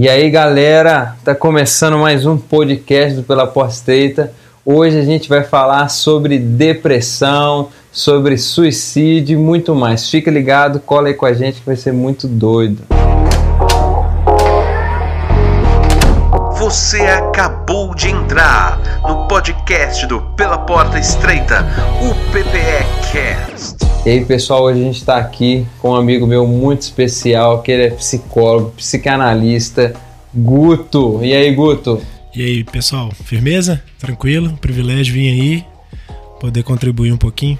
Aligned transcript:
E 0.00 0.08
aí, 0.08 0.30
galera, 0.30 1.16
tá 1.24 1.34
começando 1.34 1.98
mais 1.98 2.24
um 2.24 2.38
podcast 2.38 3.16
do 3.16 3.24
Pela 3.24 3.48
Porta 3.48 3.74
Estreita. 3.74 4.32
Hoje 4.64 4.96
a 4.96 5.02
gente 5.02 5.28
vai 5.28 5.42
falar 5.42 5.88
sobre 5.88 6.38
depressão, 6.38 7.70
sobre 7.90 8.38
suicídio 8.38 9.36
e 9.36 9.42
muito 9.42 9.74
mais. 9.74 10.08
Fica 10.08 10.30
ligado, 10.30 10.78
cola 10.78 11.08
aí 11.08 11.14
com 11.14 11.26
a 11.26 11.32
gente 11.32 11.58
que 11.58 11.66
vai 11.66 11.74
ser 11.74 11.92
muito 11.92 12.28
doido. 12.28 12.84
Você 16.58 17.00
acabou 17.00 17.92
de 17.92 18.08
entrar 18.08 18.77
no 19.08 19.26
podcast 19.26 20.06
do 20.06 20.20
Pela 20.36 20.58
Porta 20.58 20.98
Estreita, 20.98 21.64
o 22.02 22.14
PPE 22.30 23.10
Cast. 23.10 23.78
E 24.04 24.10
aí, 24.10 24.22
pessoal, 24.22 24.64
hoje 24.64 24.80
a 24.80 24.84
gente 24.84 24.98
está 24.98 25.16
aqui 25.16 25.66
com 25.78 25.92
um 25.92 25.96
amigo 25.96 26.26
meu 26.26 26.46
muito 26.46 26.82
especial, 26.82 27.62
que 27.62 27.72
ele 27.72 27.84
é 27.84 27.90
psicólogo, 27.90 28.72
psicanalista, 28.76 29.94
Guto. 30.34 31.20
E 31.24 31.32
aí, 31.32 31.54
Guto? 31.54 32.02
E 32.36 32.42
aí, 32.42 32.64
pessoal, 32.64 33.10
firmeza? 33.24 33.82
Tranquilo? 33.98 34.58
Privilégio 34.60 35.14
vir 35.14 35.28
aí, 35.30 35.64
poder 36.38 36.62
contribuir 36.62 37.10
um 37.10 37.16
pouquinho. 37.16 37.58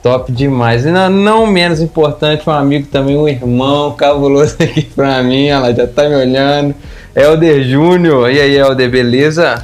Top 0.00 0.30
demais. 0.30 0.86
E 0.86 0.92
não, 0.92 1.10
não 1.10 1.44
menos 1.44 1.80
importante, 1.80 2.48
um 2.48 2.52
amigo 2.52 2.86
também, 2.86 3.16
um 3.16 3.26
irmão 3.26 3.96
cabuloso 3.96 4.54
aqui 4.62 4.82
pra 4.82 5.24
mim, 5.24 5.46
ela 5.46 5.74
já 5.74 5.88
tá 5.88 6.08
me 6.08 6.14
olhando. 6.14 6.72
Helder 7.16 7.64
Júnior. 7.64 8.30
E 8.30 8.40
aí, 8.40 8.56
Helder, 8.56 8.88
beleza? 8.88 9.60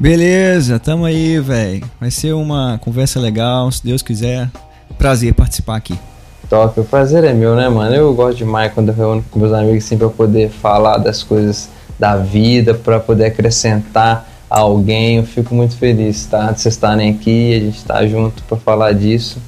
Beleza, 0.00 0.78
tamo 0.78 1.04
aí, 1.04 1.38
velho. 1.38 1.84
Vai 2.00 2.10
ser 2.10 2.32
uma 2.32 2.80
conversa 2.82 3.20
legal, 3.20 3.70
se 3.70 3.84
Deus 3.84 4.00
quiser 4.00 4.50
prazer 4.96 5.34
participar 5.34 5.76
aqui. 5.76 5.94
Top, 6.48 6.80
o 6.80 6.84
prazer 6.84 7.22
é 7.22 7.34
meu, 7.34 7.54
né, 7.54 7.68
mano? 7.68 7.94
Eu 7.94 8.14
gosto 8.14 8.38
demais 8.38 8.72
quando 8.72 8.88
eu 8.88 8.94
reúno 8.94 9.22
com 9.30 9.38
meus 9.38 9.52
amigos 9.52 9.84
assim 9.84 9.98
pra 9.98 10.08
poder 10.08 10.48
falar 10.48 10.96
das 10.96 11.22
coisas 11.22 11.68
da 11.98 12.16
vida, 12.16 12.72
para 12.72 12.98
poder 12.98 13.26
acrescentar 13.26 14.26
a 14.48 14.60
alguém. 14.60 15.18
Eu 15.18 15.24
fico 15.24 15.54
muito 15.54 15.76
feliz, 15.76 16.24
tá? 16.24 16.50
De 16.50 16.62
vocês 16.62 16.74
estarem 16.74 17.10
aqui, 17.10 17.54
a 17.54 17.60
gente 17.60 17.84
tá 17.84 18.06
junto 18.06 18.42
para 18.44 18.56
falar 18.56 18.92
disso. 18.92 19.38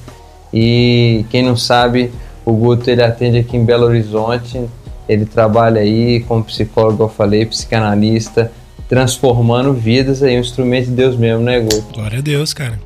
E 0.53 1.25
quem 1.31 1.41
não 1.41 1.57
sabe, 1.57 2.11
o 2.45 2.53
Guto 2.53 2.91
ele 2.91 3.01
atende 3.01 3.39
aqui 3.39 3.57
em 3.57 3.65
Belo 3.65 3.87
Horizonte. 3.87 4.63
Ele 5.09 5.25
trabalha 5.25 5.81
aí 5.81 6.19
como 6.27 6.43
psicólogo, 6.43 7.01
eu 7.01 7.09
falei, 7.09 7.43
psicanalista, 7.43 8.51
transformando 8.93 9.73
vidas 9.73 10.21
aí, 10.21 10.37
um 10.37 10.39
instrumento 10.39 10.85
de 10.85 10.91
Deus 10.91 11.15
mesmo, 11.15 11.43
né, 11.43 11.59
Guto? 11.59 11.95
Glória 11.95 12.19
a 12.19 12.21
Deus, 12.21 12.53
cara. 12.53 12.79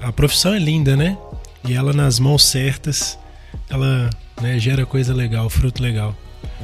A 0.00 0.12
profissão 0.12 0.54
é 0.54 0.60
linda, 0.60 0.94
né? 0.94 1.18
E 1.66 1.74
ela 1.74 1.92
nas 1.92 2.20
mãos 2.20 2.44
certas, 2.44 3.18
ela 3.68 4.08
né, 4.40 4.60
gera 4.60 4.86
coisa 4.86 5.12
legal, 5.12 5.50
fruto 5.50 5.82
legal. 5.82 6.14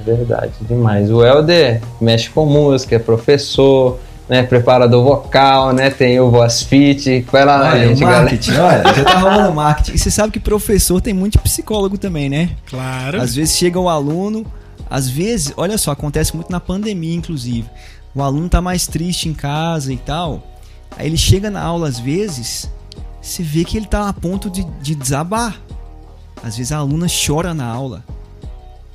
Verdade, 0.04 0.52
demais. 0.60 1.10
O 1.10 1.24
Helder 1.24 1.82
mexe 2.00 2.30
com 2.30 2.46
música, 2.46 2.94
é 2.94 2.98
professor, 3.00 3.98
né, 4.28 4.44
preparador 4.44 5.02
vocal, 5.02 5.72
né, 5.72 5.90
tem 5.90 6.20
o 6.20 6.30
Voz 6.30 6.62
Fit. 6.62 7.26
Vai 7.32 7.44
lá, 7.44 7.72
olha, 7.72 7.88
gente, 7.88 8.04
marketing, 8.04 8.52
galera. 8.52 8.88
olha, 8.88 8.94
já 8.94 9.04
tá 9.04 9.18
rolando 9.18 9.52
marketing. 9.52 9.96
E 9.96 9.98
você 9.98 10.12
sabe 10.12 10.32
que 10.32 10.38
professor 10.38 11.00
tem 11.00 11.12
muito 11.12 11.40
psicólogo 11.40 11.98
também, 11.98 12.28
né? 12.28 12.50
Claro. 12.70 13.20
Às 13.20 13.34
vezes 13.34 13.56
chega 13.56 13.80
o 13.80 13.88
aluno, 13.88 14.46
às 14.88 15.08
vezes, 15.08 15.52
olha 15.56 15.76
só, 15.76 15.90
acontece 15.90 16.36
muito 16.36 16.52
na 16.52 16.60
pandemia, 16.60 17.16
inclusive. 17.16 17.68
O 18.16 18.22
aluno 18.22 18.48
tá 18.48 18.62
mais 18.62 18.86
triste 18.86 19.28
em 19.28 19.34
casa 19.34 19.92
e 19.92 19.98
tal. 19.98 20.42
Aí 20.96 21.06
ele 21.06 21.18
chega 21.18 21.50
na 21.50 21.60
aula, 21.60 21.86
às 21.86 21.98
vezes, 21.98 22.70
você 23.20 23.42
vê 23.42 23.62
que 23.62 23.76
ele 23.76 23.84
tá 23.84 24.08
a 24.08 24.12
ponto 24.14 24.48
de, 24.48 24.64
de 24.80 24.94
desabar. 24.94 25.60
Às 26.42 26.56
vezes 26.56 26.72
a 26.72 26.78
aluna 26.78 27.08
chora 27.08 27.52
na 27.52 27.66
aula. 27.66 28.02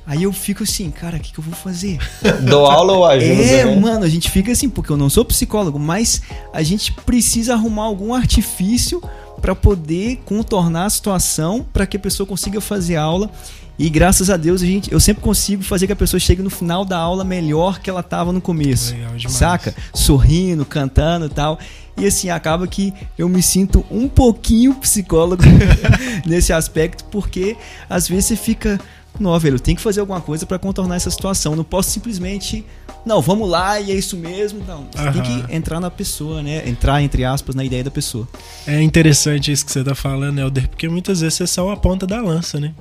Aí 0.04 0.24
eu 0.24 0.32
fico 0.32 0.64
assim, 0.64 0.90
cara, 0.90 1.18
o 1.18 1.20
que, 1.20 1.32
que 1.32 1.38
eu 1.38 1.44
vou 1.44 1.54
fazer? 1.54 2.00
Dou 2.42 2.66
aula 2.66 2.94
ou 2.94 3.04
ajuda? 3.06 3.42
É, 3.42 3.64
né? 3.64 3.76
mano, 3.80 4.04
a 4.04 4.08
gente 4.08 4.28
fica 4.28 4.50
assim, 4.50 4.68
porque 4.68 4.90
eu 4.90 4.96
não 4.96 5.08
sou 5.08 5.24
psicólogo, 5.24 5.78
mas 5.78 6.22
a 6.52 6.60
gente 6.60 6.90
precisa 6.92 7.54
arrumar 7.54 7.84
algum 7.84 8.12
artifício 8.12 9.00
para 9.40 9.54
poder 9.54 10.20
contornar 10.24 10.86
a 10.86 10.90
situação, 10.90 11.64
para 11.72 11.86
que 11.86 11.96
a 11.96 12.00
pessoa 12.00 12.26
consiga 12.26 12.60
fazer 12.60 12.96
aula. 12.96 13.30
E 13.78 13.88
graças 13.88 14.28
a 14.30 14.36
Deus, 14.36 14.62
a 14.62 14.66
gente, 14.66 14.92
eu 14.92 15.00
sempre 15.00 15.22
consigo 15.22 15.62
fazer 15.62 15.86
que 15.86 15.92
a 15.92 15.96
pessoa 15.96 16.20
chegue 16.20 16.42
no 16.42 16.50
final 16.50 16.84
da 16.84 16.98
aula 16.98 17.24
melhor 17.24 17.80
que 17.80 17.88
ela 17.88 18.00
estava 18.00 18.32
no 18.32 18.40
começo. 18.40 18.92
Legal 18.92 19.16
demais. 19.16 19.36
Saca? 19.36 19.74
Sorrindo, 19.94 20.64
cantando 20.64 21.26
e 21.26 21.30
tal. 21.30 21.58
E 21.96 22.06
assim, 22.06 22.30
acaba 22.30 22.66
que 22.66 22.92
eu 23.18 23.28
me 23.28 23.42
sinto 23.42 23.84
um 23.90 24.08
pouquinho 24.08 24.74
psicólogo 24.74 25.42
nesse 26.26 26.52
aspecto, 26.52 27.04
porque 27.04 27.56
às 27.88 28.08
vezes 28.08 28.26
você 28.26 28.36
fica, 28.36 28.80
não, 29.18 29.38
velho, 29.38 29.58
tem 29.58 29.74
que 29.74 29.82
fazer 29.82 30.00
alguma 30.00 30.20
coisa 30.20 30.46
para 30.46 30.58
contornar 30.58 30.96
essa 30.96 31.10
situação. 31.10 31.56
Não 31.56 31.64
posso 31.64 31.90
simplesmente, 31.90 32.64
não, 33.04 33.20
vamos 33.20 33.48
lá 33.48 33.80
e 33.80 33.90
é 33.90 33.94
isso 33.94 34.16
mesmo. 34.16 34.62
Não, 34.66 34.86
você 34.90 35.02
Aham. 35.02 35.12
tem 35.12 35.22
que 35.22 35.54
entrar 35.54 35.80
na 35.80 35.90
pessoa, 35.90 36.42
né? 36.42 36.66
Entrar, 36.68 37.02
entre 37.02 37.24
aspas, 37.24 37.54
na 37.54 37.64
ideia 37.64 37.84
da 37.84 37.90
pessoa. 37.90 38.28
É 38.66 38.82
interessante 38.82 39.50
isso 39.50 39.64
que 39.64 39.72
você 39.72 39.82
tá 39.82 39.94
falando, 39.94 40.38
Helder, 40.38 40.68
porque 40.68 40.88
muitas 40.88 41.20
vezes 41.20 41.34
você 41.34 41.42
é 41.44 41.46
só 41.46 41.70
a 41.70 41.76
ponta 41.76 42.06
da 42.06 42.20
lança, 42.20 42.60
né? 42.60 42.72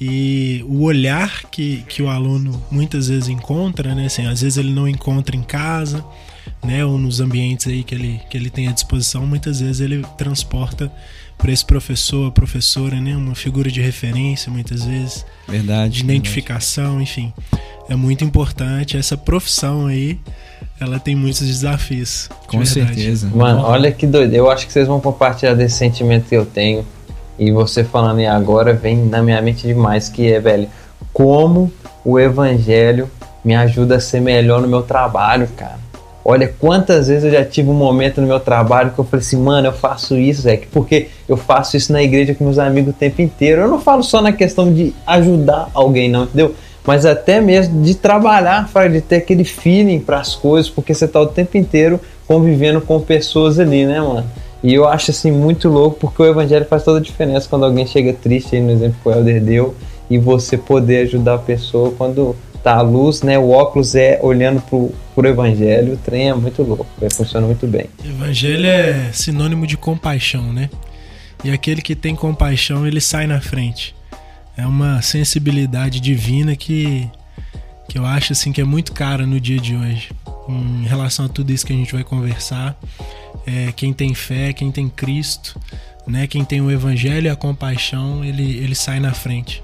E 0.00 0.64
o 0.66 0.82
olhar 0.84 1.42
que, 1.50 1.84
que 1.86 2.02
o 2.02 2.08
aluno 2.08 2.62
muitas 2.70 3.08
vezes 3.08 3.28
encontra, 3.28 3.94
né? 3.94 4.06
Assim, 4.06 4.26
às 4.26 4.40
vezes 4.40 4.56
ele 4.56 4.72
não 4.72 4.88
encontra 4.88 5.36
em 5.36 5.42
casa, 5.42 6.02
né? 6.64 6.82
Ou 6.84 6.96
nos 6.96 7.20
ambientes 7.20 7.66
aí 7.66 7.84
que 7.84 7.94
ele, 7.94 8.20
que 8.30 8.36
ele 8.36 8.48
tem 8.48 8.66
à 8.68 8.72
disposição, 8.72 9.26
muitas 9.26 9.60
vezes 9.60 9.80
ele 9.80 10.02
transporta 10.16 10.90
para 11.36 11.52
esse 11.52 11.64
professor, 11.64 12.28
a 12.28 12.30
professora, 12.30 12.98
né? 13.00 13.14
Uma 13.14 13.34
figura 13.34 13.70
de 13.70 13.80
referência, 13.80 14.50
muitas 14.50 14.84
vezes, 14.84 15.24
Verdade. 15.46 15.98
de 15.98 16.00
identificação, 16.04 17.00
enfim. 17.00 17.32
É 17.88 17.96
muito 17.96 18.24
importante. 18.24 18.96
Essa 18.96 19.16
profissão 19.16 19.86
aí, 19.86 20.18
ela 20.78 20.98
tem 20.98 21.14
muitos 21.14 21.46
desafios. 21.46 22.28
de 22.42 22.46
Com 22.46 22.58
verdade. 22.62 22.94
certeza. 22.94 23.30
Mano, 23.34 23.62
olha 23.62 23.92
que 23.92 24.06
doido. 24.06 24.32
Eu 24.32 24.50
acho 24.50 24.66
que 24.66 24.72
vocês 24.72 24.86
vão 24.86 25.00
compartilhar 25.00 25.54
desse 25.54 25.76
sentimento 25.76 26.28
que 26.28 26.36
eu 26.36 26.46
tenho. 26.46 26.86
E 27.40 27.50
você 27.50 27.82
falando 27.82 28.20
agora 28.26 28.74
vem 28.74 28.98
na 28.98 29.22
minha 29.22 29.40
mente 29.40 29.66
demais, 29.66 30.10
que 30.10 30.30
é, 30.30 30.38
velho, 30.38 30.68
como 31.10 31.72
o 32.04 32.20
evangelho 32.20 33.10
me 33.42 33.54
ajuda 33.54 33.96
a 33.96 34.00
ser 34.00 34.20
melhor 34.20 34.60
no 34.60 34.68
meu 34.68 34.82
trabalho, 34.82 35.48
cara. 35.56 35.78
Olha 36.22 36.52
quantas 36.60 37.08
vezes 37.08 37.24
eu 37.24 37.30
já 37.30 37.42
tive 37.42 37.70
um 37.70 37.74
momento 37.74 38.20
no 38.20 38.26
meu 38.26 38.38
trabalho 38.38 38.90
que 38.90 38.98
eu 38.98 39.04
falei 39.06 39.24
assim, 39.24 39.38
mano, 39.38 39.68
eu 39.68 39.72
faço 39.72 40.18
isso, 40.18 40.42
Zé, 40.42 40.60
porque 40.70 41.08
eu 41.26 41.34
faço 41.34 41.78
isso 41.78 41.90
na 41.94 42.02
igreja 42.02 42.34
com 42.34 42.44
meus 42.44 42.58
amigos 42.58 42.92
o 42.92 42.96
tempo 42.96 43.22
inteiro. 43.22 43.62
Eu 43.62 43.68
não 43.68 43.80
falo 43.80 44.02
só 44.02 44.20
na 44.20 44.32
questão 44.32 44.70
de 44.70 44.94
ajudar 45.06 45.70
alguém, 45.72 46.10
não, 46.10 46.24
entendeu? 46.24 46.54
Mas 46.84 47.06
até 47.06 47.40
mesmo 47.40 47.82
de 47.82 47.94
trabalhar, 47.94 48.68
de 48.92 49.00
ter 49.00 49.16
aquele 49.16 49.44
feeling 49.44 49.98
para 49.98 50.20
as 50.20 50.36
coisas, 50.36 50.70
porque 50.70 50.92
você 50.92 51.08
tá 51.08 51.18
o 51.18 51.26
tempo 51.26 51.56
inteiro 51.56 51.98
convivendo 52.26 52.82
com 52.82 53.00
pessoas 53.00 53.58
ali, 53.58 53.86
né, 53.86 53.98
mano? 53.98 54.26
E 54.62 54.74
eu 54.74 54.86
acho 54.86 55.10
assim 55.10 55.30
muito 55.30 55.68
louco, 55.68 55.98
porque 56.00 56.22
o 56.22 56.26
evangelho 56.26 56.66
faz 56.66 56.84
toda 56.84 56.98
a 56.98 57.02
diferença 57.02 57.48
quando 57.48 57.64
alguém 57.64 57.86
chega 57.86 58.12
triste, 58.12 58.56
aí 58.56 58.62
no 58.62 58.70
exemplo 58.70 58.96
que 59.02 59.08
o 59.08 59.12
Helder 59.12 59.42
deu, 59.42 59.74
e 60.10 60.18
você 60.18 60.58
poder 60.58 61.06
ajudar 61.06 61.34
a 61.34 61.38
pessoa 61.38 61.92
quando 61.96 62.36
tá 62.62 62.76
a 62.76 62.82
luz, 62.82 63.22
né? 63.22 63.38
O 63.38 63.50
óculos 63.50 63.94
é 63.94 64.18
olhando 64.22 64.60
pro, 64.62 64.92
pro 65.14 65.26
evangelho, 65.26 65.94
o 65.94 65.96
trem 65.96 66.28
é 66.28 66.34
muito 66.34 66.62
louco, 66.62 66.86
é, 67.00 67.08
funciona 67.08 67.46
muito 67.46 67.66
bem. 67.66 67.86
Evangelho 68.04 68.66
é 68.66 69.10
sinônimo 69.12 69.66
de 69.66 69.76
compaixão, 69.76 70.52
né? 70.52 70.68
E 71.42 71.50
aquele 71.50 71.80
que 71.80 71.94
tem 71.94 72.14
compaixão, 72.14 72.86
ele 72.86 73.00
sai 73.00 73.26
na 73.26 73.40
frente. 73.40 73.94
É 74.56 74.66
uma 74.66 75.00
sensibilidade 75.00 76.00
divina 76.00 76.54
que, 76.54 77.08
que 77.88 77.98
eu 77.98 78.04
acho 78.04 78.32
assim 78.32 78.52
que 78.52 78.60
é 78.60 78.64
muito 78.64 78.92
cara 78.92 79.26
no 79.26 79.40
dia 79.40 79.58
de 79.58 79.74
hoje. 79.74 80.10
Em 80.48 80.84
relação 80.84 81.24
a 81.24 81.28
tudo 81.28 81.50
isso 81.50 81.64
que 81.64 81.72
a 81.72 81.76
gente 81.76 81.94
vai 81.94 82.04
conversar, 82.04 82.76
é, 83.50 83.72
quem 83.72 83.92
tem 83.92 84.14
fé, 84.14 84.52
quem 84.52 84.70
tem 84.70 84.88
Cristo, 84.88 85.58
né? 86.06 86.26
Quem 86.26 86.44
tem 86.44 86.60
o 86.60 86.70
Evangelho 86.70 87.26
e 87.26 87.30
a 87.30 87.36
compaixão, 87.36 88.24
ele, 88.24 88.58
ele 88.58 88.74
sai 88.74 89.00
na 89.00 89.12
frente. 89.12 89.62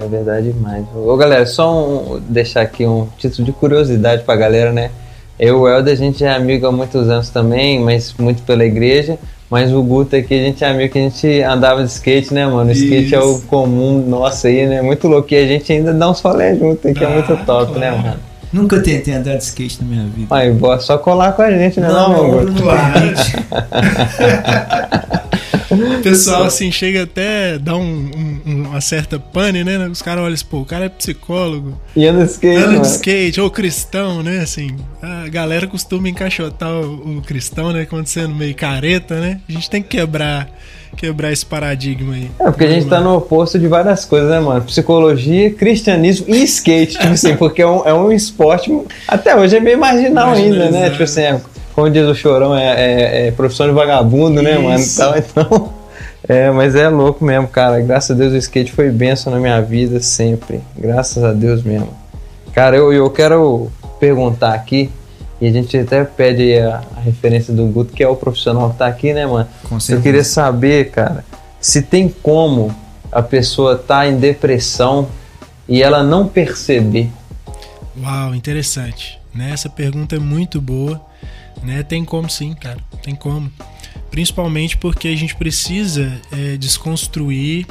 É 0.00 0.06
verdade 0.06 0.52
demais. 0.52 0.84
Ô 0.94 1.16
galera, 1.16 1.44
só 1.46 1.72
um, 1.72 2.20
deixar 2.20 2.62
aqui 2.62 2.86
um 2.86 3.08
título 3.18 3.44
de 3.44 3.52
curiosidade 3.52 4.22
pra 4.24 4.36
galera, 4.36 4.72
né? 4.72 4.90
Eu 5.38 5.56
e 5.56 5.60
o 5.60 5.68
Helder, 5.68 5.92
a 5.92 5.96
gente 5.96 6.24
é 6.24 6.32
amigo 6.32 6.66
há 6.66 6.72
muitos 6.72 7.08
anos 7.08 7.30
também, 7.30 7.80
mas 7.80 8.14
muito 8.18 8.42
pela 8.42 8.64
igreja. 8.64 9.18
Mas 9.50 9.72
o 9.72 9.82
Guto 9.82 10.16
aqui, 10.16 10.32
a 10.34 10.44
gente 10.44 10.64
é 10.64 10.68
amigo 10.68 10.92
que 10.92 10.98
a 10.98 11.02
gente 11.02 11.42
andava 11.42 11.84
de 11.84 11.90
skate, 11.90 12.32
né, 12.32 12.46
mano? 12.46 12.70
O 12.70 12.72
skate 12.72 13.14
é 13.14 13.20
o 13.20 13.38
comum 13.42 13.98
nosso 14.06 14.46
aí, 14.46 14.66
né? 14.66 14.80
Muito 14.80 15.06
louco. 15.08 15.32
E 15.34 15.36
a 15.36 15.46
gente 15.46 15.70
ainda 15.72 15.92
dá 15.92 16.08
uns 16.10 16.20
rolê 16.20 16.56
junto, 16.56 16.92
que 16.94 17.04
é 17.04 17.08
muito 17.08 17.32
Ah, 17.32 17.44
top, 17.44 17.78
né, 17.78 17.90
claro. 17.90 18.02
mano? 18.02 18.20
Nunca 18.52 18.80
tentei 18.80 19.14
andar 19.14 19.36
de 19.36 19.44
skate 19.44 19.82
na 19.82 19.88
minha 19.88 20.06
vida. 20.06 20.34
Aí, 20.34 20.52
boa, 20.52 20.78
só 20.78 20.98
colar 20.98 21.32
com 21.32 21.42
a 21.42 21.50
gente, 21.50 21.80
né, 21.80 21.88
não, 21.88 22.12
não, 22.12 22.44
não. 22.44 22.52
O 25.72 26.02
pessoal, 26.02 26.44
assim, 26.44 26.70
chega 26.70 27.04
até 27.04 27.58
dar 27.58 27.76
um, 27.76 28.10
um, 28.44 28.62
uma 28.68 28.80
certa 28.80 29.18
pane, 29.18 29.64
né? 29.64 29.88
Os 29.88 30.02
caras 30.02 30.22
olham 30.22 30.34
assim, 30.34 30.44
pô, 30.44 30.60
o 30.60 30.66
cara 30.66 30.84
é 30.84 30.88
psicólogo. 30.88 31.80
E 31.96 32.06
anda 32.06 32.24
de 32.24 32.30
skate, 32.30 32.62
Anda 32.62 32.80
de 32.80 32.86
skate, 32.86 33.40
ou 33.40 33.50
cristão, 33.50 34.22
né? 34.22 34.40
Assim, 34.40 34.76
a 35.00 35.28
galera 35.28 35.66
costuma 35.66 36.08
encaixotar 36.08 36.70
o, 36.70 37.18
o 37.18 37.22
cristão, 37.22 37.72
né? 37.72 37.86
Quando 37.86 38.06
sendo 38.06 38.34
meio 38.34 38.54
careta, 38.54 39.18
né? 39.18 39.40
A 39.48 39.52
gente 39.52 39.70
tem 39.70 39.82
que 39.82 39.96
quebrar, 39.96 40.48
quebrar 40.96 41.32
esse 41.32 41.44
paradigma 41.44 42.14
aí. 42.14 42.30
É, 42.38 42.44
porque 42.44 42.64
a 42.64 42.70
gente 42.70 42.86
tá 42.86 43.00
no 43.00 43.16
oposto 43.16 43.58
de 43.58 43.66
várias 43.66 44.04
coisas, 44.04 44.30
né, 44.30 44.40
mano? 44.40 44.62
Psicologia, 44.62 45.52
cristianismo 45.52 46.26
e 46.28 46.42
skate, 46.44 46.92
tipo 46.98 47.12
assim, 47.12 47.36
porque 47.36 47.62
é 47.62 47.66
um, 47.66 47.86
é 47.86 47.94
um 47.94 48.12
esporte. 48.12 48.70
Até 49.06 49.36
hoje 49.36 49.56
é 49.56 49.60
meio 49.60 49.78
marginal 49.78 50.32
ainda, 50.32 50.70
né? 50.70 50.90
Tipo 50.90 51.02
assim, 51.02 51.22
é, 51.22 51.40
como 51.74 51.90
diz 51.90 52.06
o 52.06 52.14
chorão, 52.14 52.56
é, 52.56 52.74
é, 52.74 53.28
é 53.28 53.30
profissão 53.30 53.66
de 53.66 53.72
vagabundo, 53.72 54.42
né, 54.42 54.58
mano? 54.58 54.78
Isso. 54.78 55.02
Então, 55.02 55.16
então. 55.16 55.82
É, 56.28 56.52
mas 56.52 56.76
é 56.76 56.88
louco 56.88 57.24
mesmo, 57.24 57.48
cara. 57.48 57.80
Graças 57.80 58.12
a 58.12 58.14
Deus 58.14 58.32
o 58.32 58.36
skate 58.36 58.70
foi 58.70 58.90
bênção 58.90 59.32
na 59.32 59.40
minha 59.40 59.60
vida 59.60 59.98
sempre. 60.00 60.60
Graças 60.78 61.22
a 61.24 61.32
Deus 61.32 61.64
mesmo. 61.64 61.88
Cara, 62.54 62.76
eu, 62.76 62.92
eu 62.92 63.10
quero 63.10 63.70
perguntar 63.98 64.54
aqui, 64.54 64.88
e 65.42 65.48
a 65.48 65.50
gente 65.50 65.76
até 65.76 66.04
pede 66.04 66.56
a, 66.56 66.84
a 66.96 67.00
referência 67.00 67.52
do 67.52 67.66
Guto, 67.66 67.92
que 67.92 68.00
é 68.00 68.06
o 68.06 68.14
profissional 68.14 68.70
que 68.70 68.78
tá 68.78 68.86
aqui, 68.86 69.12
né, 69.12 69.26
mano? 69.26 69.48
Com 69.68 69.74
Eu 69.74 69.80
certeza. 69.80 70.02
queria 70.04 70.22
saber, 70.22 70.92
cara, 70.92 71.24
se 71.60 71.82
tem 71.82 72.08
como 72.08 72.72
a 73.10 73.20
pessoa 73.20 73.76
tá 73.76 74.06
em 74.06 74.20
depressão 74.20 75.08
e 75.68 75.82
ela 75.82 76.04
não 76.04 76.28
perceber. 76.28 77.10
Uau, 78.00 78.32
interessante. 78.36 79.18
Né? 79.34 79.50
Essa 79.50 79.68
pergunta 79.68 80.14
é 80.14 80.18
muito 80.20 80.60
boa. 80.60 81.04
Né? 81.60 81.82
Tem 81.82 82.04
como 82.04 82.30
sim, 82.30 82.54
cara. 82.54 82.78
Tem 83.02 83.16
como. 83.16 83.50
Principalmente 84.12 84.76
porque 84.76 85.08
a 85.08 85.16
gente 85.16 85.34
precisa 85.34 86.20
é, 86.30 86.56
desconstruir 86.56 87.66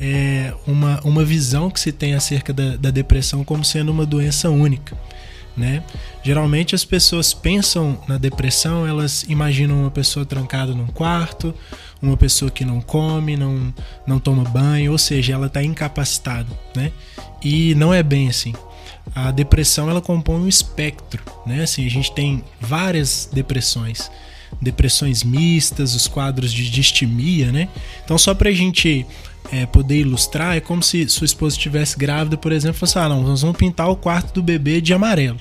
é, 0.00 0.52
uma, 0.68 1.00
uma 1.02 1.24
visão 1.24 1.68
que 1.68 1.80
se 1.80 1.90
tem 1.90 2.14
acerca 2.14 2.52
da, 2.52 2.76
da 2.76 2.90
depressão 2.92 3.42
como 3.42 3.64
sendo 3.64 3.90
uma 3.90 4.06
doença 4.06 4.48
única. 4.48 4.96
Né? 5.58 5.82
Geralmente 6.22 6.74
as 6.74 6.84
pessoas 6.84 7.34
pensam 7.34 8.00
na 8.06 8.16
depressão, 8.16 8.86
elas 8.86 9.24
imaginam 9.24 9.80
uma 9.80 9.90
pessoa 9.90 10.24
trancada 10.24 10.72
num 10.72 10.86
quarto, 10.86 11.52
uma 12.00 12.16
pessoa 12.16 12.50
que 12.50 12.64
não 12.64 12.80
come, 12.80 13.36
não, 13.36 13.74
não 14.06 14.20
toma 14.20 14.44
banho, 14.44 14.92
ou 14.92 14.98
seja, 14.98 15.32
ela 15.32 15.48
está 15.48 15.62
incapacitada. 15.62 16.48
Né? 16.76 16.92
E 17.42 17.74
não 17.74 17.92
é 17.92 18.02
bem 18.02 18.28
assim 18.28 18.54
a 19.14 19.30
depressão 19.30 19.88
ela 19.90 20.00
compõe 20.00 20.36
um 20.36 20.48
espectro, 20.48 21.22
né? 21.46 21.62
Assim, 21.62 21.86
a 21.86 21.90
gente 21.90 22.12
tem 22.12 22.44
várias 22.60 23.28
depressões, 23.32 24.10
depressões 24.60 25.22
mistas, 25.22 25.94
os 25.94 26.06
quadros 26.06 26.52
de 26.52 26.70
distimia, 26.70 27.50
né? 27.50 27.68
Então 28.04 28.18
só 28.18 28.34
pra 28.34 28.50
gente 28.50 29.06
é, 29.52 29.66
poder 29.66 30.00
ilustrar, 30.00 30.56
é 30.56 30.60
como 30.60 30.82
se 30.82 31.08
sua 31.08 31.24
esposa 31.24 31.56
estivesse 31.56 31.96
grávida, 31.96 32.36
por 32.36 32.52
exemplo, 32.52 32.76
e 32.76 32.80
fosse, 32.80 32.98
ah, 32.98 33.08
não, 33.08 33.22
nós 33.22 33.42
vamos 33.42 33.56
pintar 33.56 33.88
o 33.88 33.96
quarto 33.96 34.34
do 34.34 34.42
bebê 34.42 34.80
de 34.80 34.92
amarelo. 34.92 35.40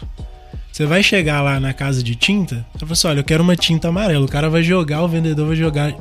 Você 0.71 0.85
vai 0.85 1.01
chegar 1.01 1.41
lá 1.41 1.59
na 1.59 1.73
casa 1.73 2.03
de 2.03 2.15
tinta, 2.15 2.65
você 2.73 2.79
fala 2.79 2.91
assim, 2.91 3.07
olha, 3.07 3.19
eu 3.19 3.23
quero 3.23 3.41
uma 3.41 3.55
tinta 3.55 3.87
amarela. 3.87 4.23
O 4.23 4.29
cara 4.29 4.47
vai 4.47 4.61
jogar, 4.61 5.01
o 5.01 5.07
vendedor 5.07 5.47
vai 5.47 5.55
jogar 5.55 5.95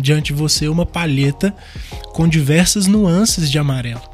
diante 0.00 0.32
de 0.32 0.32
você 0.32 0.68
uma 0.68 0.86
palheta 0.86 1.54
com 2.14 2.26
diversas 2.26 2.86
nuances 2.86 3.50
de 3.50 3.58
amarelo 3.58 4.12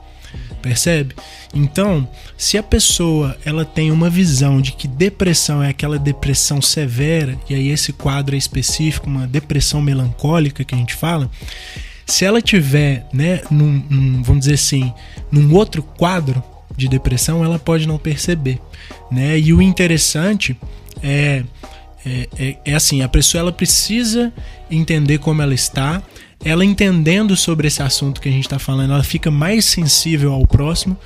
percebe? 0.58 1.14
Então, 1.54 2.06
se 2.36 2.58
a 2.58 2.62
pessoa 2.62 3.36
ela 3.44 3.64
tem 3.64 3.90
uma 3.90 4.10
visão 4.10 4.60
de 4.60 4.72
que 4.72 4.86
depressão 4.86 5.62
é 5.62 5.70
aquela 5.70 5.98
depressão 5.98 6.60
severa, 6.60 7.38
e 7.48 7.54
aí 7.54 7.68
esse 7.68 7.92
quadro 7.92 8.34
é 8.34 8.38
específico, 8.38 9.06
uma 9.06 9.26
depressão 9.26 9.80
melancólica 9.80 10.64
que 10.64 10.74
a 10.74 10.78
gente 10.78 10.94
fala, 10.94 11.30
se 12.08 12.24
ela 12.24 12.40
tiver, 12.40 13.06
né, 13.12 13.42
num, 13.50 13.84
num, 13.88 14.22
vamos 14.22 14.40
dizer 14.40 14.54
assim, 14.54 14.92
num 15.30 15.54
outro 15.54 15.82
quadro 15.82 16.42
de 16.76 16.88
depressão, 16.88 17.44
ela 17.44 17.58
pode 17.58 17.86
não 17.86 17.98
perceber, 17.98 18.58
né? 19.10 19.38
E 19.38 19.52
o 19.52 19.60
interessante 19.60 20.56
é 21.02 21.44
é, 22.06 22.28
é, 22.38 22.56
é 22.64 22.74
assim, 22.74 23.02
a 23.02 23.08
pessoa 23.08 23.40
ela 23.40 23.52
precisa 23.52 24.32
entender 24.70 25.18
como 25.18 25.42
ela 25.42 25.52
está, 25.52 26.02
ela 26.42 26.64
entendendo 26.64 27.36
sobre 27.36 27.68
esse 27.68 27.82
assunto 27.82 28.20
que 28.20 28.28
a 28.28 28.32
gente 28.32 28.44
está 28.46 28.58
falando, 28.58 28.92
ela 28.94 29.02
fica 29.02 29.30
mais 29.30 29.66
sensível 29.66 30.32
ao 30.32 30.46
próximo, 30.46 30.96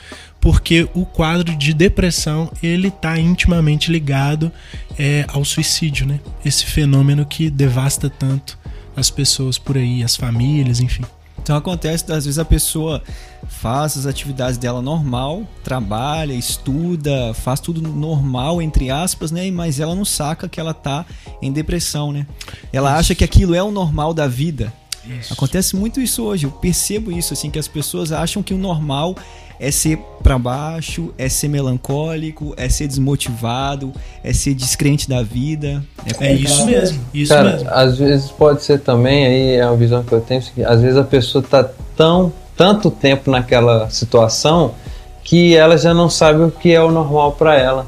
porque 0.41 0.89
o 0.95 1.05
quadro 1.05 1.57
de 1.57 1.73
depressão 1.73 2.53
ele 2.63 2.89
está 2.89 3.19
intimamente 3.19 3.91
ligado 3.91 4.53
é, 4.99 5.25
ao 5.29 5.45
suicídio, 5.45 6.07
né? 6.07 6.21
Esse 6.45 6.67
fenômeno 6.67 7.25
que 7.25 7.49
devasta 7.49 8.11
tanto 8.11 8.59
as 8.97 9.11
pessoas 9.11 9.59
por 9.59 9.77
aí, 9.77 10.03
as 10.03 10.17
famílias, 10.17 10.81
enfim. 10.81 11.05
Então 11.43 11.57
acontece, 11.57 12.05
às 12.13 12.25
vezes 12.25 12.39
a 12.39 12.45
pessoa 12.45 13.03
faz 13.49 13.97
as 13.97 14.07
atividades 14.07 14.57
dela 14.57 14.81
normal, 14.81 15.43
trabalha, 15.65 16.33
estuda, 16.33 17.35
faz 17.35 17.59
tudo 17.59 17.83
normal, 17.83 18.63
entre 18.63 18.91
aspas, 18.91 19.33
né? 19.33 19.51
Mas 19.51 19.81
ela 19.81 19.95
não 19.95 20.05
saca 20.05 20.49
que 20.49 20.61
ela 20.61 20.73
tá 20.73 21.05
em 21.41 21.51
depressão, 21.51 22.13
né? 22.13 22.27
Ela 22.73 22.97
acha 22.97 23.15
que 23.15 23.25
aquilo 23.25 23.57
é 23.57 23.63
o 23.63 23.73
normal 23.73 24.15
da 24.15 24.29
vida. 24.29 24.73
Isso. 25.07 25.33
Acontece 25.33 25.77
muito 25.77 26.01
isso 26.01 26.23
hoje. 26.23 26.47
Eu 26.47 26.51
percebo 26.51 27.11
isso, 27.11 27.33
assim, 27.33 27.51
que 27.51 27.59
as 27.59 27.69
pessoas 27.69 28.13
acham 28.13 28.43
que 28.43 28.55
o 28.55 28.59
normal 28.59 29.17
é 29.59 29.71
ser 29.71 29.97
pra 30.23 30.39
baixo, 30.39 31.15
é 31.17 31.29
ser 31.29 31.49
melancólico, 31.49 32.53
é 32.57 32.69
ser 32.69 32.89
desmotivado, 32.89 33.93
é 34.25 34.33
ser 34.33 34.55
descrente 34.55 35.09
da 35.09 35.23
vida. 35.23 35.85
É 36.21 36.33
isso 36.33 36.67
mesmo, 36.67 37.01
isso 37.15 37.33
Cara, 37.33 37.53
mesmo. 37.53 37.71
às 37.71 37.97
vezes 37.97 38.31
pode 38.31 38.65
ser 38.65 38.81
também, 38.81 39.25
aí 39.25 39.55
é 39.57 39.67
uma 39.67 39.77
visão 39.77 40.03
que 40.03 40.13
eu 40.13 40.21
tenho, 40.21 40.43
que 40.43 40.65
às 40.65 40.81
vezes 40.81 40.97
a 40.97 41.05
pessoa 41.05 41.45
tá 41.49 41.69
tão, 41.97 42.33
tanto 42.57 42.91
tempo 42.91 43.31
naquela 43.31 43.89
situação 43.89 44.75
que 45.23 45.55
ela 45.55 45.79
já 45.79 45.95
não 45.95 46.11
sabe 46.11 46.43
o 46.43 46.51
que 46.51 46.73
é 46.73 46.83
o 46.83 46.91
normal 46.91 47.33
para 47.33 47.57
ela. 47.57 47.87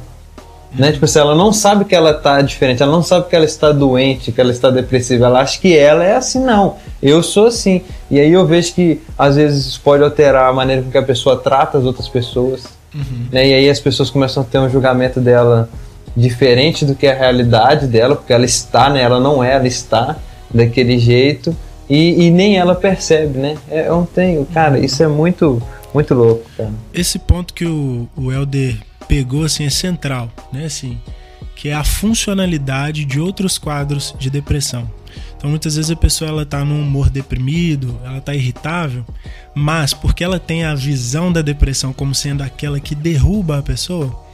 Né? 0.74 0.92
Tipo 0.92 1.04
assim, 1.04 1.18
ela 1.18 1.34
não 1.34 1.52
sabe 1.52 1.84
que 1.84 1.94
ela 1.94 2.12
tá 2.12 2.40
diferente, 2.42 2.82
ela 2.82 2.90
não 2.90 3.02
sabe 3.02 3.28
que 3.28 3.36
ela 3.36 3.44
está 3.44 3.70
doente, 3.70 4.32
que 4.32 4.40
ela 4.40 4.50
está 4.50 4.70
depressiva, 4.70 5.26
ela 5.26 5.40
acha 5.40 5.60
que 5.60 5.76
ela 5.76 6.04
é 6.04 6.16
assim, 6.16 6.40
não. 6.40 6.76
Eu 7.02 7.22
sou 7.22 7.46
assim. 7.46 7.82
E 8.10 8.18
aí 8.18 8.32
eu 8.32 8.44
vejo 8.46 8.74
que 8.74 9.00
às 9.16 9.36
vezes 9.36 9.66
isso 9.66 9.80
pode 9.80 10.02
alterar 10.02 10.48
a 10.48 10.52
maneira 10.52 10.82
com 10.82 10.90
que 10.90 10.98
a 10.98 11.02
pessoa 11.02 11.36
trata 11.36 11.78
as 11.78 11.84
outras 11.84 12.08
pessoas. 12.08 12.64
Uhum. 12.94 13.26
Né? 13.30 13.48
E 13.48 13.54
aí 13.54 13.70
as 13.70 13.80
pessoas 13.80 14.10
começam 14.10 14.42
a 14.42 14.46
ter 14.46 14.58
um 14.58 14.68
julgamento 14.68 15.20
dela 15.20 15.68
diferente 16.16 16.84
do 16.84 16.94
que 16.94 17.06
a 17.06 17.14
realidade 17.14 17.86
dela, 17.86 18.16
porque 18.16 18.32
ela 18.32 18.44
está, 18.44 18.88
né? 18.88 19.02
Ela 19.02 19.18
não 19.18 19.42
é, 19.42 19.54
ela 19.54 19.66
está 19.66 20.16
daquele 20.52 20.98
jeito 20.98 21.54
e, 21.88 22.26
e 22.26 22.30
nem 22.30 22.56
ela 22.56 22.74
percebe, 22.74 23.38
né? 23.38 23.56
É, 23.70 23.88
eu 23.88 23.96
não 23.96 24.06
tenho, 24.06 24.44
cara, 24.46 24.78
isso 24.78 25.02
é 25.02 25.08
muito, 25.08 25.60
muito 25.92 26.14
louco, 26.14 26.44
cara. 26.56 26.70
Esse 26.92 27.18
ponto 27.18 27.52
que 27.52 27.66
o, 27.66 28.08
o 28.16 28.32
Helder 28.32 28.78
pegou 29.08 29.44
assim 29.44 29.64
é 29.64 29.70
central, 29.70 30.30
né? 30.52 30.64
Assim, 30.66 31.00
que 31.54 31.68
é 31.68 31.74
a 31.74 31.84
funcionalidade 31.84 33.04
de 33.04 33.20
outros 33.20 33.58
quadros 33.58 34.14
de 34.18 34.28
depressão. 34.30 34.90
Então 35.36 35.50
muitas 35.50 35.76
vezes 35.76 35.90
a 35.90 35.96
pessoa 35.96 36.30
ela 36.30 36.46
tá 36.46 36.64
num 36.64 36.80
humor 36.80 37.10
deprimido, 37.10 38.00
ela 38.04 38.20
tá 38.20 38.34
irritável, 38.34 39.04
mas 39.54 39.92
porque 39.92 40.24
ela 40.24 40.40
tem 40.40 40.64
a 40.64 40.74
visão 40.74 41.32
da 41.32 41.42
depressão 41.42 41.92
como 41.92 42.14
sendo 42.14 42.42
aquela 42.42 42.80
que 42.80 42.94
derruba 42.94 43.58
a 43.58 43.62
pessoa, 43.62 44.24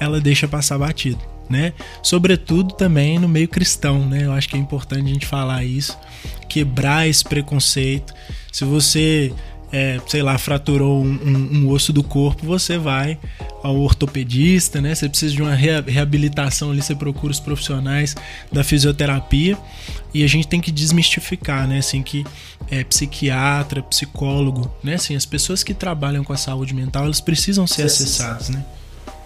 ela 0.00 0.20
deixa 0.20 0.48
passar 0.48 0.78
batido, 0.78 1.20
né? 1.48 1.72
Sobretudo 2.02 2.74
também 2.74 3.18
no 3.18 3.28
meio 3.28 3.48
cristão, 3.48 4.04
né? 4.06 4.24
Eu 4.24 4.32
acho 4.32 4.48
que 4.48 4.56
é 4.56 4.58
importante 4.58 5.04
a 5.04 5.12
gente 5.12 5.26
falar 5.26 5.64
isso, 5.64 5.96
quebrar 6.48 7.08
esse 7.08 7.24
preconceito. 7.24 8.12
Se 8.50 8.64
você 8.64 9.32
é, 9.72 10.00
sei 10.06 10.22
lá, 10.22 10.36
fraturou 10.36 11.02
um, 11.02 11.12
um, 11.12 11.58
um, 11.58 11.68
osso 11.68 11.92
do 11.92 12.02
corpo, 12.02 12.44
você 12.44 12.76
vai 12.76 13.18
ao 13.62 13.76
ortopedista, 13.78 14.80
né? 14.80 14.94
Você 14.94 15.08
precisa 15.08 15.34
de 15.34 15.42
uma 15.42 15.54
reabilitação 15.54 16.70
ali, 16.70 16.82
você 16.82 16.94
procura 16.94 17.30
os 17.30 17.38
profissionais 17.38 18.16
da 18.50 18.64
fisioterapia 18.64 19.56
e 20.12 20.24
a 20.24 20.26
gente 20.26 20.48
tem 20.48 20.60
que 20.60 20.72
desmistificar, 20.72 21.68
né? 21.68 21.78
Assim, 21.78 22.02
que 22.02 22.24
é, 22.70 22.82
psiquiatra, 22.82 23.82
psicólogo, 23.82 24.72
né? 24.82 24.94
Assim, 24.94 25.14
as 25.14 25.26
pessoas 25.26 25.62
que 25.62 25.72
trabalham 25.72 26.24
com 26.24 26.32
a 26.32 26.36
saúde 26.36 26.74
mental, 26.74 27.04
elas 27.04 27.20
precisam 27.20 27.66
ser 27.66 27.82
acessadas, 27.82 28.48
né? 28.48 28.64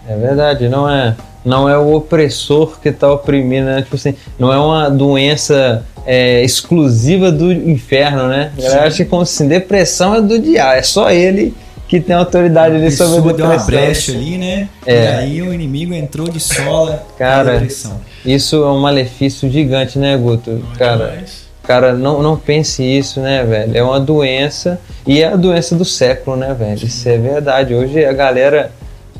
É 0.07 0.15
verdade, 0.15 0.69
não 0.69 0.89
é, 0.89 1.15
não 1.43 1.67
é 1.67 1.77
o 1.77 1.93
opressor 1.93 2.79
que 2.79 2.89
está 2.89 3.11
oprimindo, 3.11 3.65
né? 3.65 3.81
Tipo 3.81 3.95
assim, 3.95 4.15
não 4.37 4.51
é 4.51 4.57
uma 4.57 4.89
doença 4.89 5.83
é, 6.05 6.43
exclusiva 6.43 7.31
do 7.31 7.51
inferno, 7.51 8.27
né? 8.27 8.51
Eu 8.57 8.81
acho 8.81 8.97
que 8.97 9.05
como 9.05 9.23
assim, 9.23 9.47
depressão 9.47 10.15
é 10.15 10.21
do 10.21 10.39
diabo, 10.39 10.73
é 10.73 10.83
só 10.83 11.11
ele 11.11 11.53
que 11.87 11.99
tem 11.99 12.15
autoridade 12.15 12.75
ali 12.75 12.89
sobre 12.91 13.17
a 13.17 13.21
depressão. 13.21 13.37
deu 13.37 13.45
uma 13.45 13.65
brecha 13.65 14.11
ali, 14.11 14.37
né? 14.37 14.69
É. 14.85 15.03
E 15.03 15.07
aí 15.07 15.41
o 15.41 15.53
inimigo 15.53 15.93
entrou 15.93 16.27
de 16.27 16.39
sola 16.39 17.05
Cara, 17.17 17.53
depressão. 17.53 18.01
Isso 18.25 18.55
é 18.55 18.67
um 18.67 18.79
malefício 18.79 19.49
gigante, 19.49 19.99
né, 19.99 20.17
Guto? 20.17 20.49
Não 20.51 20.73
é 20.73 20.77
Cara, 20.77 21.07
demais? 21.09 21.45
cara, 21.63 21.93
não, 21.93 22.21
não 22.23 22.37
pense 22.37 22.83
isso, 22.83 23.19
né, 23.19 23.43
velho? 23.43 23.77
É 23.77 23.83
uma 23.83 23.99
doença 23.99 24.79
e 25.05 25.21
é 25.21 25.27
a 25.27 25.35
doença 25.35 25.75
do 25.75 25.85
século, 25.85 26.35
né, 26.35 26.55
velho? 26.57 26.83
Isso 26.85 27.07
é 27.07 27.17
verdade. 27.17 27.75
Hoje 27.75 28.03
a 28.03 28.13
galera 28.13 28.71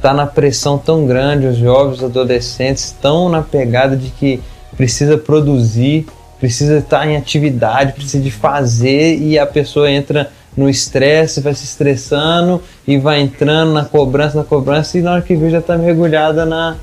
tá 0.10 0.14
na 0.14 0.28
pressão 0.28 0.78
tão 0.78 1.08
grande, 1.08 1.48
os 1.48 1.58
jovens, 1.58 1.98
os 1.98 2.04
adolescentes 2.04 2.86
estão 2.86 3.28
na 3.28 3.42
pegada 3.42 3.98
de 3.98 4.10
que 4.10 4.40
precisa 4.78 5.18
produzir 5.18 6.06
precisa 6.40 6.78
estar 6.78 7.08
em 7.08 7.16
atividade, 7.16 7.94
precisa 7.94 8.22
de 8.22 8.30
fazer 8.30 9.18
e 9.18 9.40
a 9.40 9.48
pessoa 9.48 9.90
entra 9.90 10.32
no 10.56 10.70
estresse, 10.70 11.42
vai 11.42 11.54
se 11.54 11.64
estressando 11.64 12.62
e 12.88 12.98
vai 12.98 13.20
entrando 13.20 13.74
na 13.74 13.84
cobrança, 13.84 14.38
na 14.38 14.44
cobrança 14.44 14.98
e 14.98 15.02
na 15.02 15.14
hora 15.14 15.22
que 15.22 15.36
vê 15.36 15.50
já 15.50 15.60
está 15.60 15.78
mergulhada 15.78 16.46
na, 16.46 16.78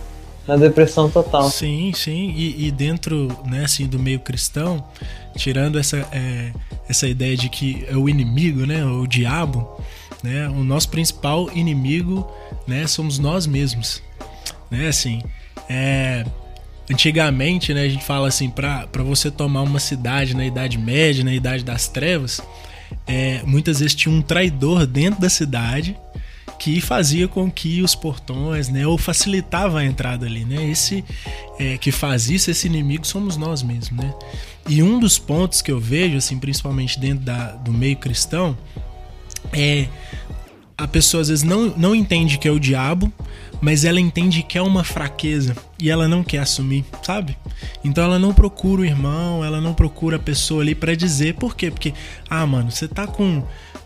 na 0.47 0.57
depressão 0.57 1.09
total. 1.09 1.49
Sim, 1.49 1.93
sim. 1.95 2.35
E, 2.37 2.67
e, 2.67 2.71
dentro 2.71 3.29
né, 3.47 3.64
assim, 3.64 3.87
do 3.87 3.99
meio 3.99 4.19
cristão, 4.19 4.83
tirando 5.37 5.79
essa, 5.79 5.99
é, 6.12 6.50
essa 6.88 7.07
ideia 7.07 7.37
de 7.37 7.49
que 7.49 7.87
é 7.88 7.97
o 7.97 8.09
inimigo, 8.09 8.67
né, 8.67 8.85
o 8.85 9.07
diabo, 9.07 9.81
né, 10.23 10.49
o 10.49 10.62
nosso 10.62 10.88
principal 10.88 11.50
inimigo 11.52 12.31
né, 12.67 12.87
somos 12.87 13.19
nós 13.19 13.47
mesmos. 13.47 14.02
Né, 14.71 14.88
assim, 14.88 15.23
é, 15.69 16.25
antigamente 16.91 17.75
né, 17.75 17.83
a 17.83 17.88
gente 17.88 18.05
fala 18.05 18.29
assim, 18.29 18.49
para 18.49 18.87
você 19.05 19.31
tomar 19.31 19.62
uma 19.62 19.81
cidade 19.81 20.35
na 20.35 20.45
Idade 20.45 20.79
Média, 20.79 21.25
na 21.25 21.35
Idade 21.35 21.64
das 21.64 21.88
Trevas, 21.88 22.41
é, 23.07 23.43
muitas 23.45 23.81
vezes 23.81 23.95
tinha 23.95 24.14
um 24.14 24.23
traidor 24.23 24.87
dentro 24.87 25.21
da 25.21 25.29
cidade 25.29 25.97
que 26.59 26.81
fazia 26.81 27.26
com 27.26 27.50
que 27.50 27.83
os 27.83 27.95
portões, 27.95 28.69
né, 28.69 28.87
ou 28.87 28.97
facilitava 28.97 29.81
a 29.81 29.85
entrada 29.85 30.26
ali, 30.26 30.45
né? 30.45 30.71
Esse 30.71 31.05
é, 31.59 31.76
que 31.76 31.91
faz 31.91 32.31
isso, 32.31 32.52
esse 32.52 32.69
inimigo 32.69 33.05
somos 33.05 33.37
nós 33.37 33.64
mesmos, 33.64 33.91
né? 33.99 34.14
E 34.69 34.81
um 34.81 35.00
dos 35.00 35.19
pontos 35.19 35.61
que 35.61 35.73
eu 35.73 35.81
vejo, 35.81 36.17
assim, 36.17 36.38
principalmente 36.38 37.00
dentro 37.00 37.25
da, 37.25 37.52
do 37.52 37.73
meio 37.73 37.97
cristão, 37.97 38.57
é 39.52 39.88
a 40.76 40.87
pessoa 40.87 41.21
às 41.21 41.29
vezes 41.29 41.45
não, 41.45 41.73
não 41.76 41.95
entende 41.95 42.38
que 42.38 42.49
é 42.49 42.50
o 42.50 42.59
diabo, 42.59 43.12
mas 43.61 43.85
ela 43.85 44.00
entende 44.00 44.43
que 44.43 44.59
é 44.59 44.62
uma 44.62 44.83
fraqueza 44.83 45.57
e 45.79 45.91
ela 45.91 46.09
não 46.09 46.25
quer 46.25 46.38
assumir, 46.38 46.85
sabe? 47.02 47.37
Então 47.85 48.02
ela 48.02 48.19
não 48.19 48.35
procura 48.35 48.83
o 48.83 48.85
irmão, 48.85 49.45
ela 49.45 49.61
não 49.61 49.73
procura 49.75 50.17
a 50.17 50.19
pessoa 50.19 50.62
ali 50.62 50.75
para 50.75 50.95
dizer 50.95 51.35
por 51.35 51.55
quê? 51.55 51.71
Porque, 51.71 51.95
ah, 52.29 52.45
mano, 52.47 52.71
você 52.71 52.88
tá 52.88 53.07
com 53.07 53.43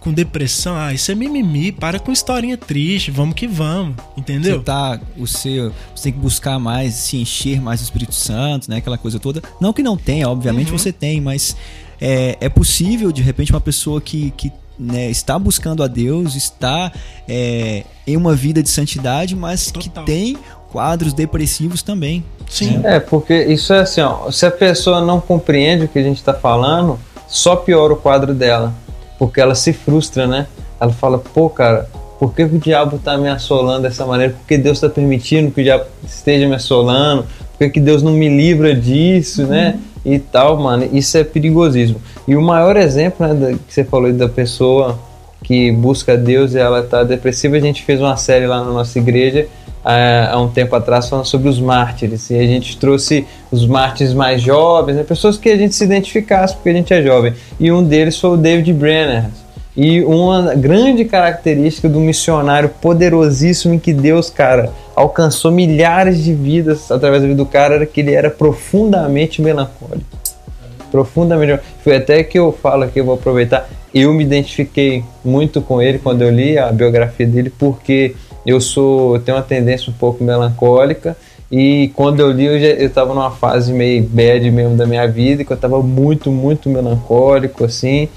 com 0.07 0.13
depressão, 0.13 0.77
ah, 0.77 0.95
isso 0.95 1.11
é 1.11 1.17
mimimi, 1.17 1.73
para 1.73 1.99
com 1.99 2.13
historinha 2.13 2.57
triste, 2.57 3.11
vamos 3.11 3.35
que 3.35 3.49
vamos, 3.49 3.97
entendeu? 4.17 4.59
Você 4.59 4.65
tá, 4.65 5.01
o 5.17 5.27
seu, 5.27 5.73
você 5.93 6.05
tem 6.05 6.13
que 6.13 6.19
buscar 6.21 6.61
mais, 6.61 6.95
se 6.95 7.17
encher 7.17 7.61
mais 7.61 7.81
do 7.81 7.85
Espírito 7.85 8.15
Santo, 8.15 8.71
né, 8.71 8.77
aquela 8.77 8.97
coisa 8.97 9.19
toda. 9.19 9.43
Não 9.61 9.73
que 9.73 9.83
não 9.83 9.97
tenha, 9.97 10.29
obviamente 10.29 10.71
uhum. 10.71 10.79
você 10.79 10.93
tem, 10.93 11.21
mas 11.21 11.57
é, 12.01 12.37
é 12.41 12.49
possível, 12.49 13.11
de 13.11 13.21
repente, 13.21 13.53
uma 13.53 13.61
pessoa 13.61 14.01
que, 14.01 14.33
que 14.37 14.53
né, 14.79 15.11
está 15.11 15.39
buscando 15.39 15.83
a 15.83 15.87
Deus, 15.87 16.35
está 16.35 16.93
é, 17.29 17.85
em 18.07 18.17
uma 18.17 18.35
vida 18.35 18.63
de 18.63 18.69
santidade, 18.69 19.35
mas 19.35 19.71
Total. 19.71 19.83
que 19.83 20.11
tem 20.11 20.39
quadros 20.71 21.13
depressivos 21.13 21.83
também. 21.83 22.25
Sim. 22.49 22.79
Né? 22.79 22.97
É, 22.97 23.01
porque 23.01 23.45
isso 23.45 23.73
é 23.73 23.81
assim, 23.81 24.01
ó, 24.01 24.31
se 24.31 24.47
a 24.47 24.51
pessoa 24.51 25.01
não 25.01 25.21
compreende 25.21 25.85
o 25.85 25.89
que 25.89 25.99
a 25.99 26.03
gente 26.03 26.19
está 26.19 26.35
falando, 26.35 26.99
só 27.29 27.57
piora 27.57 27.93
o 27.93 27.97
quadro 27.97 28.35
dela 28.35 28.75
porque 29.19 29.41
ela 29.41 29.55
se 29.55 29.73
frustra, 29.73 30.27
né? 30.27 30.47
Ela 30.81 30.93
fala, 30.93 31.19
pô, 31.19 31.49
cara, 31.49 31.89
por 32.19 32.35
que, 32.35 32.43
o 32.45 32.59
diabo 32.59 32.97
está 32.97 33.17
me 33.17 33.29
assolando 33.29 33.83
dessa 33.83 34.05
maneira? 34.07 34.35
Por 34.35 34.47
que 34.47 34.59
Deus 34.59 34.79
está 34.79 34.89
permitindo 34.89 35.51
que 35.51 35.61
o 35.61 35.65
diabo 35.65 35.85
esteja 36.07 36.49
me 36.49 36.55
assolando? 36.55 37.23
Por 37.23 37.59
que, 37.59 37.71
que 37.71 37.81
Deus 37.81 38.03
não 38.03 38.13
me 38.13 38.29
livra 38.29 38.75
disso, 38.75 39.43
uhum. 39.43 39.49
né? 39.49 39.79
E 40.07 40.21
tal, 40.21 40.57
mano, 40.57 40.89
isso 40.93 41.19
é 41.19 41.25
perigosíssimo. 41.25 42.01
E 42.29 42.37
o 42.37 42.41
maior 42.41 42.77
exemplo 42.77 43.27
né, 43.27 43.59
que 43.67 43.75
você 43.75 43.83
falou 43.83 44.13
da 44.13 44.29
pessoa 44.29 44.97
que 45.43 45.73
busca 45.73 46.17
Deus 46.17 46.55
e 46.55 46.59
ela 46.59 46.79
está 46.81 47.03
depressiva, 47.03 47.57
a 47.57 47.61
gente 47.61 47.83
fez 47.83 48.01
uma 48.01 48.17
série 48.17 48.47
lá 48.47 48.65
na 48.65 48.71
nossa 48.71 48.97
igreja 49.01 49.49
há 49.85 50.41
um 50.41 50.49
tempo 50.49 50.75
atrás 50.75 51.09
falando 51.09 51.25
sobre 51.25 51.49
os 51.49 51.61
mártires 51.61 52.31
e 52.31 52.35
a 52.37 52.43
gente 52.43 52.77
trouxe 52.77 53.27
os 53.53 53.67
mártires 53.67 54.13
mais 54.15 54.43
jovens, 54.43 54.97
né, 54.97 55.03
pessoas 55.03 55.37
que 55.39 55.49
a 55.49 55.57
gente 55.57 55.75
se 55.75 55.85
identificasse 55.85 56.55
porque 56.55 56.69
a 56.69 56.73
gente 56.73 56.95
é 56.95 57.03
jovem. 57.03 57.35
E 57.59 57.73
um 57.73 57.83
deles 57.83 58.19
foi 58.19 58.31
o 58.31 58.37
David 58.37 58.73
Brenner. 58.73 59.25
E 59.77 60.03
uma 60.05 60.55
grande 60.55 61.05
característica 61.05 61.87
do 61.89 62.01
missionário 62.01 62.71
poderosíssimo 62.81 63.75
em 63.75 63.79
que 63.79 63.93
Deus, 63.93 64.31
cara, 64.31 64.73
alcançou 64.95 65.51
milhares 65.51 66.25
de 66.25 66.33
vidas 66.33 66.91
através 66.91 67.21
da 67.21 67.29
vida 67.29 67.37
do 67.37 67.47
cara 67.47 67.75
era 67.75 67.87
que 67.87 68.01
ele 68.01 68.15
era 68.15 68.31
profundamente 68.31 69.43
melancólico. 69.43 70.07
Profundamente. 70.91 71.61
Foi 71.85 71.97
até 71.97 72.25
que 72.25 72.39
eu 72.39 72.53
falo 72.53 72.85
aqui, 72.85 73.01
eu 73.01 73.05
vou 73.05 73.17
aproveitar. 73.17 73.69
Eu 73.93 74.15
me 74.15 74.25
identifiquei 74.25 75.05
muito 75.23 75.61
com 75.61 75.83
ele 75.83 75.99
quando 75.99 76.23
eu 76.23 76.31
li 76.31 76.57
a 76.57 76.73
biografia 76.73 77.27
dele, 77.27 77.51
porque 77.51 78.15
eu 78.47 78.61
sou 78.61 79.19
tenho 79.19 79.37
uma 79.37 79.43
tendência 79.43 79.91
um 79.91 79.95
pouco 79.95 80.23
melancólica 80.23 81.17
e 81.51 81.91
quando 81.95 82.21
eu 82.21 82.31
li 82.31 82.45
eu 82.45 82.57
eu 82.57 82.87
estava 82.87 83.13
numa 83.13 83.31
fase 83.31 83.73
meio 83.73 84.03
bad 84.05 84.49
mesmo 84.51 84.77
da 84.77 84.87
minha 84.87 85.07
vida 85.07 85.45
que 85.45 85.53
eu 85.53 85.57
estava 85.57 85.83
muito 85.83 86.31
muito 86.31 86.69
melancólico 86.69 87.65
assim 87.65 88.09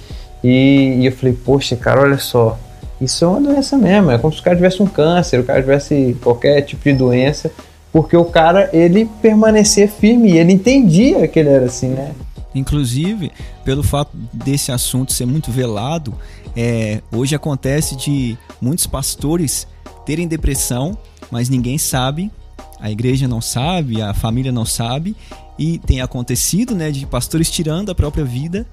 e, 0.43 0.97
e, 0.99 1.05
eu 1.05 1.11
falei 1.11 1.33
poxa 1.33 1.75
cara 1.75 2.01
olha 2.01 2.17
só 2.17 2.57
isso 2.99 3.23
é 3.23 3.27
uma 3.27 3.41
doença 3.41 3.77
mesmo 3.77 4.11
é 4.11 4.17
como 4.17 4.33
se 4.33 4.39
o 4.39 4.43
cara 4.43 4.55
tivesse 4.55 4.81
um 4.81 4.87
câncer 4.87 5.39
o 5.39 5.43
cara 5.43 5.61
tivesse 5.61 6.17
qualquer 6.21 6.61
tipo 6.61 6.83
de 6.83 6.93
doença 6.93 7.51
porque 7.91 8.15
o 8.15 8.25
cara 8.25 8.69
ele 8.73 9.09
permanecia 9.21 9.87
firme 9.87 10.37
ele 10.37 10.53
entendia 10.53 11.27
que 11.27 11.39
ele 11.39 11.49
era 11.49 11.65
assim 11.65 11.89
né? 11.89 12.11
Inclusive 12.53 13.31
pelo 13.63 13.83
fato 13.83 14.11
desse 14.33 14.71
assunto 14.71 15.13
ser 15.13 15.25
muito 15.25 15.51
velado 15.51 16.13
é, 16.55 17.01
hoje 17.11 17.35
acontece 17.35 17.95
de 17.95 18.37
muitos 18.61 18.87
pastores 18.87 19.67
terem 20.05 20.27
depressão, 20.27 20.97
mas 21.29 21.49
ninguém 21.49 21.77
sabe, 21.77 22.31
a 22.79 22.89
igreja 22.89 23.27
não 23.27 23.41
sabe, 23.41 24.01
a 24.01 24.13
família 24.13 24.51
não 24.51 24.65
sabe, 24.65 25.15
e 25.57 25.77
tem 25.77 26.01
acontecido, 26.01 26.73
né, 26.73 26.89
de 26.91 27.05
pastores 27.05 27.51
tirando 27.51 27.91
a 27.91 27.95
própria 27.95 28.23
vida 28.23 28.65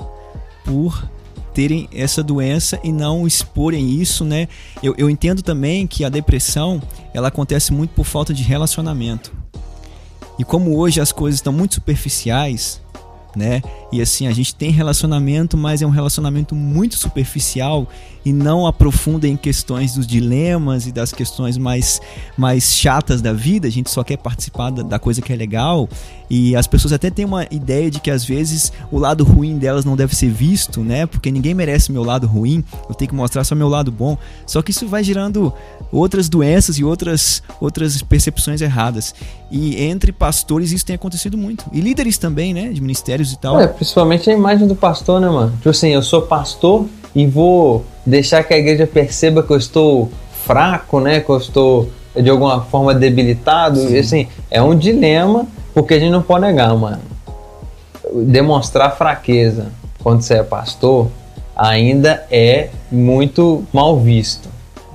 por 0.65 1.09
terem 1.57 1.89
essa 1.91 2.23
doença 2.23 2.79
e 2.85 2.93
não 2.93 3.27
exporem 3.27 3.99
isso, 3.99 4.27
né? 4.27 4.47
Eu, 4.83 4.95
eu 4.99 5.09
entendo 5.09 5.41
também 5.41 5.87
que 5.87 6.05
a 6.05 6.11
depressão 6.11 6.83
ela 7.15 7.29
acontece 7.29 7.73
muito 7.73 7.93
por 7.93 8.05
falta 8.05 8.35
de 8.35 8.43
relacionamento. 8.43 9.33
E 10.39 10.45
como 10.45 10.77
hoje 10.77 11.01
as 11.01 11.13
coisas 11.13 11.39
estão 11.39 11.55
muito 11.55 11.77
superficiais, 11.77 12.83
né? 13.35 13.63
E 13.93 14.01
assim, 14.03 14.27
a 14.27 14.33
gente 14.33 14.55
tem 14.55 14.71
relacionamento, 14.71 15.57
mas 15.57 15.81
é 15.81 15.87
um 15.87 15.91
relacionamento 15.91 16.55
muito 16.55 16.97
superficial 16.97 17.89
e 18.25 18.33
não 18.33 18.67
aprofunda 18.67 19.29
em 19.29 19.37
questões 19.37 19.95
dos 19.95 20.05
dilemas 20.05 20.89
e 20.89 20.91
das 20.91 21.13
questões 21.13 21.57
mais, 21.57 22.01
mais 22.37 22.75
chatas 22.75 23.23
da 23.23 23.33
vida. 23.33 23.69
A 23.69 23.71
gente 23.71 23.89
só 23.89 24.03
quer 24.03 24.17
participar 24.17 24.71
da, 24.71 24.83
da 24.83 24.99
coisa 24.99 25.23
que 25.23 25.33
é 25.33 25.37
legal. 25.37 25.89
E 26.29 26.57
as 26.57 26.67
pessoas 26.67 26.93
até 26.93 27.09
têm 27.09 27.25
uma 27.25 27.47
ideia 27.53 27.89
de 27.89 28.01
que 28.01 28.11
às 28.11 28.25
vezes 28.25 28.73
o 28.91 28.99
lado 28.99 29.23
ruim 29.23 29.59
delas 29.59 29.85
não 29.85 29.95
deve 29.95 30.17
ser 30.17 30.29
visto, 30.29 30.81
né? 30.81 31.07
Porque 31.07 31.31
ninguém 31.31 31.55
merece 31.55 31.93
meu 31.93 32.03
lado 32.03 32.27
ruim, 32.27 32.65
eu 32.89 32.97
tenho 32.97 33.11
que 33.11 33.15
mostrar 33.15 33.45
só 33.45 33.55
meu 33.55 33.69
lado 33.69 33.93
bom. 33.93 34.19
Só 34.45 34.61
que 34.61 34.73
isso 34.73 34.89
vai 34.89 35.05
gerando 35.05 35.53
outras 35.93 36.29
doenças 36.29 36.79
e 36.79 36.85
outras, 36.85 37.45
outras 37.61 38.03
percepções 38.03 38.61
erradas. 38.61 39.15
E 39.53 39.81
entre 39.81 40.11
pastores 40.11 40.73
isso 40.73 40.85
tem 40.85 40.97
acontecido 40.97 41.39
muito. 41.39 41.65
E 41.73 41.81
líderes 41.81 42.19
também, 42.19 42.53
né? 42.53 42.71
De 42.71 42.81
ministérios 42.81 43.33
e 43.33 43.39
tal. 43.39 43.61
É, 43.61 43.69
principalmente 43.77 44.29
a 44.31 44.33
imagem 44.33 44.67
do 44.67 44.75
pastor, 44.75 45.21
né, 45.21 45.29
mano? 45.29 45.53
Tipo 45.57 45.71
assim, 45.71 45.91
eu 45.91 46.03
sou 46.03 46.23
pastor 46.23 46.87
e 47.15 47.27
vou 47.27 47.85
deixar 48.05 48.43
que 48.43 48.53
a 48.53 48.59
igreja 48.59 48.87
perceba 48.87 49.43
que 49.43 49.51
eu 49.51 49.57
estou 49.57 50.11
fraco, 50.45 51.01
né? 51.01 51.21
Que 51.21 51.31
eu 51.31 51.37
estou 51.37 51.89
de 52.15 52.29
alguma 52.31 52.63
forma 52.63 52.95
debilitado. 52.95 53.79
Sim. 53.79 53.95
E 53.95 53.99
assim, 53.99 54.29
é 54.51 54.63
um 54.63 54.77
dilema, 54.77 55.47
porque 55.75 55.95
a 55.95 55.99
gente 55.99 56.11
não 56.11 56.23
pode 56.23 56.43
negar, 56.43 56.75
mano. 56.75 57.03
Demonstrar 58.25 58.97
fraqueza 58.97 59.67
quando 60.03 60.23
você 60.23 60.35
é 60.35 60.43
pastor 60.43 61.09
ainda 61.57 62.27
é 62.31 62.69
muito 62.93 63.65
mal 63.73 63.99
visto. 63.99 64.49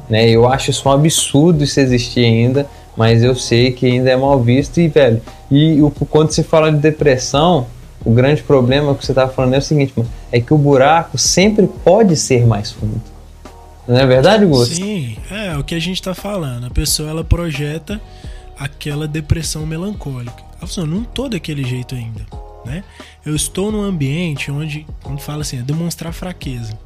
Né? 0.08 0.30
Eu 0.30 0.48
acho 0.48 0.70
isso 0.70 0.88
um 0.88 0.92
absurdo 0.92 1.64
isso 1.64 1.80
existir 1.80 2.24
ainda, 2.24 2.68
mas 2.96 3.24
eu 3.24 3.34
sei 3.34 3.72
que 3.72 3.86
ainda 3.88 4.12
é 4.12 4.16
mal 4.16 4.40
visto 4.40 4.80
e, 4.80 4.88
velho, 4.88 5.22
e 5.50 5.82
o, 5.82 5.90
quando 6.10 6.32
se 6.32 6.44
fala 6.44 6.72
de 6.72 6.78
depressão, 6.78 7.66
o 8.04 8.12
grande 8.12 8.42
problema 8.44 8.96
que 8.96 9.06
você 9.06 9.12
estava 9.12 9.32
falando 9.32 9.54
é 9.54 9.58
o 9.58 9.62
seguinte, 9.62 9.94
mano, 9.96 10.10
é 10.32 10.40
que 10.42 10.54
o 10.54 10.58
buraco 10.58 11.18
sempre 11.18 11.68
pode 11.84 12.16
ser 12.16 12.46
mais 12.46 12.72
fundo. 12.72 13.02
Não 13.88 13.98
é 13.98 14.06
verdade, 14.06 14.46
Gusto? 14.46 14.76
Sim, 14.76 15.18
é 15.30 15.58
o 15.58 15.64
que 15.64 15.76
a 15.76 15.80
gente 15.80 15.96
está 15.96 16.14
falando. 16.14 16.66
A 16.66 16.70
pessoa 16.70 17.10
ela 17.10 17.24
projeta 17.24 18.00
aquela 18.58 19.08
depressão 19.08 19.66
melancólica. 19.66 20.44
Ela 20.60 20.68
fala, 20.68 20.86
assim, 20.86 20.86
não 20.86 21.04
tô 21.04 21.28
daquele 21.28 21.64
jeito 21.64 21.96
ainda, 21.96 22.26
né? 22.64 22.84
Eu 23.26 23.36
estou 23.36 23.72
num 23.72 23.82
ambiente 23.82 24.52
onde, 24.52 24.86
quando 25.04 25.20
fala 25.20 25.42
assim, 25.42 25.60
é 25.60 25.62
demonstrar 25.62 26.14
fraqueza. 26.14 26.78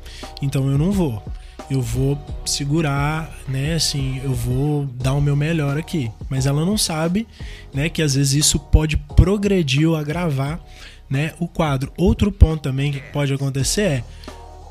Então 0.41 0.69
eu 0.69 0.77
não 0.77 0.91
vou. 0.91 1.21
Eu 1.69 1.81
vou 1.81 2.17
segurar, 2.45 3.29
né? 3.47 3.73
Assim, 3.73 4.21
eu 4.23 4.33
vou 4.33 4.85
dar 4.85 5.13
o 5.13 5.21
meu 5.21 5.35
melhor 5.35 5.77
aqui. 5.77 6.11
Mas 6.29 6.45
ela 6.45 6.63
não 6.63 6.77
sabe, 6.77 7.27
né? 7.73 7.89
Que 7.89 8.01
às 8.01 8.15
vezes 8.15 8.33
isso 8.33 8.59
pode 8.59 8.97
progredir 8.97 9.89
ou 9.89 9.95
agravar, 9.95 10.59
né? 11.09 11.33
O 11.39 11.47
quadro. 11.47 11.91
Outro 11.97 12.31
ponto 12.31 12.61
também 12.61 12.91
que 12.91 12.99
pode 13.11 13.33
acontecer 13.33 13.81
é 13.81 14.03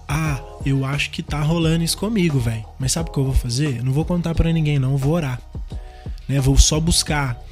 ah, 0.06 0.40
eu 0.66 0.84
acho 0.84 1.10
que 1.10 1.22
tá 1.22 1.40
rolando 1.40 1.82
isso 1.82 1.96
comigo, 1.96 2.38
velho. 2.38 2.64
Mas 2.78 2.92
sabe 2.92 3.08
o 3.10 3.12
que 3.12 3.18
eu 3.18 3.24
vou 3.24 3.34
fazer? 3.34 3.78
Eu 3.78 3.84
não 3.84 3.92
vou 3.92 4.04
contar 4.04 4.34
para 4.34 4.52
ninguém, 4.52 4.78
não. 4.78 4.92
Eu 4.92 4.98
vou 4.98 5.14
orar. 5.14 5.40
Né? 6.28 6.40
Vou 6.40 6.56
só 6.58 6.78
buscar 6.78 7.42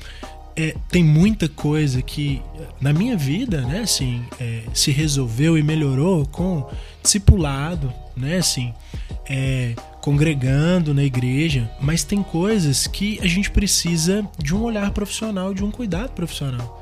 é, 0.57 0.75
tem 0.91 1.03
muita 1.03 1.49
coisa 1.49 2.03
que 2.03 2.43
na 2.81 2.93
minha 2.93 3.17
vida, 3.17 3.63
né, 3.63 3.81
assim, 3.81 4.23
é, 4.41 4.63
se 4.75 4.91
resolveu 4.91 5.57
e 5.57 5.63
melhorou 5.63 6.27
com 6.27 6.69
discipulado, 7.03 7.93
né, 8.17 8.37
assim, 8.37 8.73
é, 9.29 9.75
congregando 10.01 10.93
na 10.93 11.03
igreja, 11.03 11.71
mas 11.81 12.05
tem 12.05 12.23
coisas 12.23 12.87
que 12.87 13.19
a 13.23 13.27
gente 13.27 13.51
precisa 13.51 14.29
de 14.39 14.55
um 14.55 14.63
olhar 14.63 14.91
profissional, 14.91 15.55
de 15.55 15.65
um 15.65 15.71
cuidado 15.71 16.11
profissional. 16.11 16.82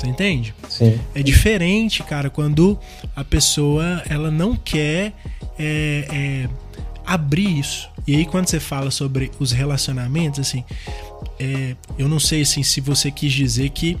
Tu 0.00 0.06
entende? 0.06 0.54
Sim. 0.66 0.98
É 1.14 1.22
diferente, 1.22 2.02
cara, 2.02 2.30
quando 2.30 2.78
a 3.14 3.22
pessoa 3.22 4.02
ela 4.08 4.30
não 4.30 4.56
quer 4.56 5.12
é, 5.58 6.06
é, 6.10 6.48
abrir 7.04 7.58
isso. 7.58 7.90
E 8.06 8.16
aí 8.16 8.24
quando 8.24 8.48
você 8.48 8.58
fala 8.58 8.90
sobre 8.90 9.30
os 9.38 9.52
relacionamentos, 9.52 10.40
assim, 10.40 10.64
é, 11.38 11.76
eu 11.98 12.08
não 12.08 12.18
sei 12.18 12.40
assim, 12.40 12.62
se 12.62 12.80
você 12.80 13.10
quis 13.10 13.30
dizer 13.30 13.68
que 13.70 13.98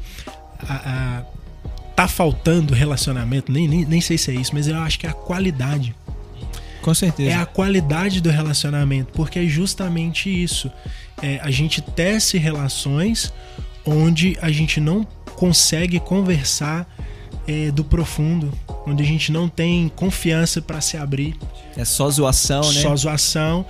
a, 0.66 0.74
a, 0.74 1.22
tá 1.94 2.08
faltando 2.08 2.72
relacionamento, 2.72 3.52
nem, 3.52 3.68
nem, 3.68 3.84
nem 3.84 4.00
sei 4.00 4.16
se 4.16 4.30
é 4.30 4.34
isso, 4.34 4.52
mas 4.54 4.68
eu 4.68 4.78
acho 4.78 4.98
que 4.98 5.06
é 5.06 5.10
a 5.10 5.14
qualidade. 5.14 5.94
Com 6.80 6.94
certeza. 6.94 7.30
É 7.30 7.34
a 7.34 7.44
qualidade 7.44 8.22
do 8.22 8.30
relacionamento, 8.30 9.12
porque 9.12 9.38
é 9.38 9.44
justamente 9.44 10.30
isso. 10.30 10.70
É, 11.22 11.38
a 11.42 11.50
gente 11.50 11.82
tece 11.82 12.38
relações 12.38 13.30
onde 13.84 14.38
a 14.40 14.50
gente 14.50 14.80
não 14.80 15.06
consegue 15.40 15.98
conversar 15.98 16.86
é, 17.48 17.70
do 17.70 17.82
profundo, 17.82 18.52
onde 18.86 19.02
a 19.02 19.06
gente 19.06 19.32
não 19.32 19.48
tem 19.48 19.90
confiança 19.96 20.60
para 20.60 20.82
se 20.82 20.98
abrir. 20.98 21.34
É 21.78 21.82
só 21.82 22.10
zoação, 22.10 22.60
né? 22.60 22.82
Só 22.82 22.94
zoação. 22.94 23.64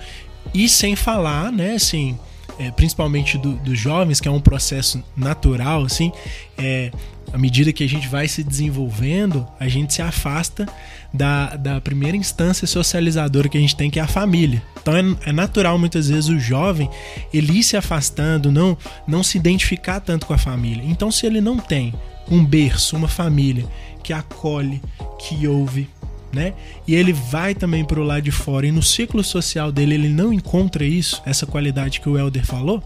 E 0.53 0.67
sem 0.67 0.97
falar, 0.97 1.49
né, 1.49 1.75
assim, 1.75 2.19
é, 2.59 2.69
principalmente 2.71 3.37
do, 3.37 3.53
dos 3.53 3.79
jovens, 3.79 4.19
que 4.19 4.27
é 4.27 4.31
um 4.31 4.41
processo 4.41 5.01
natural, 5.15 5.85
assim, 5.85 6.11
é, 6.57 6.91
à 7.33 7.37
medida 7.37 7.71
que 7.71 7.83
a 7.83 7.89
gente 7.89 8.07
vai 8.07 8.27
se 8.27 8.43
desenvolvendo, 8.43 9.47
a 9.59 9.67
gente 9.67 9.93
se 9.93 10.01
afasta 10.01 10.67
da, 11.13 11.55
da 11.55 11.81
primeira 11.81 12.17
instância 12.17 12.67
socializadora 12.67 13.47
que 13.47 13.57
a 13.57 13.61
gente 13.61 13.75
tem, 13.75 13.89
que 13.89 13.99
é 13.99 14.03
a 14.03 14.07
família. 14.07 14.61
Então 14.81 14.95
é, 14.95 15.03
é, 15.25 15.31
natural 15.31 15.77
muitas 15.77 16.09
vezes 16.09 16.29
o 16.29 16.39
jovem 16.39 16.89
ele 17.33 17.59
ir 17.59 17.63
se 17.63 17.77
afastando, 17.77 18.51
não, 18.51 18.77
não 19.07 19.23
se 19.23 19.37
identificar 19.37 19.99
tanto 19.99 20.25
com 20.25 20.33
a 20.33 20.37
família. 20.37 20.83
Então, 20.85 21.11
se 21.11 21.25
ele 21.25 21.41
não 21.41 21.57
tem 21.57 21.93
um 22.29 22.43
berço, 22.43 22.95
uma 22.95 23.07
família 23.07 23.65
que 24.03 24.13
acolhe, 24.13 24.81
que 25.19 25.47
ouve, 25.47 25.89
né? 26.33 26.53
E 26.87 26.95
ele 26.95 27.13
vai 27.13 27.53
também 27.53 27.83
para 27.83 27.99
o 27.99 28.03
lado 28.03 28.23
de 28.23 28.31
fora 28.31 28.65
e 28.65 28.71
no 28.71 28.81
ciclo 28.81 29.23
social 29.23 29.71
dele 29.71 29.95
ele 29.95 30.09
não 30.09 30.31
encontra 30.31 30.83
isso, 30.83 31.21
essa 31.25 31.45
qualidade 31.45 31.99
que 31.99 32.09
o 32.09 32.17
Elder 32.17 32.45
falou, 32.45 32.81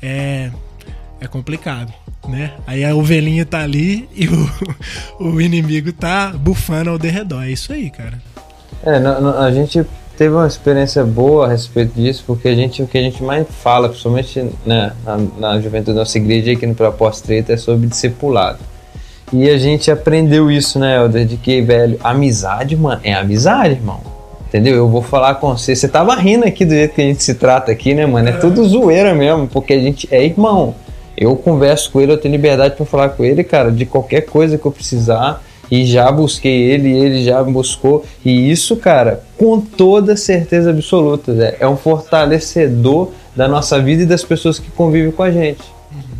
é, 0.00 0.50
é 1.24 1.28
complicado, 1.28 1.92
né? 2.28 2.52
Aí 2.66 2.84
a 2.84 2.94
ovelhinha 2.94 3.44
tá 3.44 3.60
ali 3.60 4.08
e 4.14 4.28
o, 4.28 4.50
o 5.20 5.40
inimigo 5.40 5.92
tá 5.92 6.32
bufando 6.36 6.90
ao 6.90 6.98
derredor. 6.98 7.44
É 7.44 7.50
isso 7.50 7.72
aí, 7.72 7.90
cara. 7.90 8.20
É, 8.84 8.96
a 8.96 9.50
gente 9.50 9.84
teve 10.16 10.34
uma 10.34 10.46
experiência 10.46 11.04
boa 11.04 11.46
a 11.46 11.48
respeito 11.48 11.94
disso, 11.94 12.24
porque 12.26 12.48
a 12.48 12.54
gente, 12.54 12.82
o 12.82 12.86
que 12.86 12.98
a 12.98 13.02
gente 13.02 13.22
mais 13.22 13.46
fala, 13.48 13.88
principalmente 13.88 14.44
né, 14.64 14.92
na, 15.04 15.16
na 15.38 15.60
juventude 15.60 15.94
da 15.94 16.00
nossa 16.00 16.18
igreja 16.18 16.52
aqui 16.52 16.66
no 16.66 16.74
Proposta 16.74 17.26
Treta, 17.26 17.52
é 17.52 17.56
sobre 17.56 17.86
discipulado. 17.86 18.58
E 19.32 19.48
a 19.48 19.58
gente 19.58 19.90
aprendeu 19.90 20.50
isso, 20.50 20.78
né, 20.78 20.96
Helder, 20.96 21.26
de 21.26 21.36
que, 21.36 21.60
velho, 21.62 21.98
amizade, 22.04 22.76
mano, 22.76 23.00
é 23.02 23.14
amizade, 23.14 23.74
irmão. 23.74 24.00
Entendeu? 24.46 24.76
Eu 24.76 24.88
vou 24.88 25.02
falar 25.02 25.34
com 25.36 25.56
você. 25.56 25.74
Você 25.74 25.88
tava 25.88 26.14
rindo 26.14 26.44
aqui 26.44 26.64
do 26.64 26.70
jeito 26.70 26.94
que 26.94 27.00
a 27.00 27.04
gente 27.04 27.22
se 27.24 27.34
trata 27.34 27.72
aqui, 27.72 27.92
né, 27.92 28.06
mano? 28.06 28.28
É 28.28 28.32
tudo 28.32 28.64
zoeira 28.64 29.12
mesmo, 29.12 29.48
porque 29.48 29.72
a 29.72 29.80
gente 29.80 30.06
é 30.12 30.24
irmão. 30.24 30.76
Eu 31.16 31.36
converso 31.36 31.90
com 31.90 32.00
ele, 32.00 32.12
eu 32.12 32.18
tenho 32.18 32.32
liberdade 32.32 32.76
para 32.76 32.86
falar 32.86 33.10
com 33.10 33.24
ele, 33.24 33.44
cara, 33.44 33.70
de 33.70 33.86
qualquer 33.86 34.22
coisa 34.22 34.58
que 34.58 34.66
eu 34.66 34.72
precisar. 34.72 35.42
E 35.70 35.86
já 35.86 36.12
busquei 36.12 36.62
ele, 36.70 36.92
ele 36.92 37.24
já 37.24 37.42
buscou. 37.42 38.04
E 38.24 38.50
isso, 38.50 38.76
cara, 38.76 39.24
com 39.38 39.60
toda 39.60 40.16
certeza 40.16 40.70
absoluta, 40.70 41.34
Zé, 41.34 41.56
é 41.58 41.66
um 41.66 41.76
fortalecedor 41.76 43.12
da 43.34 43.48
nossa 43.48 43.80
vida 43.80 44.02
e 44.02 44.06
das 44.06 44.22
pessoas 44.22 44.58
que 44.58 44.70
convivem 44.70 45.10
com 45.10 45.22
a 45.22 45.30
gente. 45.30 45.62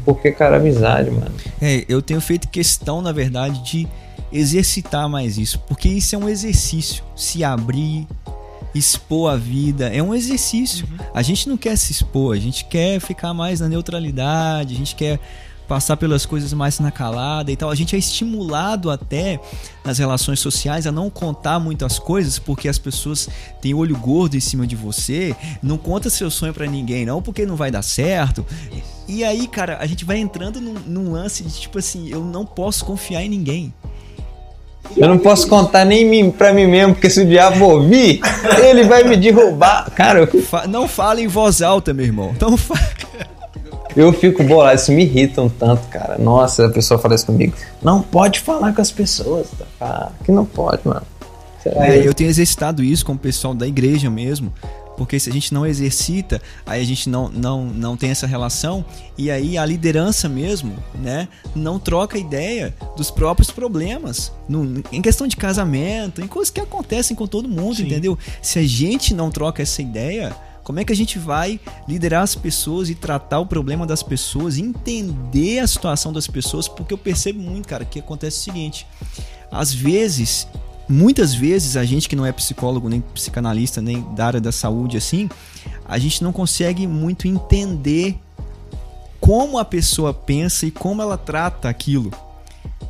Porque, 0.04 0.30
cara, 0.32 0.56
amizade, 0.56 1.10
mano. 1.10 1.32
É, 1.60 1.84
eu 1.88 2.02
tenho 2.02 2.20
feito 2.20 2.48
questão, 2.48 3.00
na 3.00 3.12
verdade, 3.12 3.62
de 3.64 3.88
exercitar 4.32 5.08
mais 5.08 5.38
isso. 5.38 5.58
Porque 5.66 5.88
isso 5.88 6.14
é 6.14 6.18
um 6.18 6.28
exercício. 6.28 7.02
Se 7.16 7.42
abrir, 7.42 8.06
expor 8.74 9.32
a 9.32 9.36
vida. 9.36 9.88
É 9.88 10.02
um 10.02 10.14
exercício. 10.14 10.86
Uhum. 10.90 11.06
A 11.14 11.22
gente 11.22 11.48
não 11.48 11.56
quer 11.56 11.76
se 11.76 11.92
expor, 11.92 12.34
a 12.34 12.40
gente 12.40 12.64
quer 12.64 13.00
ficar 13.00 13.32
mais 13.32 13.60
na 13.60 13.68
neutralidade, 13.68 14.74
a 14.74 14.76
gente 14.76 14.94
quer 14.94 15.20
passar 15.68 15.96
pelas 15.96 16.26
coisas 16.26 16.52
mais 16.52 16.78
na 16.78 16.90
calada 16.90 17.50
e 17.50 17.56
tal. 17.56 17.70
A 17.70 17.74
gente 17.74 17.94
é 17.94 17.98
estimulado 17.98 18.90
até 18.90 19.40
nas 19.84 19.98
relações 19.98 20.40
sociais 20.40 20.86
a 20.86 20.92
não 20.92 21.08
contar 21.08 21.58
muitas 21.58 21.98
coisas 21.98 22.38
porque 22.38 22.68
as 22.68 22.78
pessoas 22.78 23.28
têm 23.60 23.74
olho 23.74 23.96
gordo 23.96 24.36
em 24.36 24.40
cima 24.40 24.66
de 24.66 24.76
você. 24.76 25.34
Não 25.62 25.78
conta 25.78 26.10
seu 26.10 26.30
sonho 26.30 26.52
para 26.52 26.66
ninguém, 26.66 27.06
não, 27.06 27.22
porque 27.22 27.46
não 27.46 27.56
vai 27.56 27.70
dar 27.70 27.82
certo. 27.82 28.44
E 29.08 29.24
aí, 29.24 29.46
cara, 29.46 29.78
a 29.80 29.86
gente 29.86 30.04
vai 30.04 30.18
entrando 30.18 30.60
num, 30.60 30.74
num 30.86 31.12
lance 31.12 31.42
de 31.42 31.60
tipo 31.60 31.78
assim: 31.78 32.08
eu 32.08 32.24
não 32.24 32.44
posso 32.44 32.84
confiar 32.84 33.22
em 33.22 33.28
ninguém. 33.28 33.72
Eu 34.96 35.08
não 35.08 35.18
posso 35.18 35.48
contar 35.48 35.84
nem 35.84 36.30
pra 36.30 36.52
mim 36.52 36.66
mesmo, 36.66 36.94
porque 36.94 37.10
se 37.10 37.22
o 37.22 37.26
diabo 37.26 37.64
ouvir, 37.64 38.20
ele 38.62 38.84
vai 38.84 39.02
me 39.04 39.16
derrubar. 39.16 39.90
Cara, 39.90 40.20
eu... 40.20 40.68
não 40.68 40.86
fala 40.86 41.20
em 41.20 41.26
voz 41.26 41.62
alta, 41.62 41.92
meu 41.92 42.06
irmão. 42.06 42.34
Não 42.40 42.56
fala. 42.56 42.80
Eu 43.96 44.12
fico 44.12 44.42
bolado, 44.42 44.76
isso 44.76 44.90
me 44.90 45.04
irrita 45.04 45.40
um 45.40 45.48
tanto, 45.48 45.86
cara. 45.88 46.18
Nossa, 46.18 46.66
a 46.66 46.68
pessoa 46.68 46.98
fala 46.98 47.14
isso 47.14 47.26
comigo. 47.26 47.54
Não 47.80 48.02
pode 48.02 48.40
falar 48.40 48.74
com 48.74 48.80
as 48.80 48.90
pessoas, 48.90 49.46
tá? 49.78 50.10
Que 50.24 50.32
não 50.32 50.44
pode, 50.44 50.80
mano. 50.84 51.02
É, 51.64 52.06
eu 52.06 52.12
tenho 52.12 52.28
exercitado 52.28 52.82
isso 52.82 53.06
com 53.06 53.12
o 53.12 53.18
pessoal 53.18 53.54
da 53.54 53.66
igreja 53.66 54.10
mesmo. 54.10 54.52
Porque 54.96 55.18
se 55.18 55.28
a 55.28 55.32
gente 55.32 55.52
não 55.52 55.66
exercita, 55.66 56.40
aí 56.64 56.80
a 56.80 56.84
gente 56.84 57.08
não, 57.08 57.28
não, 57.28 57.64
não 57.66 57.96
tem 57.96 58.10
essa 58.10 58.26
relação, 58.26 58.84
e 59.18 59.30
aí 59.30 59.58
a 59.58 59.66
liderança 59.66 60.28
mesmo, 60.28 60.76
né, 60.94 61.28
não 61.54 61.78
troca 61.78 62.18
ideia 62.18 62.74
dos 62.96 63.10
próprios 63.10 63.50
problemas. 63.50 64.32
No, 64.48 64.82
em 64.92 65.02
questão 65.02 65.26
de 65.26 65.36
casamento, 65.36 66.20
em 66.20 66.26
coisas 66.26 66.50
que 66.50 66.60
acontecem 66.60 67.16
com 67.16 67.26
todo 67.26 67.48
mundo, 67.48 67.76
Sim. 67.76 67.86
entendeu? 67.86 68.18
Se 68.40 68.58
a 68.58 68.66
gente 68.66 69.14
não 69.14 69.30
troca 69.30 69.62
essa 69.62 69.82
ideia, 69.82 70.34
como 70.64 70.80
é 70.80 70.84
que 70.84 70.92
a 70.92 70.96
gente 70.96 71.18
vai 71.18 71.60
liderar 71.86 72.22
as 72.22 72.34
pessoas 72.34 72.88
e 72.88 72.94
tratar 72.94 73.38
o 73.38 73.46
problema 73.46 73.86
das 73.86 74.02
pessoas, 74.02 74.56
entender 74.56 75.58
a 75.58 75.66
situação 75.66 76.12
das 76.12 76.26
pessoas? 76.26 76.66
Porque 76.66 76.94
eu 76.94 76.98
percebo 76.98 77.38
muito, 77.40 77.68
cara, 77.68 77.84
que 77.84 77.98
acontece 77.98 78.38
o 78.38 78.42
seguinte: 78.42 78.86
às 79.50 79.74
vezes, 79.74 80.48
muitas 80.88 81.34
vezes, 81.34 81.76
a 81.76 81.84
gente 81.84 82.08
que 82.08 82.16
não 82.16 82.26
é 82.26 82.32
psicólogo, 82.32 82.88
nem 82.88 83.00
psicanalista, 83.00 83.80
nem 83.80 84.02
da 84.14 84.26
área 84.26 84.40
da 84.40 84.52
saúde 84.52 84.96
assim, 84.96 85.28
a 85.86 85.98
gente 85.98 86.22
não 86.22 86.32
consegue 86.32 86.86
muito 86.86 87.26
entender 87.26 88.18
como 89.20 89.58
a 89.58 89.64
pessoa 89.64 90.12
pensa 90.12 90.66
e 90.66 90.70
como 90.70 91.00
ela 91.00 91.16
trata 91.16 91.68
aquilo. 91.68 92.10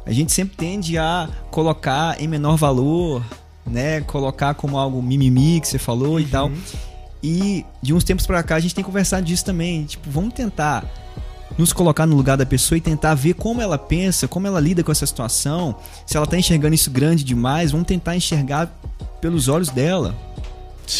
A 0.04 0.12
gente 0.12 0.32
sempre 0.32 0.56
tende 0.56 0.98
a 0.98 1.28
colocar 1.50 2.20
em 2.20 2.26
menor 2.26 2.56
valor, 2.56 3.22
né? 3.66 4.00
Colocar 4.02 4.54
como 4.54 4.76
algo 4.76 5.00
mimimi 5.02 5.60
que 5.60 5.68
você 5.68 5.78
falou 5.78 6.14
uhum. 6.14 6.20
e 6.20 6.24
tal. 6.26 6.50
E 7.22 7.64
de 7.80 7.94
uns 7.94 8.04
tempos 8.04 8.26
para 8.26 8.42
cá 8.42 8.56
a 8.56 8.60
gente 8.60 8.74
tem 8.74 8.84
conversado 8.84 9.24
disso 9.24 9.44
também. 9.44 9.84
Tipo, 9.84 10.10
vamos 10.10 10.34
tentar 10.34 10.84
nos 11.56 11.72
colocar 11.72 12.06
no 12.06 12.16
lugar 12.16 12.36
da 12.36 12.46
pessoa 12.46 12.78
e 12.78 12.80
tentar 12.80 13.14
ver 13.14 13.34
como 13.34 13.60
ela 13.60 13.78
pensa, 13.78 14.26
como 14.26 14.46
ela 14.46 14.60
lida 14.60 14.82
com 14.82 14.90
essa 14.90 15.06
situação. 15.06 15.74
Se 16.06 16.16
ela 16.16 16.26
tá 16.26 16.36
enxergando 16.36 16.74
isso 16.74 16.90
grande 16.90 17.24
demais, 17.24 17.72
vamos 17.72 17.86
tentar 17.86 18.16
enxergar 18.16 18.72
pelos 19.20 19.48
olhos 19.48 19.68
dela. 19.68 20.14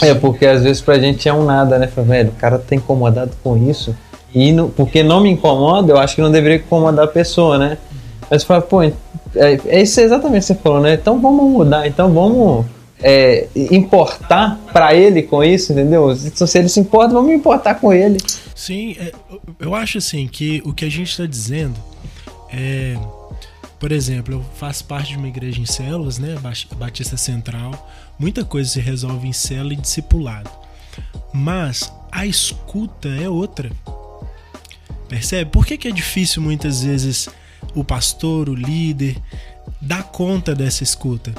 É, 0.01 0.15
porque 0.15 0.47
às 0.47 0.63
vezes 0.63 0.81
pra 0.81 0.99
gente 0.99 1.29
é 1.29 1.33
um 1.33 1.45
nada, 1.45 1.79
né? 1.79 1.89
Velho, 1.95 2.31
o 2.31 2.35
cara 2.35 2.59
tá 2.59 2.75
incomodado 2.75 3.33
com 3.43 3.69
isso. 3.69 3.95
E 4.35 4.51
não, 4.53 4.69
porque 4.69 5.03
não 5.03 5.21
me 5.21 5.31
incomoda, 5.31 5.93
eu 5.93 5.99
acho 5.99 6.17
que 6.17 6.23
não 6.23 6.31
deveria 6.31 6.57
incomodar 6.57 7.05
a 7.05 7.09
pessoa, 7.09 7.59
né? 7.59 7.79
Mas 8.31 8.43
fala, 8.43 8.63
pô, 8.63 8.83
é, 8.83 8.93
é 9.35 9.83
isso 9.83 10.01
exatamente 10.01 10.45
o 10.45 10.47
que 10.47 10.47
você 10.47 10.55
falou, 10.55 10.81
né? 10.81 10.95
Então 10.95 11.21
vamos 11.21 11.51
mudar, 11.51 11.87
então 11.87 12.13
vamos 12.13 12.65
é, 13.03 13.47
importar 13.55 14.59
para 14.73 14.95
ele 14.95 15.23
com 15.23 15.45
isso, 15.45 15.73
entendeu? 15.73 16.15
Se 16.17 16.59
ele 16.59 16.69
se 16.69 16.81
importa, 16.81 17.15
vamos 17.15 17.33
importar 17.33 17.75
com 17.75 17.93
ele. 17.93 18.19
Sim, 18.55 18.97
é, 18.99 19.13
eu 19.59 19.75
acho 19.75 19.99
assim 19.99 20.29
que 20.29 20.63
o 20.65 20.73
que 20.73 20.85
a 20.85 20.91
gente 20.91 21.11
está 21.11 21.27
dizendo 21.27 21.79
é. 22.51 22.95
Por 23.79 23.93
exemplo, 23.93 24.35
eu 24.35 24.45
faço 24.57 24.85
parte 24.87 25.11
de 25.11 25.19
uma 25.19 25.29
igreja 25.29 25.61
em 25.61 25.67
células, 25.67 26.19
né? 26.19 26.37
Batista 26.77 27.19
Central. 27.19 27.91
Muita 28.19 28.43
coisa 28.45 28.71
se 28.71 28.81
resolve 28.81 29.29
em 29.29 29.33
célula 29.33 29.75
e 29.75 29.77
discipulado. 29.77 30.51
Mas 31.35 31.93
a 32.11 32.25
escuta 32.25 33.09
é 33.09 33.29
outra. 33.29 33.71
Percebe? 35.07 35.51
Por 35.51 35.67
que, 35.67 35.77
que 35.77 35.89
é 35.89 35.91
difícil 35.91 36.41
muitas 36.41 36.83
vezes 36.83 37.29
o 37.75 37.85
pastor, 37.85 38.49
o 38.49 38.55
líder, 38.55 39.21
dar 39.83 40.05
conta 40.05 40.55
dessa 40.55 40.83
escuta? 40.83 41.35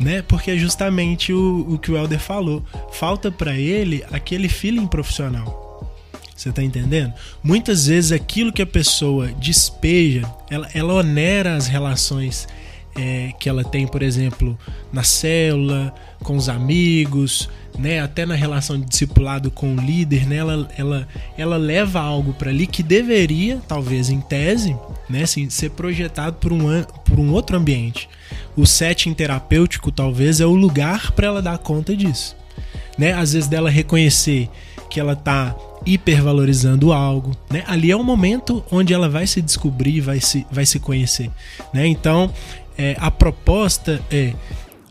né? 0.00 0.22
Porque 0.22 0.50
é 0.50 0.56
justamente 0.56 1.32
o, 1.32 1.74
o 1.74 1.78
que 1.78 1.92
o 1.92 1.96
Helder 1.96 2.18
falou. 2.18 2.64
Falta 2.90 3.30
para 3.30 3.56
ele 3.56 4.02
aquele 4.10 4.48
feeling 4.48 4.86
profissional. 4.86 5.69
Você 6.40 6.50
tá 6.50 6.62
entendendo? 6.62 7.12
Muitas 7.42 7.86
vezes 7.86 8.12
aquilo 8.12 8.50
que 8.50 8.62
a 8.62 8.66
pessoa 8.66 9.26
despeja, 9.26 10.22
ela, 10.48 10.66
ela 10.72 10.94
onera 10.94 11.54
as 11.54 11.66
relações 11.66 12.48
é, 12.96 13.34
que 13.38 13.46
ela 13.46 13.62
tem, 13.62 13.86
por 13.86 14.02
exemplo, 14.02 14.58
na 14.90 15.02
célula, 15.02 15.94
com 16.20 16.34
os 16.38 16.48
amigos, 16.48 17.50
né, 17.78 18.00
até 18.00 18.24
na 18.24 18.34
relação 18.34 18.80
de 18.80 18.86
discipulado 18.86 19.50
com 19.50 19.74
o 19.74 19.80
líder, 19.82 20.26
né, 20.26 20.36
ela, 20.36 20.66
ela, 20.78 21.08
ela 21.36 21.56
leva 21.58 22.00
algo 22.00 22.32
para 22.32 22.48
ali 22.48 22.66
que 22.66 22.82
deveria, 22.82 23.60
talvez 23.68 24.08
em 24.08 24.22
tese, 24.22 24.74
né, 25.10 25.24
assim, 25.24 25.50
ser 25.50 25.68
projetado 25.72 26.36
por 26.38 26.54
um, 26.54 26.82
por 27.04 27.20
um 27.20 27.32
outro 27.32 27.58
ambiente. 27.58 28.08
O 28.56 28.64
setting 28.64 29.12
terapêutico, 29.12 29.92
talvez, 29.92 30.40
é 30.40 30.46
o 30.46 30.54
lugar 30.54 31.12
para 31.12 31.26
ela 31.26 31.42
dar 31.42 31.58
conta 31.58 31.94
disso. 31.94 32.34
Né? 32.96 33.12
Às 33.12 33.34
vezes 33.34 33.46
dela 33.46 33.68
reconhecer 33.68 34.48
que 34.90 35.00
ela 35.00 35.12
está 35.12 35.56
hipervalorizando 35.86 36.92
algo, 36.92 37.34
né? 37.48 37.64
Ali 37.66 37.90
é 37.90 37.96
o 37.96 38.02
momento 38.02 38.62
onde 38.70 38.92
ela 38.92 39.08
vai 39.08 39.26
se 39.26 39.40
descobrir, 39.40 40.00
vai 40.00 40.20
se, 40.20 40.46
vai 40.50 40.66
se 40.66 40.78
conhecer, 40.78 41.30
né? 41.72 41.86
Então, 41.86 42.30
é, 42.76 42.96
a 42.98 43.10
proposta 43.10 44.02
é 44.10 44.34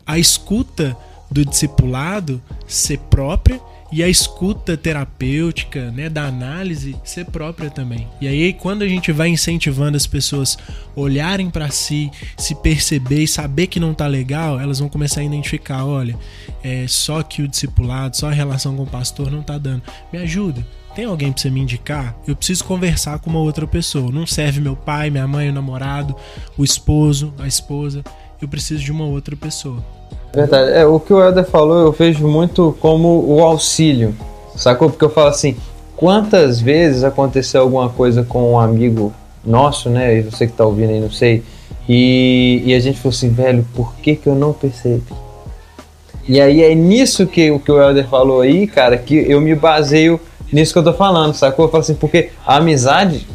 a 0.06 0.18
escuta 0.18 0.96
do 1.30 1.44
discipulado 1.44 2.42
ser 2.66 2.98
própria 2.98 3.60
e 3.92 4.02
a 4.02 4.08
escuta 4.08 4.76
terapêutica, 4.76 5.90
né, 5.90 6.08
da 6.08 6.26
análise 6.26 6.94
ser 7.04 7.26
própria 7.26 7.70
também. 7.70 8.06
E 8.20 8.28
aí 8.28 8.52
quando 8.52 8.82
a 8.82 8.88
gente 8.88 9.10
vai 9.12 9.28
incentivando 9.28 9.96
as 9.96 10.06
pessoas 10.06 10.56
olharem 10.94 11.50
para 11.50 11.70
si, 11.70 12.10
se 12.36 12.54
perceber 12.54 13.22
e 13.22 13.28
saber 13.28 13.66
que 13.66 13.80
não 13.80 13.94
tá 13.94 14.06
legal, 14.06 14.60
elas 14.60 14.78
vão 14.78 14.88
começar 14.88 15.20
a 15.20 15.24
identificar, 15.24 15.84
olha, 15.84 16.16
é 16.62 16.86
só 16.86 17.22
que 17.22 17.42
o 17.42 17.48
discipulado, 17.48 18.16
só 18.16 18.28
a 18.28 18.32
relação 18.32 18.76
com 18.76 18.82
o 18.82 18.86
pastor 18.86 19.30
não 19.30 19.42
tá 19.42 19.58
dando. 19.58 19.82
Me 20.12 20.18
ajuda. 20.18 20.64
Tem 20.94 21.04
alguém 21.04 21.32
para 21.32 21.40
você 21.40 21.50
me 21.50 21.60
indicar? 21.60 22.16
Eu 22.26 22.34
preciso 22.34 22.64
conversar 22.64 23.20
com 23.20 23.30
uma 23.30 23.38
outra 23.38 23.66
pessoa. 23.66 24.10
Não 24.10 24.26
serve 24.26 24.60
meu 24.60 24.74
pai, 24.74 25.08
minha 25.08 25.26
mãe, 25.26 25.48
o 25.48 25.52
namorado, 25.52 26.16
o 26.58 26.64
esposo, 26.64 27.32
a 27.38 27.46
esposa. 27.46 28.02
Eu 28.42 28.48
preciso 28.48 28.82
de 28.82 28.90
uma 28.90 29.04
outra 29.04 29.36
pessoa. 29.36 29.84
Verdade. 30.32 30.72
É, 30.72 30.86
o 30.86 31.00
que 31.00 31.12
o 31.12 31.22
Helder 31.22 31.44
falou, 31.44 31.80
eu 31.80 31.92
vejo 31.92 32.26
muito 32.26 32.76
como 32.80 33.24
o 33.26 33.42
auxílio. 33.42 34.14
Sacou? 34.54 34.90
Porque 34.90 35.04
eu 35.04 35.10
falo 35.10 35.28
assim, 35.28 35.56
quantas 35.96 36.60
vezes 36.60 37.04
aconteceu 37.04 37.62
alguma 37.62 37.88
coisa 37.88 38.22
com 38.22 38.52
um 38.52 38.58
amigo 38.58 39.12
nosso, 39.44 39.88
né? 39.88 40.18
E 40.18 40.22
você 40.22 40.46
que 40.46 40.52
tá 40.52 40.64
ouvindo 40.64 40.90
aí, 40.90 41.00
não 41.00 41.10
sei. 41.10 41.42
E, 41.88 42.62
e 42.64 42.74
a 42.74 42.80
gente 42.80 42.98
falou 42.98 43.14
assim, 43.14 43.30
velho, 43.30 43.66
por 43.74 43.94
que, 43.96 44.14
que 44.14 44.28
eu 44.28 44.34
não 44.34 44.52
percebi? 44.52 45.02
E 46.28 46.40
aí 46.40 46.62
é 46.62 46.74
nisso 46.74 47.26
que 47.26 47.50
o 47.50 47.58
que 47.58 47.72
o 47.72 47.82
Helder 47.82 48.06
falou 48.06 48.42
aí, 48.42 48.66
cara, 48.66 48.96
que 48.96 49.14
eu 49.14 49.40
me 49.40 49.54
baseio 49.54 50.20
nisso 50.52 50.72
que 50.72 50.78
eu 50.78 50.84
tô 50.84 50.92
falando, 50.92 51.34
sacou? 51.34 51.64
Eu 51.64 51.70
falo 51.70 51.80
assim, 51.80 51.94
porque 51.94 52.30
a 52.46 52.56
amizade, 52.56 53.26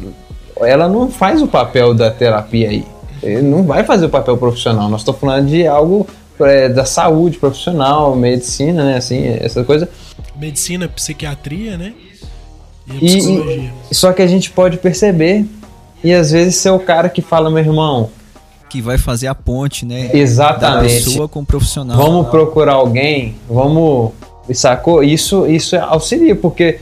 ela 0.60 0.88
não 0.88 1.10
faz 1.10 1.42
o 1.42 1.46
papel 1.46 1.92
da 1.92 2.10
terapia 2.10 2.70
aí. 2.70 2.84
Ele 3.22 3.42
não 3.42 3.64
vai 3.64 3.84
fazer 3.84 4.06
o 4.06 4.08
papel 4.10 4.36
profissional. 4.36 4.88
Nós 4.88 5.00
estamos 5.00 5.20
falando 5.20 5.46
de 5.46 5.66
algo 5.66 6.06
é, 6.40 6.68
da 6.68 6.84
saúde 6.84 7.38
profissional, 7.38 8.14
medicina, 8.16 8.84
né? 8.84 8.96
Assim, 8.96 9.24
essa 9.40 9.64
coisa. 9.64 9.88
Medicina, 10.36 10.88
psiquiatria, 10.88 11.76
né? 11.76 11.94
E, 13.00 13.18
e, 13.18 13.70
só 13.90 14.12
que 14.12 14.22
a 14.22 14.26
gente 14.26 14.50
pode 14.50 14.78
perceber 14.78 15.44
e 16.04 16.12
às 16.12 16.30
vezes 16.30 16.56
ser 16.56 16.70
o 16.70 16.78
cara 16.78 17.08
que 17.08 17.20
fala, 17.20 17.50
meu 17.50 17.58
irmão. 17.58 18.10
Que 18.68 18.80
vai 18.80 18.98
fazer 18.98 19.26
a 19.26 19.34
ponte, 19.34 19.84
né? 19.84 20.10
Exatamente. 20.12 20.94
Da 20.94 21.04
pessoa 21.04 21.28
com 21.28 21.40
o 21.40 21.46
profissional. 21.46 21.96
Vamos 21.96 22.28
procurar 22.28 22.74
alguém, 22.74 23.34
vamos. 23.48 24.12
Sacou? 24.52 25.02
Isso, 25.02 25.46
isso 25.46 25.76
auxilia, 25.76 26.36
porque 26.36 26.78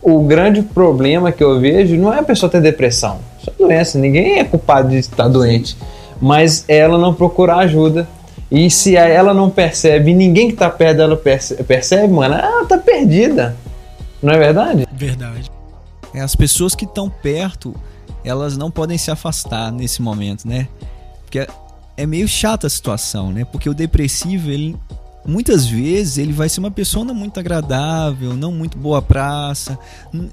o 0.00 0.22
grande 0.22 0.62
problema 0.62 1.32
que 1.32 1.42
eu 1.42 1.58
vejo 1.58 1.96
não 1.96 2.14
é 2.14 2.20
a 2.20 2.22
pessoa 2.22 2.48
ter 2.50 2.60
depressão. 2.60 3.18
Isso 3.40 3.50
é 3.50 3.62
doença, 3.62 3.98
ninguém 3.98 4.38
é 4.38 4.44
culpado 4.44 4.90
de 4.90 4.98
estar 4.98 5.26
doente. 5.26 5.76
Mas 6.20 6.64
ela 6.68 6.98
não 6.98 7.14
procurar 7.14 7.58
ajuda 7.58 8.08
e 8.50 8.70
se 8.70 8.96
ela 8.96 9.34
não 9.34 9.50
percebe, 9.50 10.14
ninguém 10.14 10.50
que 10.50 10.56
tá 10.56 10.70
perto 10.70 10.96
dela 10.96 11.16
percebe, 11.16 12.12
mano, 12.12 12.34
ela 12.34 12.64
tá 12.64 12.78
perdida. 12.78 13.56
Não 14.22 14.32
é 14.32 14.38
verdade? 14.38 14.86
Verdade. 14.92 15.50
É, 16.14 16.20
as 16.20 16.34
pessoas 16.34 16.74
que 16.74 16.84
estão 16.84 17.10
perto, 17.10 17.74
elas 18.24 18.56
não 18.56 18.70
podem 18.70 18.96
se 18.96 19.10
afastar 19.10 19.70
nesse 19.70 20.00
momento, 20.00 20.48
né? 20.48 20.66
Porque 21.24 21.46
é 21.96 22.06
meio 22.06 22.26
chata 22.26 22.66
a 22.66 22.70
situação, 22.70 23.30
né? 23.30 23.44
Porque 23.44 23.68
o 23.68 23.74
depressivo, 23.74 24.50
ele 24.50 24.76
muitas 25.26 25.66
vezes 25.66 26.16
ele 26.16 26.32
vai 26.32 26.48
ser 26.48 26.60
uma 26.60 26.70
pessoa 26.70 27.04
não 27.04 27.14
muito 27.14 27.38
agradável, 27.38 28.34
não 28.34 28.50
muito 28.50 28.78
boa 28.78 29.02
praça, 29.02 29.78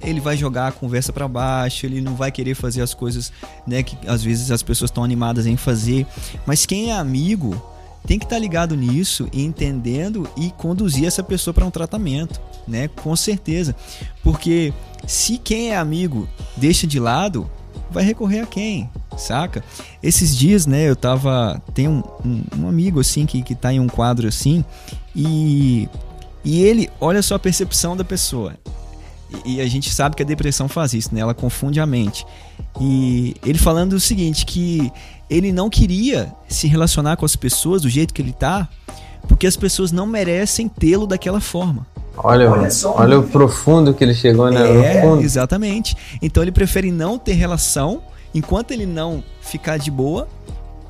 ele 0.01 0.21
vai 0.21 0.37
jogar 0.37 0.67
a 0.69 0.71
conversa 0.71 1.11
para 1.11 1.27
baixo, 1.27 1.85
ele 1.85 1.99
não 1.99 2.15
vai 2.15 2.31
querer 2.31 2.55
fazer 2.55 2.81
as 2.81 2.93
coisas, 2.93 3.31
né, 3.67 3.83
que 3.83 3.97
às 4.07 4.23
vezes 4.23 4.51
as 4.51 4.63
pessoas 4.63 4.89
estão 4.89 5.03
animadas 5.03 5.45
em 5.45 5.57
fazer. 5.57 6.07
Mas 6.45 6.65
quem 6.65 6.91
é 6.91 6.95
amigo, 6.95 7.61
tem 8.05 8.19
que 8.19 8.25
estar 8.25 8.35
tá 8.35 8.39
ligado 8.39 8.75
nisso 8.75 9.27
entendendo 9.33 10.29
e 10.37 10.51
conduzir 10.51 11.05
essa 11.05 11.23
pessoa 11.23 11.53
para 11.53 11.65
um 11.65 11.71
tratamento, 11.71 12.39
né? 12.67 12.87
Com 12.87 13.15
certeza. 13.15 13.75
Porque 14.23 14.73
se 15.07 15.37
quem 15.37 15.71
é 15.71 15.77
amigo 15.77 16.27
deixa 16.57 16.87
de 16.87 16.99
lado, 16.99 17.49
vai 17.89 18.03
recorrer 18.03 18.41
a 18.41 18.45
quem? 18.45 18.89
Saca? 19.17 19.63
Esses 20.03 20.35
dias, 20.35 20.65
né, 20.65 20.89
eu 20.89 20.95
tava. 20.95 21.61
Tem 21.73 21.87
um, 21.87 22.03
um, 22.25 22.43
um, 22.59 22.67
amigo 22.67 22.99
assim 22.99 23.25
que, 23.25 23.41
que 23.41 23.55
tá 23.55 23.71
em 23.71 23.79
um 23.79 23.87
quadro 23.87 24.27
assim, 24.27 24.63
e, 25.15 25.87
e 26.43 26.61
ele 26.61 26.89
olha 26.99 27.21
só 27.21 27.35
a 27.35 27.39
percepção 27.39 27.95
da 27.95 28.03
pessoa. 28.03 28.55
E, 29.45 29.55
e 29.55 29.61
a 29.61 29.67
gente 29.67 29.89
sabe 29.89 30.15
que 30.15 30.23
a 30.23 30.25
depressão 30.25 30.67
faz 30.67 30.93
isso, 30.93 31.13
né? 31.13 31.21
Ela 31.21 31.33
confunde 31.33 31.79
a 31.79 31.85
mente. 31.85 32.25
E 32.79 33.35
ele 33.45 33.57
falando 33.57 33.93
o 33.93 33.99
seguinte: 33.99 34.45
que 34.45 34.91
ele 35.29 35.51
não 35.51 35.69
queria 35.69 36.33
se 36.47 36.67
relacionar 36.67 37.17
com 37.17 37.25
as 37.25 37.35
pessoas 37.35 37.81
do 37.81 37.89
jeito 37.89 38.13
que 38.13 38.21
ele 38.21 38.33
tá, 38.33 38.67
porque 39.27 39.47
as 39.47 39.55
pessoas 39.55 39.91
não 39.91 40.05
merecem 40.05 40.67
tê-lo 40.67 41.07
daquela 41.07 41.39
forma. 41.39 41.85
Olha, 42.17 42.49
olha, 42.49 42.71
só, 42.71 42.95
olha 42.97 43.19
o 43.19 43.23
profundo 43.23 43.93
que 43.93 44.03
ele 44.03 44.13
chegou, 44.13 44.49
né? 44.49 44.61
É, 44.61 45.21
exatamente. 45.21 45.95
Então 46.21 46.41
ele 46.41 46.51
prefere 46.51 46.91
não 46.91 47.17
ter 47.17 47.33
relação 47.33 48.01
enquanto 48.33 48.71
ele 48.71 48.85
não 48.85 49.23
ficar 49.41 49.77
de 49.77 49.91
boa, 49.91 50.27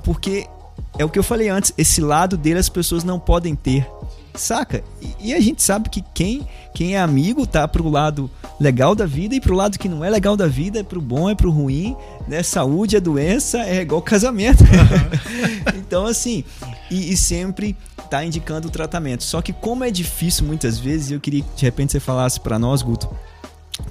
porque 0.03 0.47
é 0.97 1.05
o 1.05 1.09
que 1.09 1.19
eu 1.19 1.23
falei 1.23 1.49
antes, 1.49 1.73
esse 1.77 1.99
lado 1.99 2.37
dele 2.37 2.59
as 2.59 2.69
pessoas 2.69 3.03
não 3.03 3.19
podem 3.19 3.55
ter. 3.55 3.87
Saca? 4.37 4.83
E, 5.01 5.29
e, 5.29 5.33
a 5.33 5.39
gente 5.39 5.61
sabe 5.61 5.89
que 5.89 6.03
quem, 6.13 6.47
quem 6.73 6.95
é 6.95 6.99
amigo 6.99 7.47
tá 7.47 7.67
pro 7.67 7.89
lado 7.89 8.29
legal 8.59 8.95
da 8.95 9.05
vida 9.05 9.35
e 9.35 9.41
pro 9.41 9.55
lado 9.55 9.79
que 9.79 9.89
não 9.89 10.03
é 10.03 10.09
legal 10.09 10.35
da 10.35 10.47
vida, 10.47 10.79
é 10.79 10.83
pro 10.83 11.01
bom, 11.01 11.29
é 11.29 11.35
pro 11.35 11.51
ruim, 11.51 11.95
né? 12.27 12.43
Saúde 12.43 12.95
é 12.95 12.99
doença, 12.99 13.59
é 13.59 13.81
igual 13.81 14.01
casamento. 14.01 14.63
Uhum. 14.63 15.75
então, 15.79 16.05
assim, 16.05 16.43
e, 16.89 17.13
e, 17.13 17.17
sempre 17.17 17.75
tá 18.09 18.23
indicando 18.23 18.67
o 18.67 18.71
tratamento. 18.71 19.23
Só 19.23 19.41
que 19.41 19.53
como 19.53 19.83
é 19.83 19.91
difícil 19.91 20.45
muitas 20.45 20.77
vezes, 20.77 21.11
eu 21.11 21.19
queria 21.19 21.41
que 21.41 21.55
de 21.55 21.65
repente 21.65 21.91
você 21.91 21.99
falasse 21.99 22.39
para 22.39 22.59
nós, 22.59 22.81
Guto, 22.81 23.09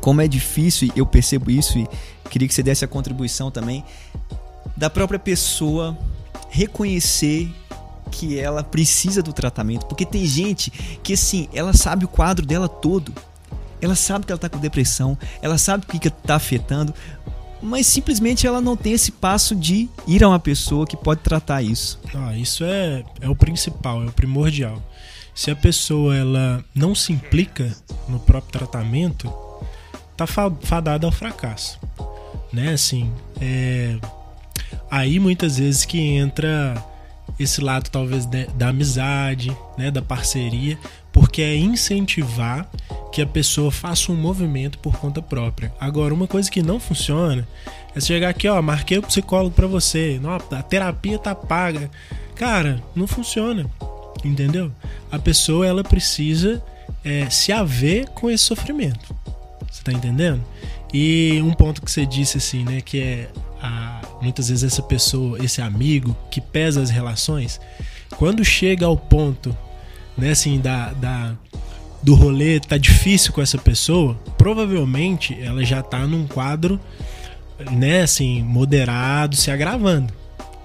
como 0.00 0.20
é 0.20 0.28
difícil, 0.28 0.88
e 0.94 0.98
eu 0.98 1.06
percebo 1.06 1.50
isso, 1.50 1.78
e 1.78 1.88
queria 2.30 2.48
que 2.48 2.54
você 2.54 2.62
desse 2.62 2.84
a 2.84 2.88
contribuição 2.88 3.50
também, 3.50 3.84
da 4.76 4.88
própria 4.88 5.18
pessoa 5.18 5.96
reconhecer 6.48 7.50
que 8.10 8.38
ela 8.38 8.62
precisa 8.62 9.22
do 9.22 9.32
tratamento, 9.32 9.86
porque 9.86 10.06
tem 10.06 10.24
gente 10.24 10.70
que 11.02 11.14
assim, 11.14 11.48
ela 11.52 11.72
sabe 11.72 12.04
o 12.04 12.08
quadro 12.08 12.46
dela 12.46 12.68
todo. 12.68 13.12
Ela 13.80 13.94
sabe 13.94 14.24
que 14.24 14.32
ela 14.32 14.38
está 14.38 14.48
com 14.48 14.58
depressão, 14.58 15.18
ela 15.42 15.58
sabe 15.58 15.84
o 15.84 15.86
que 15.86 16.08
está 16.08 16.36
afetando, 16.36 16.94
mas 17.60 17.86
simplesmente 17.86 18.46
ela 18.46 18.60
não 18.60 18.76
tem 18.76 18.92
esse 18.92 19.10
passo 19.10 19.54
de 19.54 19.88
ir 20.06 20.22
a 20.22 20.28
uma 20.28 20.38
pessoa 20.38 20.86
que 20.86 20.96
pode 20.96 21.20
tratar 21.20 21.62
isso. 21.62 21.98
Ah, 22.14 22.36
isso 22.36 22.64
é, 22.64 23.04
é 23.20 23.28
o 23.28 23.34
principal, 23.34 24.02
é 24.02 24.06
o 24.06 24.12
primordial. 24.12 24.82
Se 25.34 25.50
a 25.50 25.56
pessoa 25.56 26.14
ela 26.14 26.64
não 26.74 26.94
se 26.94 27.12
implica 27.12 27.74
no 28.08 28.20
próprio 28.20 28.52
tratamento, 28.52 29.32
tá 30.16 30.26
fadada 30.26 31.06
ao 31.06 31.12
fracasso, 31.12 31.78
né? 32.52 32.72
Assim, 32.72 33.10
é... 33.40 33.96
aí 34.90 35.18
muitas 35.18 35.58
vezes 35.58 35.84
que 35.84 35.98
entra 35.98 36.82
esse 37.38 37.60
lado 37.60 37.90
talvez 37.90 38.26
de, 38.26 38.46
da 38.48 38.68
amizade, 38.68 39.56
né, 39.76 39.90
da 39.90 40.02
parceria, 40.02 40.78
porque 41.12 41.42
é 41.42 41.56
incentivar 41.56 42.68
que 43.12 43.22
a 43.22 43.26
pessoa 43.26 43.70
faça 43.70 44.10
um 44.10 44.16
movimento 44.16 44.78
por 44.78 44.96
conta 44.96 45.22
própria. 45.22 45.72
Agora, 45.80 46.12
uma 46.12 46.26
coisa 46.26 46.50
que 46.50 46.62
não 46.62 46.80
funciona 46.80 47.46
é 47.94 48.00
chegar 48.00 48.28
aqui, 48.28 48.48
ó, 48.48 48.60
marquei 48.60 48.98
o 48.98 49.02
psicólogo 49.02 49.54
para 49.54 49.66
você, 49.66 50.18
não, 50.20 50.32
a 50.32 50.62
terapia 50.62 51.18
tá 51.18 51.34
paga. 51.34 51.90
Cara, 52.34 52.82
não 52.94 53.06
funciona, 53.06 53.66
entendeu? 54.24 54.72
A 55.10 55.18
pessoa 55.18 55.66
ela 55.66 55.84
precisa 55.84 56.62
é, 57.04 57.30
se 57.30 57.52
haver 57.52 58.08
com 58.08 58.28
esse 58.28 58.44
sofrimento. 58.44 59.14
Você 59.70 59.82
tá 59.82 59.92
entendendo? 59.92 60.42
E 60.92 61.40
um 61.42 61.52
ponto 61.52 61.82
que 61.82 61.90
você 61.90 62.04
disse 62.04 62.38
assim, 62.38 62.64
né, 62.64 62.80
que 62.80 63.00
é 63.00 63.28
a, 63.62 63.93
muitas 64.24 64.48
vezes 64.48 64.64
essa 64.64 64.82
pessoa, 64.82 65.38
esse 65.44 65.60
amigo 65.60 66.16
que 66.30 66.40
pesa 66.40 66.80
as 66.80 66.90
relações, 66.90 67.60
quando 68.16 68.44
chega 68.44 68.86
ao 68.86 68.96
ponto, 68.96 69.56
né, 70.16 70.30
assim, 70.30 70.58
da, 70.58 70.92
da 70.92 71.34
do 72.02 72.14
rolê 72.14 72.60
tá 72.60 72.76
difícil 72.76 73.32
com 73.32 73.40
essa 73.40 73.56
pessoa, 73.56 74.14
provavelmente 74.36 75.36
ela 75.40 75.64
já 75.64 75.82
tá 75.82 76.06
num 76.06 76.26
quadro, 76.26 76.78
né, 77.70 78.02
assim, 78.02 78.42
moderado, 78.42 79.36
se 79.36 79.50
agravando, 79.50 80.12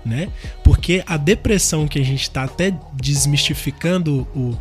né? 0.05 0.27
Porque 0.63 1.01
a 1.07 1.15
depressão 1.15 1.87
que 1.87 1.97
a 1.97 2.03
gente 2.03 2.29
tá 2.29 2.43
até 2.43 2.73
desmistificando 2.93 4.27
o, 4.35 4.57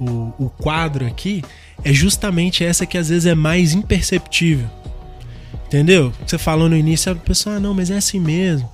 o, 0.00 0.32
o 0.46 0.50
quadro 0.50 1.06
aqui 1.06 1.44
é 1.84 1.92
justamente 1.92 2.64
essa 2.64 2.84
que 2.84 2.98
às 2.98 3.08
vezes 3.08 3.26
é 3.26 3.34
mais 3.34 3.72
imperceptível. 3.72 4.68
Entendeu? 5.66 6.12
Você 6.26 6.38
falou 6.38 6.68
no 6.68 6.76
início, 6.76 7.10
a 7.12 7.14
pessoa, 7.14 7.56
ah, 7.56 7.60
não, 7.60 7.74
mas 7.74 7.90
é 7.90 7.96
assim 7.96 8.20
mesmo. 8.20 8.68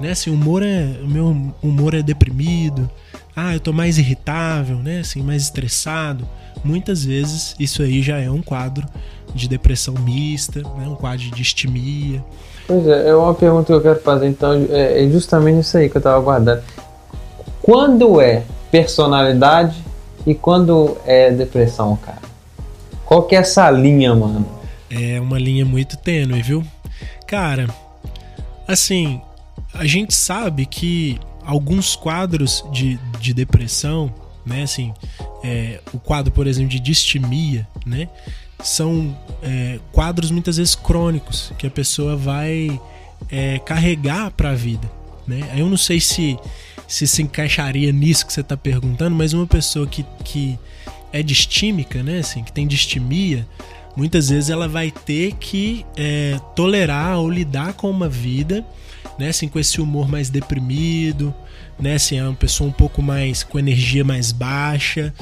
Né? 0.00 0.10
Assim, 0.10 0.30
o 0.30 0.34
humor 0.34 0.62
é. 0.62 0.96
O 1.02 1.08
meu 1.08 1.52
humor 1.62 1.94
é 1.94 2.02
deprimido. 2.02 2.88
Ah, 3.34 3.54
eu 3.54 3.60
tô 3.60 3.72
mais 3.72 3.98
irritável, 3.98 4.76
né? 4.76 5.00
Assim, 5.00 5.22
mais 5.22 5.42
estressado. 5.42 6.26
Muitas 6.64 7.04
vezes 7.04 7.54
isso 7.58 7.82
aí 7.82 8.02
já 8.02 8.18
é 8.18 8.30
um 8.30 8.40
quadro 8.40 8.86
de 9.34 9.48
depressão 9.48 9.94
mista, 9.94 10.62
né? 10.62 10.88
um 10.88 10.94
quadro 10.94 11.18
de 11.18 11.30
distimia. 11.30 12.24
Pois 12.66 12.86
é, 12.86 13.08
é 13.08 13.14
uma 13.14 13.34
pergunta 13.34 13.66
que 13.66 13.72
eu 13.72 13.80
quero 13.80 14.00
fazer, 14.00 14.26
então, 14.26 14.66
é, 14.70 15.04
é 15.04 15.08
justamente 15.08 15.60
isso 15.60 15.76
aí 15.76 15.88
que 15.88 15.96
eu 15.96 16.00
tava 16.00 16.16
aguardando. 16.16 16.62
Quando 17.62 18.20
é 18.20 18.42
personalidade 18.70 19.76
e 20.26 20.34
quando 20.34 20.96
é 21.04 21.30
depressão, 21.30 21.96
cara? 21.96 22.22
Qual 23.04 23.22
que 23.24 23.36
é 23.36 23.38
essa 23.38 23.70
linha, 23.70 24.14
mano? 24.14 24.55
É 24.90 25.20
uma 25.20 25.38
linha 25.38 25.64
muito 25.64 25.96
tênue, 25.96 26.42
viu? 26.42 26.64
Cara, 27.26 27.68
assim, 28.66 29.20
a 29.74 29.84
gente 29.84 30.14
sabe 30.14 30.66
que 30.66 31.18
alguns 31.44 31.94
quadros 31.94 32.64
de, 32.72 32.98
de 33.20 33.32
depressão, 33.32 34.12
né, 34.44 34.62
assim, 34.62 34.92
é, 35.44 35.80
o 35.92 35.98
quadro, 35.98 36.32
por 36.32 36.46
exemplo, 36.46 36.70
de 36.70 36.80
distimia, 36.80 37.66
né, 37.84 38.08
são 38.62 39.16
é, 39.42 39.78
quadros 39.92 40.30
muitas 40.30 40.56
vezes 40.56 40.74
crônicos 40.74 41.52
que 41.58 41.66
a 41.66 41.70
pessoa 41.70 42.16
vai 42.16 42.80
é, 43.30 43.58
carregar 43.60 44.30
para 44.30 44.50
a 44.50 44.54
vida, 44.54 44.90
né? 45.26 45.40
Eu 45.56 45.68
não 45.68 45.76
sei 45.76 46.00
se, 46.00 46.38
se 46.88 47.06
se 47.06 47.22
encaixaria 47.22 47.92
nisso 47.92 48.26
que 48.26 48.32
você 48.32 48.40
está 48.40 48.56
perguntando, 48.56 49.14
mas 49.14 49.32
uma 49.32 49.46
pessoa 49.46 49.86
que, 49.86 50.04
que 50.24 50.58
é 51.12 51.22
distímica, 51.22 52.02
né, 52.02 52.18
assim, 52.18 52.42
que 52.42 52.52
tem 52.52 52.66
distimia, 52.66 53.46
muitas 53.96 54.28
vezes 54.28 54.50
ela 54.50 54.68
vai 54.68 54.90
ter 54.90 55.32
que 55.34 55.84
é, 55.96 56.38
tolerar 56.54 57.18
ou 57.18 57.30
lidar 57.30 57.72
com 57.72 57.90
uma 57.90 58.08
vida, 58.08 58.64
né, 59.18 59.28
assim, 59.28 59.48
com 59.48 59.58
esse 59.58 59.80
humor 59.80 60.08
mais 60.08 60.28
deprimido, 60.28 61.34
né, 61.80 61.94
assim, 61.94 62.18
é 62.18 62.22
uma 62.22 62.34
pessoa 62.34 62.68
um 62.68 62.72
pouco 62.72 63.00
mais 63.00 63.42
com 63.42 63.58
energia 63.58 64.04
mais 64.04 64.30
baixa, 64.32 65.12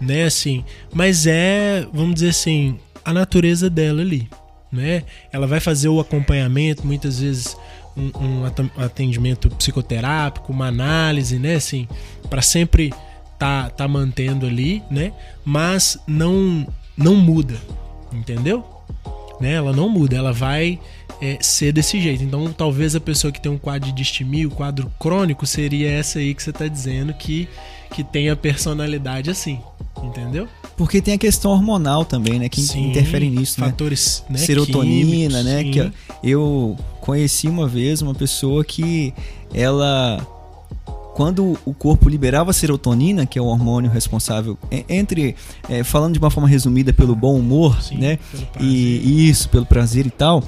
né, 0.00 0.24
assim, 0.24 0.64
mas 0.92 1.26
é, 1.26 1.86
vamos 1.92 2.14
dizer 2.14 2.30
assim, 2.30 2.78
a 3.04 3.12
natureza 3.12 3.68
dela 3.68 4.00
ali, 4.00 4.28
né? 4.70 5.02
Ela 5.30 5.46
vai 5.46 5.60
fazer 5.60 5.88
o 5.88 6.00
acompanhamento, 6.00 6.86
muitas 6.86 7.20
vezes 7.20 7.56
um, 7.96 8.10
um 8.18 8.82
atendimento 8.82 9.50
psicoterápico, 9.50 10.52
uma 10.52 10.68
análise, 10.68 11.38
né, 11.38 11.56
assim, 11.56 11.86
para 12.30 12.40
sempre 12.40 12.92
tá 13.38 13.68
tá 13.70 13.88
mantendo 13.88 14.46
ali, 14.46 14.82
né? 14.90 15.12
Mas 15.44 15.98
não 16.06 16.66
não 16.96 17.16
muda, 17.16 17.56
entendeu? 18.14 18.64
Né? 19.40 19.54
Ela 19.54 19.72
não 19.72 19.88
muda, 19.88 20.16
ela 20.16 20.32
vai 20.32 20.78
é, 21.20 21.38
ser 21.40 21.72
desse 21.72 22.00
jeito. 22.00 22.22
Então, 22.22 22.52
talvez 22.52 22.94
a 22.96 23.00
pessoa 23.00 23.32
que 23.32 23.40
tem 23.40 23.50
um 23.50 23.58
quadro 23.58 23.88
de 23.88 23.94
distimia, 23.94 24.46
o 24.46 24.50
quadro 24.50 24.92
crônico, 24.98 25.46
seria 25.46 25.90
essa 25.90 26.18
aí 26.18 26.34
que 26.34 26.42
você 26.42 26.50
está 26.50 26.66
dizendo 26.66 27.14
que, 27.14 27.48
que 27.92 28.02
tem 28.02 28.28
a 28.28 28.36
personalidade 28.36 29.30
assim, 29.30 29.60
entendeu? 30.02 30.48
Porque 30.76 31.00
tem 31.00 31.14
a 31.14 31.18
questão 31.18 31.52
hormonal 31.52 32.04
também, 32.04 32.38
né? 32.38 32.48
Que 32.48 32.60
sim, 32.60 32.90
interfere 32.90 33.30
nisso, 33.30 33.60
né? 33.60 33.68
fatores, 33.68 34.24
né? 34.28 34.38
Serotonina, 34.38 35.10
químicos, 35.10 35.44
né? 35.44 35.62
Sim. 35.62 35.70
Que 35.70 35.92
eu 36.24 36.76
conheci 37.00 37.48
uma 37.48 37.68
vez 37.68 38.02
uma 38.02 38.14
pessoa 38.14 38.64
que 38.64 39.14
ela 39.54 40.26
quando 41.14 41.58
o 41.64 41.74
corpo 41.74 42.08
liberava 42.08 42.52
serotonina, 42.52 43.26
que 43.26 43.38
é 43.38 43.42
o 43.42 43.46
hormônio 43.46 43.90
responsável 43.90 44.56
entre 44.88 45.36
é, 45.68 45.84
falando 45.84 46.14
de 46.14 46.18
uma 46.18 46.30
forma 46.30 46.48
resumida 46.48 46.92
pelo 46.92 47.14
bom 47.14 47.38
humor, 47.38 47.80
Sim, 47.82 47.98
né? 47.98 48.18
E 48.58 49.28
isso 49.28 49.48
pelo 49.48 49.66
prazer 49.66 50.06
e 50.06 50.10
tal, 50.10 50.42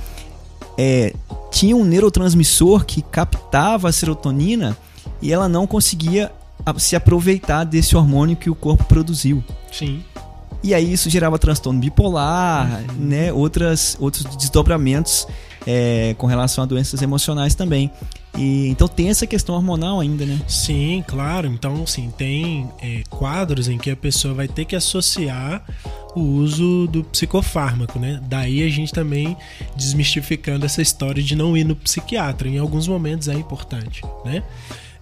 é, 0.78 1.14
tinha 1.50 1.76
um 1.76 1.84
neurotransmissor 1.84 2.84
que 2.84 3.02
captava 3.02 3.88
a 3.88 3.92
serotonina 3.92 4.76
e 5.20 5.32
ela 5.32 5.48
não 5.48 5.66
conseguia 5.66 6.32
se 6.78 6.96
aproveitar 6.96 7.64
desse 7.64 7.96
hormônio 7.96 8.36
que 8.36 8.48
o 8.48 8.54
corpo 8.54 8.84
produziu. 8.84 9.44
Sim. 9.70 10.02
E 10.62 10.72
aí 10.72 10.90
isso 10.90 11.10
gerava 11.10 11.38
transtorno 11.38 11.78
bipolar, 11.78 12.84
uhum. 12.88 13.04
né? 13.04 13.32
Outras, 13.32 13.98
outros 14.00 14.24
desdobramentos 14.36 15.28
é, 15.66 16.14
com 16.18 16.26
relação 16.26 16.64
a 16.64 16.66
doenças 16.66 17.02
emocionais 17.02 17.54
também. 17.54 17.90
E, 18.36 18.68
então 18.68 18.88
tem 18.88 19.08
essa 19.10 19.26
questão 19.26 19.54
hormonal 19.54 20.00
ainda, 20.00 20.26
né? 20.26 20.40
Sim, 20.48 21.04
claro. 21.06 21.46
Então, 21.46 21.86
sim, 21.86 22.12
tem 22.16 22.68
é, 22.82 23.02
quadros 23.08 23.68
em 23.68 23.78
que 23.78 23.90
a 23.90 23.96
pessoa 23.96 24.34
vai 24.34 24.48
ter 24.48 24.64
que 24.64 24.74
associar 24.74 25.64
o 26.14 26.20
uso 26.20 26.86
do 26.88 27.04
psicofármaco, 27.04 27.98
né? 27.98 28.20
Daí 28.24 28.62
a 28.62 28.68
gente 28.68 28.92
também 28.92 29.36
desmistificando 29.76 30.66
essa 30.66 30.82
história 30.82 31.22
de 31.22 31.34
não 31.36 31.56
ir 31.56 31.64
no 31.64 31.76
psiquiatra. 31.76 32.48
Em 32.48 32.58
alguns 32.58 32.88
momentos 32.88 33.28
é 33.28 33.34
importante, 33.34 34.02
né? 34.24 34.42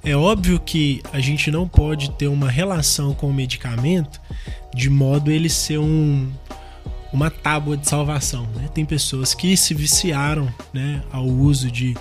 É 0.04 0.16
óbvio 0.16 0.58
que 0.58 1.00
a 1.12 1.20
gente 1.20 1.50
não 1.50 1.68
pode 1.68 2.10
ter 2.12 2.26
uma 2.26 2.50
relação 2.50 3.14
com 3.14 3.28
o 3.28 3.32
medicamento 3.32 4.20
de 4.74 4.90
modo 4.90 5.30
ele 5.30 5.48
ser 5.48 5.78
um, 5.78 6.28
uma 7.12 7.30
tábua 7.30 7.76
de 7.76 7.88
salvação. 7.88 8.46
Né? 8.54 8.68
Tem 8.74 8.84
pessoas 8.84 9.34
que 9.34 9.56
se 9.56 9.74
viciaram 9.74 10.52
né, 10.72 11.02
ao 11.12 11.26
uso 11.26 11.70
de, 11.70 11.96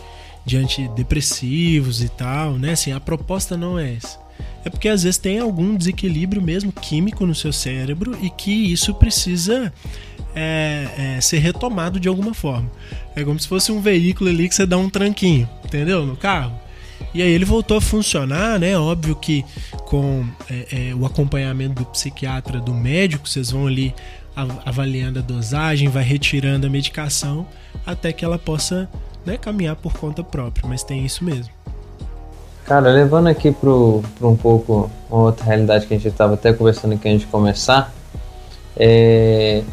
de 0.45 0.57
antidepressivos 0.57 2.01
e 2.01 2.09
tal. 2.09 2.57
Né? 2.57 2.71
Assim, 2.71 2.91
a 2.91 2.99
proposta 2.99 3.57
não 3.57 3.77
é 3.77 3.95
essa. 3.95 4.19
É 4.63 4.69
porque 4.69 4.87
às 4.87 5.03
vezes 5.03 5.17
tem 5.17 5.39
algum 5.39 5.75
desequilíbrio 5.75 6.41
mesmo 6.41 6.71
químico 6.71 7.25
no 7.25 7.33
seu 7.33 7.51
cérebro 7.51 8.17
e 8.21 8.29
que 8.29 8.71
isso 8.71 8.93
precisa 8.93 9.73
é, 10.35 11.15
é, 11.17 11.21
ser 11.21 11.39
retomado 11.39 11.99
de 11.99 12.07
alguma 12.07 12.33
forma. 12.33 12.69
É 13.15 13.23
como 13.23 13.39
se 13.39 13.47
fosse 13.47 13.71
um 13.71 13.81
veículo 13.81 14.29
ali 14.29 14.47
que 14.47 14.55
você 14.55 14.65
dá 14.65 14.77
um 14.77 14.89
tranquinho, 14.89 15.49
entendeu? 15.65 16.05
No 16.05 16.15
carro. 16.15 16.53
E 17.13 17.21
aí 17.21 17.29
ele 17.29 17.45
voltou 17.45 17.77
a 17.77 17.81
funcionar, 17.81 18.59
né? 18.59 18.77
Óbvio 18.77 19.15
que 19.15 19.43
com 19.85 20.25
é, 20.49 20.89
é, 20.89 20.95
o 20.95 21.05
acompanhamento 21.05 21.83
do 21.83 21.85
psiquiatra, 21.85 22.59
do 22.59 22.73
médico, 22.73 23.27
vocês 23.27 23.51
vão 23.51 23.67
ali 23.67 23.93
avaliando 24.35 25.19
a 25.19 25.21
dosagem, 25.21 25.89
vai 25.89 26.03
retirando 26.03 26.67
a 26.67 26.69
medicação 26.69 27.45
até 27.85 28.13
que 28.13 28.23
ela 28.23 28.39
possa 28.39 28.89
né, 29.25 29.37
caminhar 29.37 29.75
por 29.75 29.93
conta 29.93 30.23
própria. 30.23 30.67
Mas 30.67 30.83
tem 30.83 31.05
isso 31.05 31.23
mesmo. 31.23 31.51
Cara, 32.65 32.89
levando 32.91 33.27
aqui 33.27 33.51
para 33.51 33.69
um 33.69 34.35
pouco 34.35 34.89
uma 35.09 35.23
outra 35.23 35.45
realidade 35.45 35.85
que 35.87 35.93
a 35.93 35.97
gente 35.97 36.07
estava 36.07 36.35
até 36.35 36.53
conversando 36.53 36.93
aqui 36.93 37.09
antes 37.09 37.21
de 37.21 37.27
começar, 37.27 37.93
é, 38.77 39.63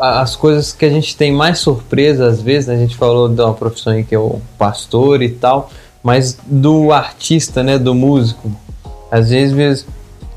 as 0.00 0.36
coisas 0.36 0.72
que 0.72 0.84
a 0.84 0.90
gente 0.90 1.16
tem 1.16 1.32
mais 1.32 1.58
surpresa 1.58 2.26
às 2.26 2.40
vezes, 2.40 2.68
né? 2.68 2.74
a 2.74 2.78
gente 2.78 2.96
falou 2.96 3.28
de 3.28 3.40
uma 3.40 3.54
profissão 3.54 3.92
aí 3.92 4.04
que 4.04 4.14
é 4.14 4.18
o 4.18 4.40
pastor 4.58 5.22
e 5.22 5.30
tal, 5.30 5.70
mas 6.02 6.38
do 6.44 6.92
artista, 6.92 7.62
né, 7.62 7.78
do 7.78 7.94
músico. 7.94 8.50
Às 9.10 9.30
vezes 9.30 9.86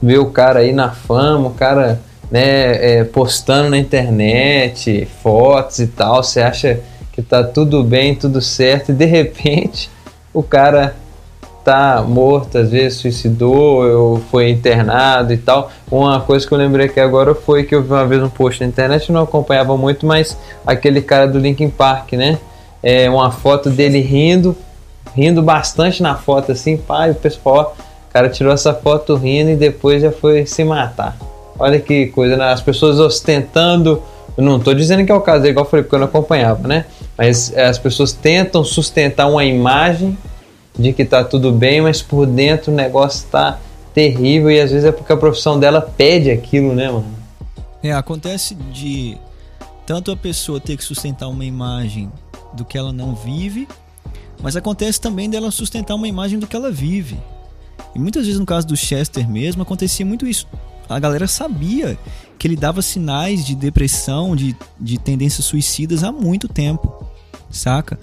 vê 0.01 0.17
o 0.17 0.29
cara 0.29 0.59
aí 0.59 0.71
na 0.71 0.91
fama, 0.91 1.47
o 1.47 1.53
cara 1.53 1.99
né, 2.31 2.99
é, 2.99 3.03
postando 3.03 3.69
na 3.69 3.77
internet 3.77 5.07
fotos 5.21 5.79
e 5.79 5.87
tal, 5.87 6.23
você 6.23 6.41
acha 6.41 6.79
que 7.11 7.21
tá 7.21 7.43
tudo 7.43 7.83
bem, 7.83 8.15
tudo 8.15 8.41
certo, 8.41 8.91
e 8.91 8.93
de 8.93 9.05
repente 9.05 9.89
o 10.33 10.43
cara 10.43 10.95
tá 11.65 12.03
morto, 12.07 12.59
às 12.59 12.69
vezes 12.69 12.99
suicidou 12.99 13.83
ou 13.83 14.19
foi 14.29 14.51
internado 14.51 15.33
e 15.33 15.37
tal. 15.37 15.71
Uma 15.89 16.21
coisa 16.21 16.47
que 16.47 16.53
eu 16.53 16.57
lembrei 16.57 16.85
aqui 16.85 16.99
agora 16.99 17.33
foi 17.33 17.63
que 17.63 17.73
eu 17.73 17.81
vi 17.81 17.89
uma 17.89 18.05
vez 18.05 18.21
um 18.21 18.29
post 18.29 18.61
na 18.61 18.67
internet, 18.67 19.11
não 19.11 19.23
acompanhava 19.23 19.75
muito, 19.75 20.05
mas 20.05 20.37
aquele 20.63 21.01
cara 21.01 21.27
do 21.27 21.39
Linkin 21.39 21.71
Park, 21.71 22.13
né? 22.13 22.37
É 22.83 23.09
uma 23.09 23.31
foto 23.31 23.71
dele 23.71 23.99
rindo, 23.99 24.55
rindo 25.15 25.41
bastante 25.41 26.03
na 26.03 26.15
foto 26.15 26.51
assim, 26.51 26.77
pai, 26.77 27.09
o 27.09 27.15
pessoal, 27.15 27.75
o 28.09 28.13
cara 28.13 28.29
tirou 28.29 28.53
essa 28.53 28.71
foto 28.71 29.15
rindo 29.15 29.49
e 29.49 29.55
depois 29.55 30.03
já 30.03 30.11
foi 30.11 30.45
se 30.45 30.63
matar. 30.63 31.17
Olha 31.57 31.79
que 31.79 32.07
coisa, 32.07 32.35
né? 32.35 32.51
As 32.51 32.61
pessoas 32.61 32.99
ostentando. 32.99 34.01
Não 34.37 34.57
estou 34.57 34.73
dizendo 34.73 35.05
que 35.05 35.11
é 35.11 35.15
o 35.15 35.21
caso, 35.21 35.45
é 35.45 35.49
igual 35.49 35.65
eu 35.65 35.69
falei, 35.69 35.83
porque 35.83 35.95
eu 35.95 35.99
não 35.99 36.07
acompanhava, 36.07 36.67
né? 36.67 36.85
Mas 37.17 37.53
é, 37.53 37.65
as 37.65 37.77
pessoas 37.77 38.11
tentam 38.11 38.63
sustentar 38.65 39.27
uma 39.27 39.45
imagem 39.45 40.17
de 40.77 40.91
que 40.91 41.05
tá 41.05 41.23
tudo 41.23 41.53
bem, 41.53 41.79
mas 41.81 42.01
por 42.01 42.25
dentro 42.25 42.71
o 42.71 42.75
negócio 42.75 43.27
tá 43.29 43.59
terrível 43.93 44.51
e 44.51 44.59
às 44.59 44.71
vezes 44.71 44.85
é 44.85 44.91
porque 44.91 45.13
a 45.13 45.17
profissão 45.17 45.57
dela 45.57 45.79
pede 45.79 46.29
aquilo, 46.29 46.73
né, 46.75 46.91
mano? 46.91 47.05
É, 47.81 47.93
acontece 47.93 48.55
de 48.55 49.17
tanto 49.85 50.11
a 50.11 50.17
pessoa 50.17 50.59
ter 50.59 50.75
que 50.75 50.83
sustentar 50.83 51.29
uma 51.29 51.45
imagem 51.45 52.11
do 52.51 52.65
que 52.65 52.77
ela 52.77 52.91
não 52.91 53.15
vive, 53.15 53.67
mas 54.41 54.57
acontece 54.57 54.99
também 54.99 55.29
dela 55.29 55.49
sustentar 55.49 55.95
uma 55.95 56.07
imagem 56.07 56.39
do 56.39 56.47
que 56.47 56.55
ela 56.55 56.71
vive. 56.71 57.17
E 57.93 57.99
muitas 57.99 58.25
vezes 58.25 58.39
no 58.39 58.45
caso 58.45 58.67
do 58.67 58.75
Chester 58.75 59.29
mesmo 59.29 59.61
acontecia 59.61 60.05
muito 60.05 60.27
isso. 60.27 60.47
A 60.87 60.99
galera 60.99 61.27
sabia 61.27 61.97
que 62.37 62.47
ele 62.47 62.55
dava 62.55 62.81
sinais 62.81 63.45
de 63.45 63.55
depressão, 63.55 64.35
de, 64.35 64.55
de 64.79 64.97
tendências 64.97 65.45
suicidas 65.45 66.03
há 66.03 66.11
muito 66.11 66.47
tempo, 66.47 67.05
saca? 67.49 67.99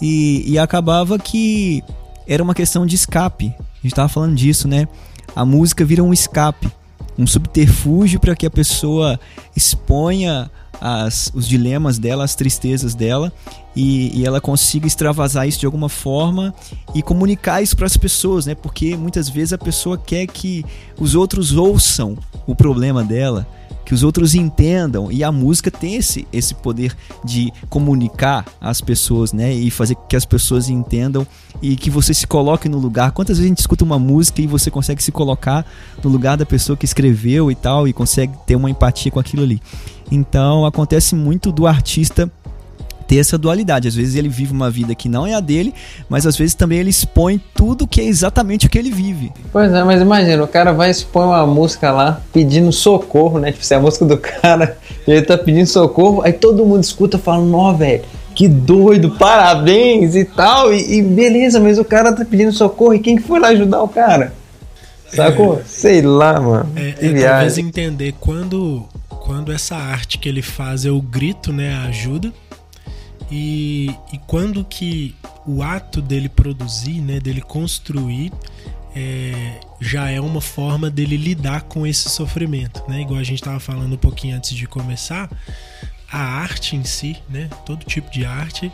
E, 0.00 0.44
e 0.46 0.58
acabava 0.58 1.18
que 1.18 1.82
era 2.26 2.42
uma 2.42 2.54
questão 2.54 2.86
de 2.86 2.94
escape. 2.94 3.54
A 3.58 3.82
gente 3.82 3.94
tava 3.94 4.08
falando 4.08 4.34
disso, 4.34 4.68
né? 4.68 4.86
A 5.34 5.44
música 5.44 5.84
vira 5.84 6.02
um 6.02 6.12
escape, 6.12 6.70
um 7.18 7.26
subterfúgio 7.26 8.20
para 8.20 8.36
que 8.36 8.46
a 8.46 8.50
pessoa 8.50 9.18
exponha 9.56 10.50
as, 10.80 11.30
os 11.34 11.46
dilemas 11.46 11.98
dela, 11.98 12.24
as 12.24 12.34
tristezas 12.34 12.94
dela 12.94 13.32
e, 13.74 14.18
e, 14.18 14.26
ela 14.26 14.40
consiga 14.40 14.86
extravasar 14.86 15.46
isso 15.46 15.60
de 15.60 15.66
alguma 15.66 15.88
forma 15.88 16.54
e 16.94 17.02
comunicar 17.02 17.62
isso 17.62 17.76
para 17.76 17.86
as 17.86 17.96
pessoas, 17.96 18.46
né? 18.46 18.54
Porque 18.54 18.96
muitas 18.96 19.28
vezes 19.28 19.52
a 19.52 19.58
pessoa 19.58 19.96
quer 19.96 20.26
que 20.26 20.64
os 20.98 21.14
outros 21.14 21.52
ouçam 21.56 22.16
o 22.46 22.54
problema 22.54 23.04
dela, 23.04 23.46
que 23.88 23.94
os 23.94 24.02
outros 24.02 24.34
entendam 24.34 25.10
e 25.10 25.24
a 25.24 25.32
música 25.32 25.70
tem 25.70 25.94
esse, 25.94 26.28
esse 26.30 26.54
poder 26.54 26.94
de 27.24 27.50
comunicar 27.70 28.44
às 28.60 28.82
pessoas, 28.82 29.32
né? 29.32 29.50
E 29.50 29.70
fazer 29.70 29.96
que 30.06 30.14
as 30.14 30.26
pessoas 30.26 30.68
entendam 30.68 31.26
e 31.62 31.74
que 31.74 31.88
você 31.88 32.12
se 32.12 32.26
coloque 32.26 32.68
no 32.68 32.76
lugar. 32.76 33.12
Quantas 33.12 33.38
vezes 33.38 33.46
a 33.46 33.48
gente 33.48 33.60
escuta 33.60 33.84
uma 33.84 33.98
música 33.98 34.42
e 34.42 34.46
você 34.46 34.70
consegue 34.70 35.02
se 35.02 35.10
colocar 35.10 35.64
no 36.04 36.10
lugar 36.10 36.36
da 36.36 36.44
pessoa 36.44 36.76
que 36.76 36.84
escreveu 36.84 37.50
e 37.50 37.54
tal 37.54 37.88
e 37.88 37.94
consegue 37.94 38.34
ter 38.46 38.56
uma 38.56 38.68
empatia 38.68 39.10
com 39.10 39.18
aquilo 39.18 39.42
ali? 39.42 39.58
Então 40.12 40.66
acontece 40.66 41.14
muito 41.14 41.50
do 41.50 41.66
artista 41.66 42.30
ter 43.08 43.16
essa 43.16 43.38
dualidade. 43.38 43.88
Às 43.88 43.94
vezes 43.94 44.14
ele 44.14 44.28
vive 44.28 44.52
uma 44.52 44.70
vida 44.70 44.94
que 44.94 45.08
não 45.08 45.26
é 45.26 45.34
a 45.34 45.40
dele, 45.40 45.74
mas 46.08 46.26
às 46.26 46.36
vezes 46.36 46.54
também 46.54 46.78
ele 46.78 46.90
expõe 46.90 47.40
tudo 47.54 47.86
que 47.86 48.00
é 48.00 48.04
exatamente 48.04 48.66
o 48.66 48.70
que 48.70 48.78
ele 48.78 48.90
vive. 48.90 49.32
Pois 49.50 49.72
é, 49.72 49.82
mas 49.82 50.02
imagina, 50.02 50.44
o 50.44 50.46
cara 50.46 50.72
vai 50.72 50.90
expor 50.90 51.24
uma 51.24 51.46
música 51.46 51.90
lá 51.90 52.20
pedindo 52.32 52.70
socorro, 52.70 53.38
né? 53.38 53.50
Tipo, 53.50 53.64
se 53.64 53.74
é 53.74 53.78
a 53.78 53.80
música 53.80 54.04
do 54.04 54.18
cara, 54.18 54.76
ele 55.08 55.22
tá 55.22 55.38
pedindo 55.38 55.66
socorro, 55.66 56.22
aí 56.22 56.34
todo 56.34 56.66
mundo 56.66 56.84
escuta 56.84 57.16
falando, 57.18 57.56
ó, 57.56 57.72
velho, 57.72 58.02
que 58.34 58.46
doido, 58.46 59.10
parabéns 59.12 60.14
e 60.14 60.24
tal, 60.24 60.72
e, 60.72 60.98
e, 60.98 61.02
beleza, 61.02 61.58
mas 61.58 61.78
o 61.78 61.84
cara 61.84 62.12
tá 62.12 62.24
pedindo 62.24 62.52
socorro, 62.52 62.94
e 62.94 63.00
quem 63.00 63.16
que 63.16 63.22
foi 63.22 63.40
lá 63.40 63.48
ajudar 63.48 63.82
o 63.82 63.88
cara? 63.88 64.34
Sacou? 65.08 65.60
É, 65.60 65.62
Sei 65.64 66.02
lá, 66.02 66.38
mano. 66.38 66.70
É, 66.76 66.90
é 67.00 67.22
talvez 67.22 67.56
entender 67.56 68.14
quando 68.20 68.84
quando 69.08 69.52
essa 69.52 69.76
arte 69.76 70.16
que 70.16 70.26
ele 70.26 70.40
faz 70.40 70.86
é 70.86 70.90
o 70.90 71.02
grito, 71.02 71.52
né, 71.52 71.74
a 71.74 71.82
ajuda, 71.88 72.32
e, 73.30 73.94
e 74.12 74.18
quando 74.26 74.64
que 74.64 75.14
o 75.46 75.62
ato 75.62 76.00
dele 76.00 76.28
produzir, 76.28 77.00
né, 77.00 77.20
dele 77.20 77.40
construir, 77.40 78.32
é, 78.94 79.60
já 79.80 80.10
é 80.10 80.20
uma 80.20 80.40
forma 80.40 80.90
dele 80.90 81.16
lidar 81.16 81.62
com 81.62 81.86
esse 81.86 82.08
sofrimento, 82.08 82.82
né? 82.88 83.02
Igual 83.02 83.20
a 83.20 83.22
gente 83.22 83.40
estava 83.40 83.60
falando 83.60 83.94
um 83.94 83.98
pouquinho 83.98 84.36
antes 84.36 84.56
de 84.56 84.66
começar, 84.66 85.30
a 86.10 86.18
arte 86.18 86.74
em 86.74 86.84
si, 86.84 87.16
né, 87.28 87.50
todo 87.66 87.84
tipo 87.84 88.10
de 88.10 88.24
arte 88.24 88.72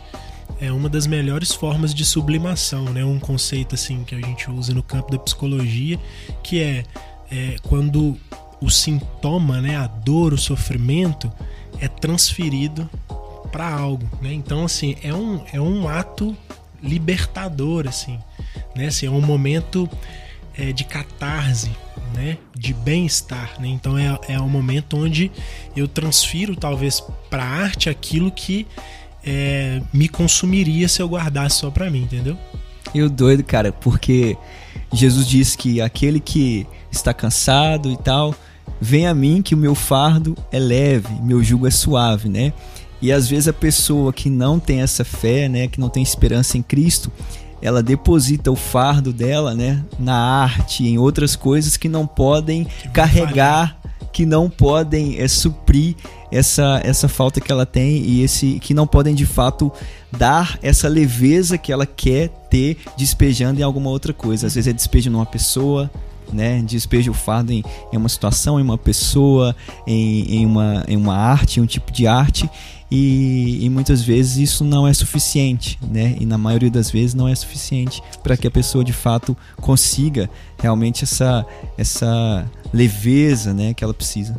é 0.60 0.70
uma 0.70 0.88
das 0.88 1.06
melhores 1.06 1.52
formas 1.52 1.92
de 1.92 2.04
sublimação, 2.04 2.84
né? 2.84 3.04
Um 3.04 3.18
conceito 3.18 3.74
assim 3.74 4.04
que 4.04 4.14
a 4.14 4.20
gente 4.20 4.48
usa 4.50 4.72
no 4.72 4.82
campo 4.82 5.10
da 5.10 5.18
psicologia, 5.18 5.98
que 6.42 6.62
é, 6.62 6.84
é 7.30 7.56
quando 7.62 8.16
o 8.60 8.70
sintoma, 8.70 9.60
né, 9.60 9.76
a 9.76 9.86
dor, 9.86 10.32
o 10.32 10.38
sofrimento 10.38 11.30
é 11.80 11.88
transferido 11.88 12.88
para 13.54 13.72
algo, 13.72 14.04
né? 14.20 14.32
Então 14.32 14.64
assim, 14.64 14.96
é 15.00 15.14
um, 15.14 15.40
é 15.52 15.60
um 15.60 15.86
ato 15.88 16.36
libertador 16.82 17.86
assim, 17.86 18.18
né? 18.74 18.86
Assim, 18.86 19.06
é 19.06 19.10
um 19.10 19.20
momento 19.20 19.88
é, 20.58 20.72
de 20.72 20.82
catarse, 20.82 21.70
né? 22.12 22.36
De 22.52 22.74
bem-estar, 22.74 23.52
né? 23.60 23.68
Então 23.68 23.96
é, 23.96 24.18
é 24.28 24.40
um 24.40 24.48
momento 24.48 24.96
onde 24.96 25.30
eu 25.76 25.86
transfiro 25.86 26.56
talvez 26.56 27.00
para 27.30 27.44
arte 27.44 27.88
aquilo 27.88 28.32
que 28.32 28.66
é, 29.24 29.80
me 29.92 30.08
consumiria 30.08 30.88
se 30.88 31.00
eu 31.00 31.06
guardasse 31.06 31.58
só 31.58 31.70
para 31.70 31.88
mim, 31.88 32.02
entendeu? 32.02 32.36
E 32.92 33.02
o 33.02 33.08
doido, 33.08 33.44
cara, 33.44 33.70
porque 33.70 34.36
Jesus 34.92 35.28
disse 35.28 35.56
que 35.56 35.80
aquele 35.80 36.18
que 36.18 36.66
está 36.90 37.14
cansado 37.14 37.88
e 37.88 37.96
tal, 37.96 38.34
vem 38.80 39.06
a 39.06 39.14
mim 39.14 39.42
que 39.42 39.54
o 39.54 39.58
meu 39.58 39.76
fardo 39.76 40.36
é 40.50 40.58
leve, 40.58 41.14
meu 41.22 41.40
jugo 41.40 41.68
é 41.68 41.70
suave, 41.70 42.28
né? 42.28 42.52
E 43.04 43.12
às 43.12 43.28
vezes 43.28 43.48
a 43.48 43.52
pessoa 43.52 44.14
que 44.14 44.30
não 44.30 44.58
tem 44.58 44.80
essa 44.80 45.04
fé, 45.04 45.46
né, 45.46 45.68
que 45.68 45.78
não 45.78 45.90
tem 45.90 46.02
esperança 46.02 46.56
em 46.56 46.62
Cristo, 46.62 47.12
ela 47.60 47.82
deposita 47.82 48.50
o 48.50 48.56
fardo 48.56 49.12
dela, 49.12 49.54
né, 49.54 49.84
na 49.98 50.16
arte, 50.16 50.86
em 50.86 50.96
outras 50.96 51.36
coisas 51.36 51.76
que 51.76 51.86
não 51.86 52.06
podem 52.06 52.64
que 52.64 52.88
carregar, 52.88 53.78
que 54.10 54.24
não 54.24 54.48
podem 54.48 55.20
é, 55.20 55.28
suprir 55.28 55.94
essa, 56.32 56.80
essa 56.82 57.06
falta 57.06 57.42
que 57.42 57.52
ela 57.52 57.66
tem 57.66 57.98
e 57.98 58.22
esse 58.22 58.58
que 58.58 58.72
não 58.72 58.86
podem 58.86 59.14
de 59.14 59.26
fato 59.26 59.70
dar 60.10 60.58
essa 60.62 60.88
leveza 60.88 61.58
que 61.58 61.70
ela 61.70 61.84
quer 61.84 62.28
ter 62.48 62.78
despejando 62.96 63.60
em 63.60 63.62
alguma 63.62 63.90
outra 63.90 64.14
coisa. 64.14 64.46
Às 64.46 64.54
vezes 64.54 64.68
é 64.68 64.72
despejo 64.72 65.10
numa 65.10 65.26
pessoa, 65.26 65.90
né? 66.32 66.62
Despeja 66.62 67.10
o 67.10 67.14
fardo 67.14 67.52
em, 67.52 67.62
em 67.92 67.96
uma 67.98 68.08
situação, 68.08 68.58
em 68.58 68.62
uma 68.62 68.78
pessoa, 68.78 69.54
em, 69.86 70.36
em, 70.36 70.46
uma, 70.46 70.84
em 70.88 70.96
uma 70.96 71.14
arte, 71.14 71.60
em 71.60 71.62
um 71.62 71.66
tipo 71.66 71.92
de 71.92 72.06
arte. 72.06 72.48
E, 72.96 73.64
e, 73.64 73.70
muitas 73.70 74.02
vezes 74.02 74.36
isso 74.36 74.62
não 74.62 74.86
é 74.86 74.94
suficiente, 74.94 75.76
né? 75.82 76.14
E 76.20 76.24
na 76.24 76.38
maioria 76.38 76.70
das 76.70 76.92
vezes 76.92 77.12
não 77.12 77.26
é 77.26 77.34
suficiente 77.34 78.00
para 78.22 78.36
que 78.36 78.46
a 78.46 78.50
pessoa 78.52 78.84
de 78.84 78.92
fato 78.92 79.36
consiga 79.60 80.30
realmente 80.62 81.02
essa, 81.02 81.44
essa 81.76 82.48
leveza, 82.72 83.52
né, 83.52 83.74
que 83.74 83.82
ela 83.82 83.92
precisa. 83.92 84.36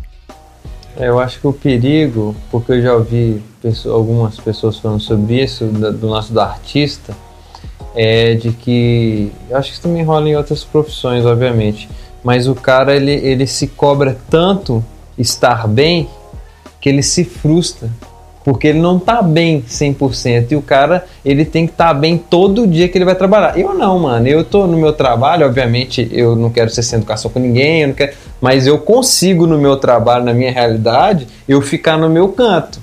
É, 0.96 1.10
eu 1.10 1.20
acho 1.20 1.38
que 1.42 1.46
o 1.46 1.52
perigo, 1.52 2.34
porque 2.50 2.72
eu 2.72 2.82
já 2.82 2.94
ouvi 2.94 3.44
algumas 3.88 4.38
pessoas 4.38 4.80
falando 4.80 5.02
sobre 5.02 5.44
isso, 5.44 5.66
do 5.66 6.08
nosso 6.08 6.32
do 6.32 6.40
artista, 6.40 7.14
é 7.94 8.36
de 8.36 8.52
que. 8.54 9.34
Eu 9.50 9.58
acho 9.58 9.68
que 9.68 9.74
isso 9.74 9.82
também 9.82 10.04
rola 10.04 10.30
em 10.30 10.36
outras 10.38 10.64
profissões, 10.64 11.26
obviamente. 11.26 11.90
Mas 12.24 12.48
o 12.48 12.56
cara 12.56 12.96
ele, 12.96 13.12
ele 13.12 13.46
se 13.46 13.68
cobra 13.68 14.18
tanto 14.30 14.82
estar 15.18 15.68
bem 15.68 16.08
que 16.80 16.88
ele 16.88 17.04
se 17.04 17.26
frustra. 17.26 17.90
Porque 18.46 18.68
ele 18.68 18.80
não 18.80 19.00
tá 19.00 19.24
bem 19.24 19.64
100%. 19.68 20.52
E 20.52 20.56
o 20.56 20.62
cara, 20.62 21.04
ele 21.26 21.44
tem 21.44 21.66
que 21.66 21.74
estar 21.74 21.88
tá 21.88 21.94
bem 21.96 22.16
todo 22.18 22.68
dia 22.68 22.88
que 22.88 22.98
ele 22.98 23.04
vai 23.04 23.16
trabalhar. 23.16 23.58
Eu 23.58 23.74
não, 23.74 24.00
mano. 24.00 24.28
Eu 24.28 24.44
tô 24.44 24.68
no 24.68 24.78
meu 24.78 24.94
trabalho, 24.94 25.48
obviamente, 25.48 26.08
eu 26.12 26.36
não 26.36 26.52
quero 26.52 26.70
ser 26.70 26.84
sem 26.84 26.98
educação 26.98 27.32
com 27.32 27.40
ninguém, 27.40 27.82
eu 27.82 27.88
não 27.88 27.96
quero, 27.96 28.14
mas 28.40 28.68
eu 28.68 28.78
consigo 28.78 29.48
no 29.48 29.58
meu 29.58 29.78
trabalho, 29.78 30.24
na 30.24 30.34
minha 30.34 30.52
realidade, 30.52 31.28
eu 31.50 31.60
ficar 31.60 31.98
no 31.98 32.08
meu 32.08 32.30
canto 32.30 32.80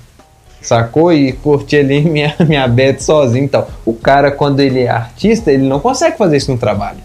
sacou? 0.60 1.12
E 1.12 1.32
curtir 1.32 1.78
ali 1.78 2.00
minha, 2.08 2.34
minha 2.40 2.66
bed 2.66 3.02
sozinho 3.02 3.44
e 3.44 3.48
tal. 3.48 3.68
O 3.84 3.92
cara, 3.92 4.30
quando 4.30 4.60
ele 4.60 4.80
é 4.80 4.88
artista, 4.88 5.52
ele 5.52 5.64
não 5.64 5.80
consegue 5.80 6.16
fazer 6.16 6.36
isso 6.36 6.50
no 6.50 6.58
trabalho. 6.58 6.98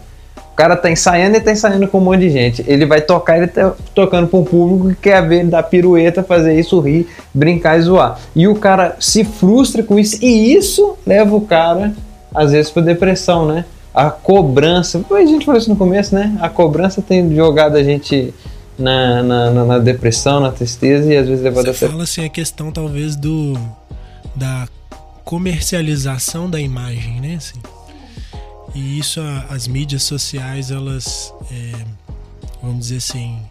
O 0.57 0.57
cara 0.57 0.75
tá 0.75 0.89
ensaiando 0.89 1.37
e 1.37 1.39
tá 1.39 1.51
ensaiando 1.51 1.87
com 1.87 1.99
um 1.99 2.01
monte 2.01 2.21
de 2.21 2.31
gente. 2.31 2.65
Ele 2.65 2.83
vai 2.83 2.99
tocar, 2.99 3.37
ele 3.37 3.45
tá 3.45 3.75
tocando 3.93 4.27
para 4.27 4.39
um 4.39 4.43
público 4.43 4.89
que 4.89 5.01
quer 5.03 5.21
ver 5.21 5.41
ele 5.41 5.49
dar 5.49 5.61
pirueta, 5.61 6.23
fazer 6.23 6.59
isso, 6.59 6.79
rir, 6.79 7.07
brincar 7.31 7.77
e 7.77 7.81
zoar. 7.83 8.19
E 8.35 8.47
o 8.47 8.55
cara 8.55 8.95
se 8.99 9.23
frustra 9.23 9.83
com 9.83 9.99
isso, 9.99 10.17
e 10.19 10.55
isso 10.55 10.97
leva 11.05 11.35
o 11.35 11.41
cara, 11.41 11.93
às 12.33 12.53
vezes, 12.53 12.71
pra 12.71 12.81
depressão, 12.81 13.45
né? 13.45 13.65
A 13.93 14.09
cobrança, 14.09 14.99
a 15.11 15.25
gente 15.27 15.45
falou 15.45 15.61
isso 15.61 15.69
no 15.69 15.75
começo, 15.75 16.15
né? 16.15 16.35
A 16.41 16.49
cobrança 16.49 17.03
tem 17.03 17.35
jogado 17.35 17.75
a 17.75 17.83
gente 17.83 18.33
na, 18.79 19.21
na, 19.21 19.51
na, 19.51 19.77
depressão, 19.77 20.39
na 20.39 20.51
tristeza 20.51 21.13
e 21.13 21.17
às 21.17 21.27
vezes 21.27 21.43
levado 21.43 21.65
Você 21.65 21.85
a 21.85 21.89
fala 21.89 22.01
assim 22.01 22.25
a 22.25 22.29
questão 22.29 22.71
talvez 22.71 23.15
do 23.15 23.53
da 24.35 24.67
comercialização 25.23 26.49
da 26.49 26.59
imagem, 26.59 27.21
né? 27.21 27.35
Assim, 27.37 27.59
e 28.77 28.99
isso 28.99 29.19
as 29.49 29.67
mídias 29.67 30.03
sociais 30.03 30.71
elas 30.71 31.33
é, 31.51 31.85
vamos 32.61 32.87
dizer 32.87 32.97
assim 32.97 33.41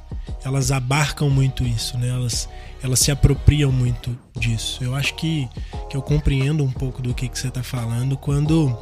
elas 0.44 0.70
abarcam 0.70 1.28
muito 1.28 1.64
isso, 1.64 1.98
né? 1.98 2.08
Elas 2.08 2.48
elas 2.82 3.00
se 3.00 3.10
apropriam 3.10 3.72
muito 3.72 4.16
disso. 4.38 4.84
Eu 4.84 4.94
acho 4.94 5.14
que, 5.14 5.48
que 5.90 5.96
eu 5.96 6.02
compreendo 6.02 6.62
um 6.62 6.70
pouco 6.70 7.02
do 7.02 7.12
que, 7.12 7.28
que 7.28 7.36
você 7.36 7.48
está 7.48 7.62
falando 7.62 8.16
quando 8.16 8.78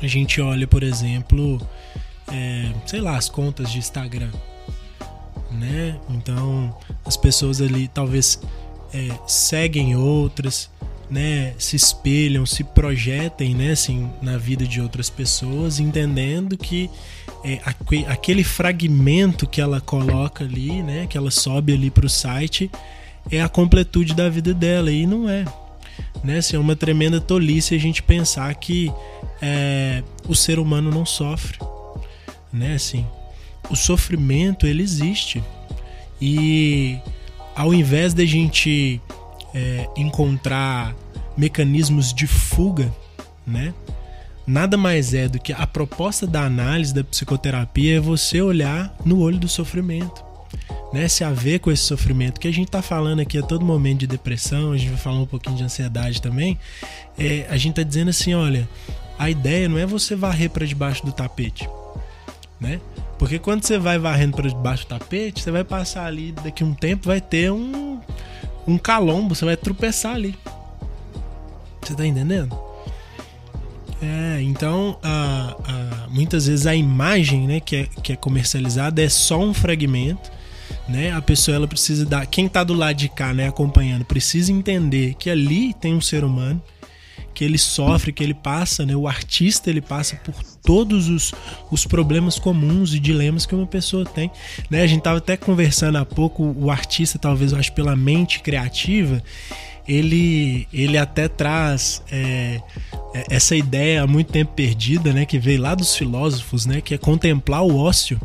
a 0.00 0.06
gente 0.06 0.40
olha, 0.40 0.66
por 0.66 0.82
exemplo, 0.82 1.60
é, 2.32 2.72
sei 2.86 3.00
lá, 3.02 3.18
as 3.18 3.28
contas 3.28 3.70
de 3.70 3.78
Instagram 3.78 4.30
né? 5.50 5.98
Então 6.10 6.76
as 7.04 7.16
pessoas 7.16 7.60
ali 7.60 7.88
talvez 7.88 8.40
é, 8.92 9.08
seguem 9.26 9.96
outras, 9.96 10.70
né? 11.10 11.54
Se 11.58 11.76
espelham, 11.76 12.44
se 12.44 12.64
projetem, 12.64 13.54
né? 13.54 13.72
Assim, 13.72 14.10
na 14.20 14.36
vida 14.36 14.66
de 14.66 14.80
outras 14.80 15.08
pessoas, 15.08 15.80
entendendo 15.80 16.56
que 16.56 16.90
é, 17.44 17.60
aquele 18.06 18.44
fragmento 18.44 19.46
que 19.46 19.60
ela 19.60 19.80
coloca 19.80 20.44
ali, 20.44 20.82
né? 20.82 21.06
Que 21.06 21.16
ela 21.16 21.30
sobe 21.30 21.72
ali 21.72 21.90
para 21.90 22.06
o 22.06 22.10
site 22.10 22.70
é 23.30 23.42
a 23.42 23.48
completude 23.48 24.14
da 24.14 24.28
vida 24.28 24.54
dela 24.54 24.90
e 24.90 25.06
não 25.06 25.28
é. 25.28 25.44
Né, 26.22 26.38
assim, 26.38 26.56
é 26.56 26.58
uma 26.58 26.74
tremenda 26.74 27.20
tolice 27.20 27.74
a 27.74 27.78
gente 27.78 28.02
pensar 28.02 28.52
que 28.54 28.92
é, 29.40 30.02
o 30.26 30.34
ser 30.34 30.58
humano 30.58 30.90
não 30.90 31.06
sofre, 31.06 31.58
né? 32.52 32.74
Assim, 32.74 33.06
o 33.70 33.76
sofrimento 33.76 34.66
ele 34.66 34.82
existe. 34.82 35.42
E 36.20 36.98
ao 37.54 37.72
invés 37.72 38.14
de 38.14 38.22
a 38.22 38.26
gente 38.26 39.00
é, 39.54 39.88
encontrar 39.96 40.94
mecanismos 41.36 42.12
de 42.12 42.26
fuga, 42.26 42.92
né? 43.46 43.72
Nada 44.46 44.76
mais 44.76 45.12
é 45.12 45.28
do 45.28 45.38
que 45.38 45.52
a 45.52 45.66
proposta 45.66 46.26
da 46.26 46.42
análise 46.42 46.94
da 46.94 47.04
psicoterapia 47.04 47.98
é 47.98 48.00
você 48.00 48.40
olhar 48.40 48.94
no 49.04 49.20
olho 49.20 49.38
do 49.38 49.48
sofrimento, 49.48 50.24
né? 50.92 51.06
Se 51.06 51.22
haver 51.22 51.60
com 51.60 51.70
esse 51.70 51.82
sofrimento 51.82 52.40
que 52.40 52.48
a 52.48 52.52
gente 52.52 52.68
está 52.68 52.80
falando 52.80 53.20
aqui 53.20 53.38
a 53.38 53.42
todo 53.42 53.64
momento 53.64 54.00
de 54.00 54.06
depressão, 54.06 54.72
a 54.72 54.76
gente 54.78 54.88
vai 54.90 54.98
falar 54.98 55.20
um 55.20 55.26
pouquinho 55.26 55.56
de 55.56 55.64
ansiedade 55.64 56.22
também. 56.22 56.58
É, 57.18 57.46
a 57.50 57.56
gente 57.56 57.72
está 57.72 57.82
dizendo 57.82 58.08
assim, 58.08 58.34
olha, 58.34 58.68
a 59.18 59.28
ideia 59.28 59.68
não 59.68 59.76
é 59.76 59.84
você 59.84 60.16
varrer 60.16 60.48
para 60.48 60.64
debaixo 60.64 61.04
do 61.04 61.12
tapete, 61.12 61.68
né? 62.58 62.80
Porque 63.18 63.38
quando 63.38 63.64
você 63.64 63.78
vai 63.78 63.98
varrendo 63.98 64.36
para 64.36 64.48
debaixo 64.48 64.84
do 64.84 64.88
tapete, 64.88 65.42
você 65.42 65.50
vai 65.50 65.64
passar 65.64 66.06
ali 66.06 66.32
daqui 66.32 66.64
um 66.64 66.72
tempo 66.72 67.06
vai 67.06 67.20
ter 67.20 67.52
um 67.52 68.00
um 68.68 68.76
calombo, 68.76 69.34
você 69.34 69.44
vai 69.44 69.56
tropeçar 69.56 70.14
ali. 70.14 70.36
Você 71.82 71.94
tá 71.94 72.06
entendendo? 72.06 72.56
É, 74.00 74.40
então 74.42 74.96
a, 75.02 75.56
a, 75.64 76.08
muitas 76.08 76.46
vezes 76.46 76.66
a 76.66 76.74
imagem 76.74 77.48
né, 77.48 77.60
que, 77.60 77.76
é, 77.76 77.84
que 78.02 78.12
é 78.12 78.16
comercializada 78.16 79.02
é 79.02 79.08
só 79.08 79.40
um 79.40 79.54
fragmento. 79.54 80.30
Né? 80.86 81.12
A 81.12 81.20
pessoa 81.20 81.54
ela 81.54 81.66
precisa 81.66 82.04
dar. 82.04 82.26
Quem 82.26 82.46
está 82.46 82.62
do 82.62 82.74
lado 82.74 82.96
de 82.96 83.08
cá, 83.08 83.32
né, 83.32 83.48
acompanhando, 83.48 84.04
precisa 84.04 84.52
entender 84.52 85.14
que 85.14 85.30
ali 85.30 85.72
tem 85.74 85.94
um 85.94 86.00
ser 86.00 86.22
humano, 86.22 86.62
que 87.38 87.44
ele 87.44 87.56
sofre, 87.56 88.12
que 88.12 88.24
ele 88.24 88.34
passa, 88.34 88.84
né? 88.84 88.96
O 88.96 89.06
artista 89.06 89.70
ele 89.70 89.80
passa 89.80 90.16
por 90.16 90.34
todos 90.60 91.08
os, 91.08 91.32
os 91.70 91.86
problemas 91.86 92.36
comuns 92.36 92.92
e 92.92 92.98
dilemas 92.98 93.46
que 93.46 93.54
uma 93.54 93.64
pessoa 93.64 94.04
tem. 94.04 94.28
Né? 94.68 94.82
A 94.82 94.86
gente 94.88 94.98
estava 94.98 95.18
até 95.18 95.36
conversando 95.36 95.98
há 95.98 96.04
pouco, 96.04 96.52
o 96.58 96.68
artista, 96.68 97.16
talvez, 97.16 97.52
eu 97.52 97.58
acho, 97.60 97.72
pela 97.74 97.94
mente 97.94 98.40
criativa, 98.40 99.22
ele, 99.86 100.66
ele 100.72 100.98
até 100.98 101.28
traz 101.28 102.02
é, 102.10 102.60
é, 103.14 103.26
essa 103.30 103.54
ideia 103.54 104.02
há 104.02 104.06
muito 104.08 104.32
tempo 104.32 104.54
perdida, 104.54 105.12
né, 105.12 105.24
que 105.24 105.38
veio 105.38 105.62
lá 105.62 105.76
dos 105.76 105.94
filósofos, 105.94 106.66
né, 106.66 106.80
que 106.80 106.92
é 106.92 106.98
contemplar 106.98 107.62
o 107.62 107.78
ócio, 107.78 108.20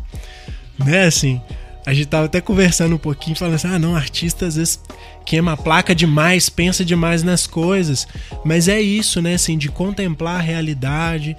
né, 0.84 1.05
assim, 1.05 1.39
a 1.86 1.94
gente 1.94 2.08
tava 2.08 2.26
até 2.26 2.40
conversando 2.40 2.96
um 2.96 2.98
pouquinho, 3.00 3.36
falando 3.36 3.56
assim, 3.56 3.68
ah, 3.68 3.80
não, 3.80 3.96
artista 3.96 4.46
às 4.46 4.56
vezes 4.56 4.80
queima 5.26 5.54
a 5.54 5.58
placa 5.58 5.94
demais, 5.94 6.50
pensa 6.50 6.84
demais 6.84 7.24
nas 7.24 7.48
coisas, 7.48 8.08
mas 8.44 8.68
é 8.68 8.82
isso, 8.82 9.22
né, 9.22 9.36
assim, 9.36 9.58
de 9.58 9.70
contemplar 9.70 10.40
a 10.40 10.42
realidade, 10.42 11.36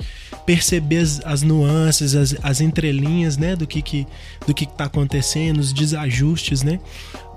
perceber 0.47 0.99
as, 0.99 1.21
as 1.25 1.43
nuances, 1.43 2.15
as, 2.15 2.37
as 2.43 2.61
entrelinhas, 2.61 3.37
né, 3.37 3.57
do 3.57 3.67
que 3.67 3.83
que, 3.83 4.07
do 4.47 4.55
que 4.55 4.67
que 4.67 4.75
tá 4.75 4.85
acontecendo, 4.85 5.59
os 5.59 5.73
desajustes, 5.73 6.63
né, 6.63 6.79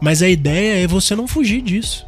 mas 0.01 0.21
a 0.21 0.29
ideia 0.29 0.83
é 0.83 0.87
você 0.87 1.15
não 1.15 1.27
fugir 1.27 1.61
disso, 1.61 2.05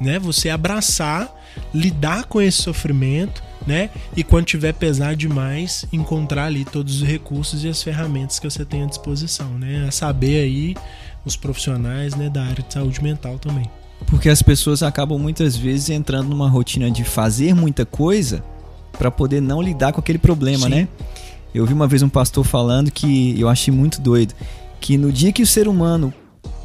né? 0.00 0.18
Você 0.18 0.50
abraçar, 0.50 1.32
lidar 1.72 2.24
com 2.24 2.40
esse 2.40 2.62
sofrimento, 2.62 3.42
né? 3.66 3.90
E 4.16 4.22
quando 4.24 4.46
tiver 4.46 4.72
pesar 4.72 5.14
demais, 5.14 5.84
encontrar 5.92 6.46
ali 6.46 6.64
todos 6.64 7.02
os 7.02 7.06
recursos 7.06 7.64
e 7.64 7.68
as 7.68 7.82
ferramentas 7.82 8.38
que 8.38 8.48
você 8.48 8.64
tem 8.64 8.82
à 8.82 8.86
disposição, 8.86 9.50
né? 9.58 9.86
A 9.86 9.90
saber 9.90 10.42
aí 10.42 10.74
os 11.24 11.36
profissionais, 11.36 12.14
né, 12.14 12.28
da 12.28 12.42
área 12.42 12.64
de 12.64 12.72
saúde 12.72 13.02
mental 13.02 13.38
também. 13.38 13.70
Porque 14.06 14.28
as 14.28 14.42
pessoas 14.42 14.82
acabam 14.82 15.18
muitas 15.18 15.56
vezes 15.56 15.90
entrando 15.90 16.28
numa 16.28 16.48
rotina 16.48 16.90
de 16.90 17.04
fazer 17.04 17.54
muita 17.54 17.86
coisa 17.86 18.42
para 18.98 19.10
poder 19.10 19.40
não 19.40 19.62
lidar 19.62 19.92
com 19.92 20.00
aquele 20.00 20.18
problema, 20.18 20.64
Sim. 20.64 20.70
né? 20.70 20.88
Eu 21.54 21.64
vi 21.66 21.72
uma 21.72 21.86
vez 21.86 22.02
um 22.02 22.08
pastor 22.08 22.44
falando 22.44 22.90
que 22.90 23.38
eu 23.38 23.48
achei 23.48 23.72
muito 23.72 24.00
doido, 24.00 24.34
que 24.80 24.96
no 24.96 25.12
dia 25.12 25.32
que 25.32 25.42
o 25.42 25.46
ser 25.46 25.68
humano 25.68 26.12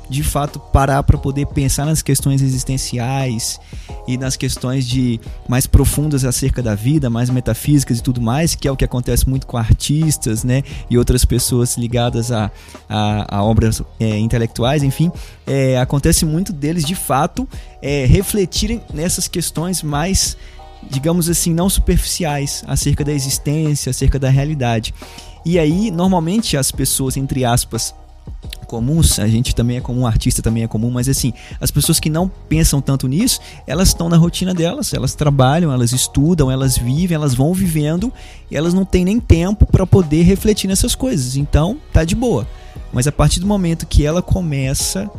de 0.10 0.24
fato 0.24 0.60
parar 0.60 1.04
para 1.04 1.18
poder 1.18 1.48
pensar 1.48 1.86
nas 1.86 2.02
questões 2.02 2.42
existenciais 2.42 3.60
e 4.08 4.18
nas 4.18 4.36
questões 4.36 4.88
de 4.88 5.20
mais 5.48 5.68
profundas 5.68 6.24
acerca 6.24 6.62
da 6.62 6.76
vida, 6.76 7.10
mais 7.10 7.30
metafísicas 7.30 8.00
e 8.00 8.04
tudo 8.04 8.22
mais, 8.22 8.56
que 8.56 8.68
é 8.68 8.72
o 8.72 8.78
que 8.78 8.86
acontece 8.86 9.28
muito 9.28 9.46
com 9.46 9.58
artistas, 9.58 10.44
né, 10.44 10.64
e 10.90 10.98
outras 10.98 11.26
pessoas 11.26 11.78
ligadas 11.78 12.32
a, 12.32 12.52
a, 12.88 13.38
a 13.38 13.44
obras 13.44 13.82
é, 14.00 14.18
intelectuais, 14.18 14.84
enfim, 14.84 15.12
é, 15.46 15.78
acontece 15.78 16.26
muito 16.26 16.54
deles 16.54 16.86
de 16.86 16.96
fato 16.96 17.48
é, 17.82 18.06
refletirem 18.06 18.82
nessas 18.94 19.28
questões 19.28 19.84
mais 19.84 20.38
digamos 20.90 21.28
assim, 21.28 21.54
não 21.54 21.70
superficiais 21.70 22.64
acerca 22.68 23.04
da 23.04 23.12
existência, 23.12 23.90
acerca 23.90 24.20
da 24.20 24.30
realidade. 24.30 24.94
E 25.46 25.58
aí, 25.58 25.90
normalmente, 25.92 26.56
as 26.56 26.72
pessoas, 26.72 27.18
entre 27.18 27.44
aspas, 27.44 27.94
comuns, 28.68 29.18
a 29.18 29.28
gente 29.28 29.56
também 29.56 29.78
é 29.78 29.82
comum, 29.82 30.06
artista 30.06 30.42
também 30.42 30.64
é 30.64 30.68
comum, 30.68 30.92
mas 30.92 31.08
assim, 31.08 31.34
as 31.60 31.72
pessoas 31.72 32.00
que 32.00 32.10
não 32.10 32.28
pensam 32.28 32.82
tanto 32.82 33.08
nisso, 33.08 33.40
elas 33.66 33.88
estão 33.88 34.10
na 34.10 34.18
rotina 34.18 34.54
delas, 34.54 34.94
elas 34.94 35.16
trabalham, 35.16 35.72
elas 35.72 35.94
estudam, 35.94 36.52
elas 36.52 36.78
vivem, 36.78 37.16
elas 37.16 37.34
vão 37.34 37.54
vivendo 37.54 38.12
e 38.52 38.58
elas 38.58 38.74
não 38.74 38.86
têm 38.86 39.06
nem 39.06 39.20
tempo 39.20 39.66
para 39.66 39.88
poder 39.88 40.24
refletir 40.24 40.68
nessas 40.68 40.94
coisas. 40.94 41.38
Então, 41.38 41.78
tá 41.94 42.04
de 42.04 42.16
boa. 42.16 42.46
Mas 42.92 43.08
a 43.08 43.12
partir 43.12 43.40
do 43.40 43.48
momento 43.48 43.88
que 43.88 44.06
ela 44.06 44.22
começa 44.22 45.10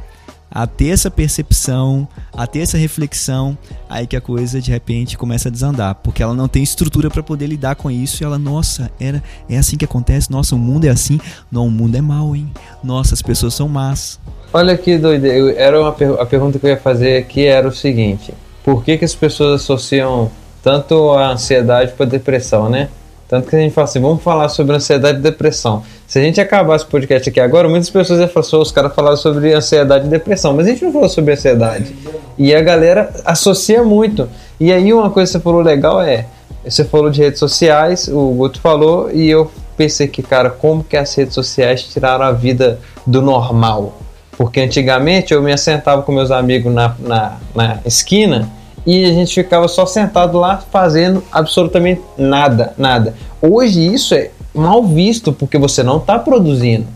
a 0.51 0.67
ter 0.67 0.89
essa 0.89 1.11
percepção, 1.11 2.09
a 2.33 2.47
ter 2.47 2.61
essa 2.61 2.77
reflexão, 2.77 3.57
aí 3.89 4.07
que 4.07 4.17
a 4.17 4.21
coisa 4.21 4.61
de 4.61 4.71
repente 4.71 5.17
começa 5.17 5.49
a 5.49 5.53
desandar, 5.53 5.95
porque 5.97 6.23
ela 6.23 6.35
não 6.35 6.49
tem 6.49 6.63
estrutura 6.63 7.11
para 7.11 7.23
poder 7.23 7.47
lidar 7.47 7.77
com 7.77 7.91
isso 7.91 8.23
e 8.23 8.25
ela, 8.25 8.39
nossa, 8.39 8.91
era 9.01 9.23
é 9.49 9.59
assim 9.59 9.77
que 9.77 9.85
acontece, 9.85 10.31
nossa, 10.31 10.55
o 10.55 10.59
mundo 10.59 10.85
é 10.87 10.91
assim, 10.91 11.21
não, 11.51 11.67
o 11.67 11.71
mundo 11.71 11.97
é 11.97 12.01
mal, 12.01 12.35
hein? 12.35 12.51
Nossa, 12.83 13.15
as 13.15 13.23
pessoas 13.23 13.55
são 13.55 13.69
más. 13.69 14.19
Olha 14.53 14.77
que 14.79 14.97
doideira, 14.97 15.53
era 15.53 15.81
uma 15.81 15.91
a 16.21 16.27
pergunta 16.27 16.59
que 16.59 16.67
eu 16.67 16.71
ia 16.71 16.77
fazer 16.77 17.19
aqui 17.19 17.45
era 17.45 17.69
o 17.69 17.73
seguinte: 17.73 18.33
por 18.65 18.83
que 18.83 18.97
que 18.97 19.05
as 19.05 19.15
pessoas 19.15 19.63
associam 19.63 20.31
tanto 20.63 21.13
a 21.13 21.33
ansiedade 21.33 21.93
com 21.93 22.03
a 22.03 22.07
depressão, 22.07 22.69
né? 22.69 22.89
Tanto 23.29 23.47
que 23.47 23.55
a 23.55 23.59
gente 23.59 23.75
fala 23.75 23.85
assim, 23.85 24.01
vamos 24.01 24.23
falar 24.23 24.49
sobre 24.49 24.75
ansiedade 24.75 25.19
e 25.19 25.21
depressão. 25.21 25.83
Se 26.07 26.19
a 26.19 26.23
gente 26.23 26.41
acabar 26.41 26.77
esse 26.77 26.87
podcast 26.87 27.29
aqui 27.29 27.39
agora, 27.39 27.69
muitas 27.69 27.91
pessoas 27.91 28.21
iam 28.21 28.29
falar, 28.29 28.63
os 28.63 28.73
caras 28.73 28.95
falaram 28.95 29.19
sobre 29.19 29.53
ansiedade 29.53 30.07
e 30.07 30.09
depressão, 30.09 30.55
mas 30.55 30.67
a 30.67 30.71
gente 30.71 30.83
não 30.83 30.93
falou 30.93 31.11
sobre 31.11 31.35
ansiedade. 31.35 31.95
E 32.39 32.55
a 32.55 32.63
galera 32.63 33.13
associa 33.27 33.85
muito. 33.85 34.27
E 34.59 34.73
aí 34.73 34.95
uma 34.95 35.11
coisa 35.11 35.31
que 35.31 35.39
você 35.39 35.45
falou 35.45 35.61
legal 35.61 36.01
é, 36.01 36.25
você 36.65 36.85
falou 36.85 37.11
de 37.11 37.21
redes 37.21 37.39
sociais, 37.39 38.09
o 38.09 38.31
Guto 38.31 38.61
falou, 38.61 39.11
e 39.13 39.29
eu 39.29 39.51
pensei 39.77 40.09
que, 40.09 40.23
cara, 40.23 40.49
como 40.49 40.83
que 40.83 40.97
as 40.97 41.15
redes 41.15 41.35
sociais 41.35 41.83
tiraram 41.83 42.25
a 42.25 42.33
vida 42.33 42.81
do 43.07 43.21
normal? 43.21 43.99
Porque 44.39 44.61
antigamente 44.61 45.35
eu 45.35 45.43
me 45.43 45.53
assentava 45.53 46.01
com 46.01 46.13
meus 46.13 46.31
amigos 46.31 46.73
na, 46.73 46.95
na, 46.99 47.37
na 47.55 47.79
esquina 47.85 48.58
e 48.89 49.05
a 49.05 49.13
gente 49.13 49.35
ficava 49.35 49.69
só 49.69 49.85
sentado 49.85 50.39
lá 50.39 50.63
fazendo 50.73 51.23
absolutamente 51.31 52.01
nada, 52.17 52.73
nada. 52.79 53.15
Hoje 53.39 53.87
isso 53.87 54.15
é 54.15 54.31
mal 54.55 54.83
visto 54.83 55.31
porque 55.31 55.59
você 55.59 55.83
não 55.83 55.99
está 55.99 56.19
produzindo. 56.19 56.87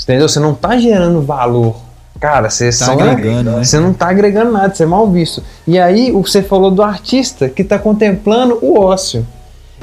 Entendeu? 0.00 0.28
Você 0.28 0.38
não 0.38 0.52
está 0.52 0.78
gerando 0.78 1.20
valor. 1.20 1.74
Cara, 2.20 2.48
você, 2.48 2.70
tá 2.70 2.92
agregando, 2.92 3.50
né? 3.50 3.64
você 3.64 3.80
não 3.80 3.90
está 3.90 4.10
agregando 4.10 4.52
nada, 4.52 4.72
você 4.72 4.84
é 4.84 4.86
mal 4.86 5.10
visto. 5.10 5.42
E 5.66 5.76
aí 5.76 6.12
você 6.12 6.40
falou 6.40 6.70
do 6.70 6.84
artista 6.84 7.48
que 7.48 7.62
está 7.62 7.80
contemplando 7.80 8.56
o 8.62 8.78
ócio. 8.78 9.26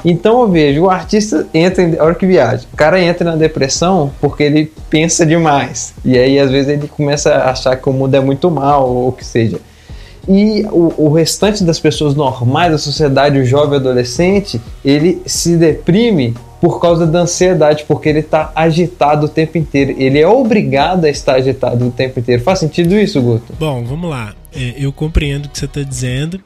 Então 0.02 0.40
eu 0.40 0.48
vejo, 0.48 0.84
o 0.84 0.90
artista 0.90 1.46
entra 1.52 1.82
em. 1.82 2.00
hora 2.00 2.14
que 2.14 2.26
viaja, 2.26 2.64
o 2.72 2.76
cara 2.76 2.98
entra 2.98 3.30
na 3.30 3.36
depressão 3.36 4.10
porque 4.22 4.42
ele 4.42 4.72
pensa 4.88 5.26
demais. 5.26 5.92
E 6.02 6.16
aí 6.16 6.38
às 6.38 6.50
vezes 6.50 6.70
ele 6.70 6.88
começa 6.88 7.34
a 7.34 7.50
achar 7.50 7.76
que 7.76 7.86
o 7.90 7.92
mundo 7.92 8.14
é 8.14 8.20
muito 8.20 8.50
mal, 8.50 8.88
ou 8.88 9.08
o 9.08 9.12
que 9.12 9.24
seja. 9.24 9.60
E 10.28 10.64
o, 10.70 11.06
o 11.06 11.12
restante 11.12 11.62
das 11.62 11.78
pessoas 11.78 12.14
normais 12.14 12.72
da 12.72 12.78
sociedade, 12.78 13.38
o 13.38 13.44
jovem 13.44 13.78
adolescente, 13.78 14.60
ele 14.84 15.22
se 15.24 15.56
deprime 15.56 16.34
por 16.60 16.80
causa 16.80 17.06
da 17.06 17.20
ansiedade, 17.20 17.84
porque 17.86 18.08
ele 18.08 18.20
está 18.20 18.50
agitado 18.54 19.26
o 19.26 19.28
tempo 19.28 19.58
inteiro. 19.58 19.94
Ele 19.98 20.18
é 20.18 20.26
obrigado 20.26 21.04
a 21.04 21.08
estar 21.08 21.34
agitado 21.34 21.86
o 21.86 21.90
tempo 21.90 22.18
inteiro. 22.18 22.42
Faz 22.42 22.58
sentido 22.58 22.94
isso, 22.94 23.20
Guto? 23.20 23.52
Bom, 23.58 23.84
vamos 23.84 24.10
lá. 24.10 24.34
É, 24.54 24.74
eu 24.76 24.92
compreendo 24.92 25.46
o 25.46 25.48
que 25.48 25.58
você 25.58 25.66
está 25.66 25.82
dizendo, 25.82 26.40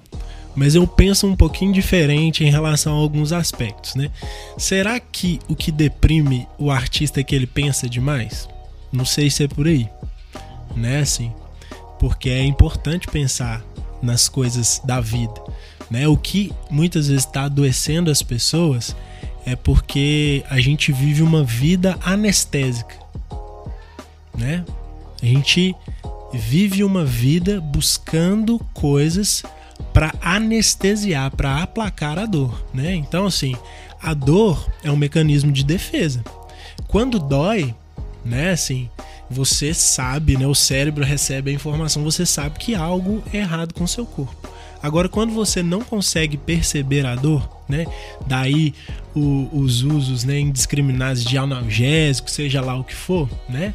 mas 0.54 0.74
eu 0.74 0.86
penso 0.86 1.26
um 1.26 1.36
pouquinho 1.36 1.72
diferente 1.72 2.44
em 2.44 2.50
relação 2.50 2.94
a 2.94 3.00
alguns 3.00 3.32
aspectos, 3.32 3.94
né? 3.94 4.10
Será 4.58 4.98
que 4.98 5.38
o 5.48 5.54
que 5.54 5.70
deprime 5.70 6.46
o 6.58 6.70
artista 6.70 7.20
é 7.20 7.22
que 7.22 7.34
ele 7.34 7.46
pensa 7.46 7.88
demais? 7.88 8.48
Não 8.92 9.04
sei 9.04 9.30
se 9.30 9.44
é 9.44 9.48
por 9.48 9.66
aí, 9.66 9.88
né? 10.76 11.00
Assim, 11.00 11.32
porque 12.00 12.30
é 12.30 12.42
importante 12.42 13.06
pensar 13.06 13.62
nas 14.02 14.26
coisas 14.26 14.80
da 14.82 15.00
vida. 15.00 15.40
Né? 15.90 16.08
O 16.08 16.16
que 16.16 16.50
muitas 16.70 17.08
vezes 17.08 17.26
está 17.26 17.44
adoecendo 17.44 18.10
as 18.10 18.22
pessoas 18.22 18.96
é 19.44 19.54
porque 19.54 20.42
a 20.48 20.58
gente 20.60 20.92
vive 20.92 21.22
uma 21.22 21.44
vida 21.44 21.98
anestésica. 22.02 22.96
Né? 24.36 24.64
A 25.22 25.26
gente 25.26 25.76
vive 26.32 26.82
uma 26.82 27.04
vida 27.04 27.60
buscando 27.60 28.58
coisas 28.72 29.42
para 29.92 30.14
anestesiar, 30.22 31.30
para 31.36 31.62
aplacar 31.62 32.18
a 32.18 32.24
dor, 32.24 32.64
né? 32.72 32.94
Então 32.94 33.26
assim, 33.26 33.56
a 34.00 34.14
dor 34.14 34.70
é 34.84 34.90
um 34.90 34.96
mecanismo 34.96 35.50
de 35.50 35.64
defesa. 35.64 36.22
Quando 36.86 37.18
dói, 37.18 37.74
né, 38.24 38.52
assim, 38.52 38.88
você 39.30 39.72
sabe, 39.72 40.36
né? 40.36 40.46
O 40.46 40.54
cérebro 40.54 41.04
recebe 41.04 41.50
a 41.50 41.54
informação, 41.54 42.02
você 42.02 42.26
sabe 42.26 42.58
que 42.58 42.74
algo 42.74 43.22
é 43.32 43.38
errado 43.38 43.72
com 43.72 43.84
o 43.84 43.88
seu 43.88 44.04
corpo. 44.04 44.50
Agora, 44.82 45.08
quando 45.08 45.32
você 45.32 45.62
não 45.62 45.82
consegue 45.82 46.36
perceber 46.36 47.06
a 47.06 47.14
dor, 47.14 47.48
né? 47.68 47.86
Daí 48.26 48.74
o, 49.14 49.48
os 49.52 49.82
usos 49.82 50.24
né, 50.24 50.40
indiscriminados 50.40 51.22
de 51.22 51.38
analgésico, 51.38 52.30
seja 52.30 52.60
lá 52.60 52.76
o 52.76 52.82
que 52.82 52.94
for, 52.94 53.28
né? 53.48 53.74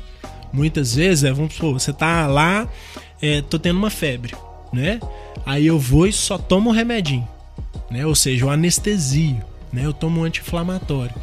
Muitas 0.51 0.95
vezes, 0.95 1.24
é, 1.24 1.32
vamos 1.32 1.53
supor, 1.53 1.74
você 1.74 1.93
tá 1.93 2.28
lá, 2.28 2.68
é, 3.22 3.41
tô 3.41 3.60
tendo 3.60 3.78
uma 3.78 3.89
febre, 3.89 4.36
né? 4.74 4.99
Aí 5.45 5.68
eu 5.68 5.80
vou 5.80 6.08
e 6.08 6.12
só 6.12 6.38
tomo 6.38 6.72
um 6.72 6.74
remedinho, 6.74 7.28
né? 7.89 8.06
Ou 8.06 8.16
seja, 8.16 8.45
o 8.45 8.49
anestesio, 8.49 9.41
né? 9.72 9.86
Eu 9.86 9.93
tomo 9.93 10.22
um 10.22 10.24
anti-inflamatório. 10.24 11.16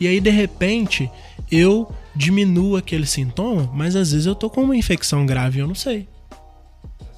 E 0.00 0.08
aí, 0.08 0.20
de 0.20 0.30
repente, 0.30 1.10
eu 1.50 1.92
diminuo 2.16 2.76
aquele 2.76 3.06
sintoma, 3.06 3.70
mas 3.72 3.94
às 3.94 4.12
vezes 4.12 4.26
eu 4.26 4.34
tô 4.34 4.48
com 4.48 4.62
uma 4.62 4.76
infecção 4.76 5.26
grave 5.26 5.58
e 5.58 5.62
eu 5.62 5.68
não 5.68 5.74
sei. 5.74 6.08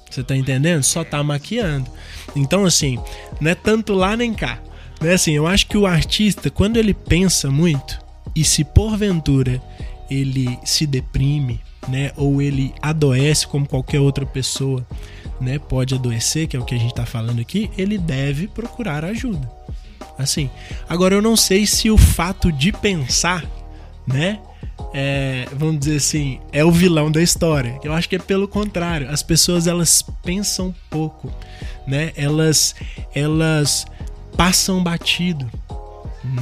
Você 0.09 0.23
tá 0.23 0.35
entendendo? 0.35 0.83
Só 0.83 1.03
tá 1.03 1.23
maquiando. 1.23 1.89
Então, 2.35 2.65
assim, 2.65 2.99
não 3.41 3.49
é 3.49 3.55
tanto 3.55 3.93
lá 3.93 4.15
nem 4.15 4.33
cá. 4.33 4.61
Né? 5.01 5.13
Assim, 5.13 5.31
eu 5.31 5.47
acho 5.47 5.67
que 5.67 5.77
o 5.77 5.87
artista, 5.87 6.49
quando 6.51 6.77
ele 6.77 6.93
pensa 6.93 7.49
muito, 7.49 7.99
e 8.35 8.43
se 8.43 8.63
porventura 8.63 9.61
ele 10.09 10.59
se 10.63 10.85
deprime, 10.85 11.61
né, 11.87 12.11
ou 12.15 12.41
ele 12.41 12.73
adoece 12.81 13.47
como 13.47 13.67
qualquer 13.67 13.99
outra 13.99 14.25
pessoa, 14.25 14.85
né, 15.41 15.57
pode 15.57 15.95
adoecer, 15.95 16.47
que 16.47 16.55
é 16.55 16.59
o 16.59 16.65
que 16.65 16.75
a 16.75 16.77
gente 16.77 16.91
está 16.91 17.05
falando 17.05 17.39
aqui, 17.39 17.69
ele 17.77 17.97
deve 17.97 18.47
procurar 18.47 19.03
ajuda. 19.03 19.49
Assim, 20.23 20.49
agora 20.87 21.15
eu 21.15 21.21
não 21.21 21.35
sei 21.35 21.65
se 21.65 21.91
o 21.91 21.97
fato 21.97 22.51
de 22.51 22.71
pensar, 22.71 23.45
né, 24.07 24.39
é, 24.93 25.47
vamos 25.53 25.79
dizer 25.79 25.97
assim, 25.97 26.39
é 26.51 26.63
o 26.63 26.71
vilão 26.71 27.11
da 27.11 27.21
história. 27.21 27.79
Eu 27.83 27.93
acho 27.93 28.07
que 28.07 28.15
é 28.15 28.19
pelo 28.19 28.47
contrário. 28.47 29.09
As 29.09 29.23
pessoas 29.23 29.65
elas 29.65 30.03
pensam 30.23 30.73
pouco, 30.89 31.33
né? 31.87 32.11
Elas 32.15 32.75
elas 33.13 33.85
passam 34.37 34.83
batido, 34.83 35.49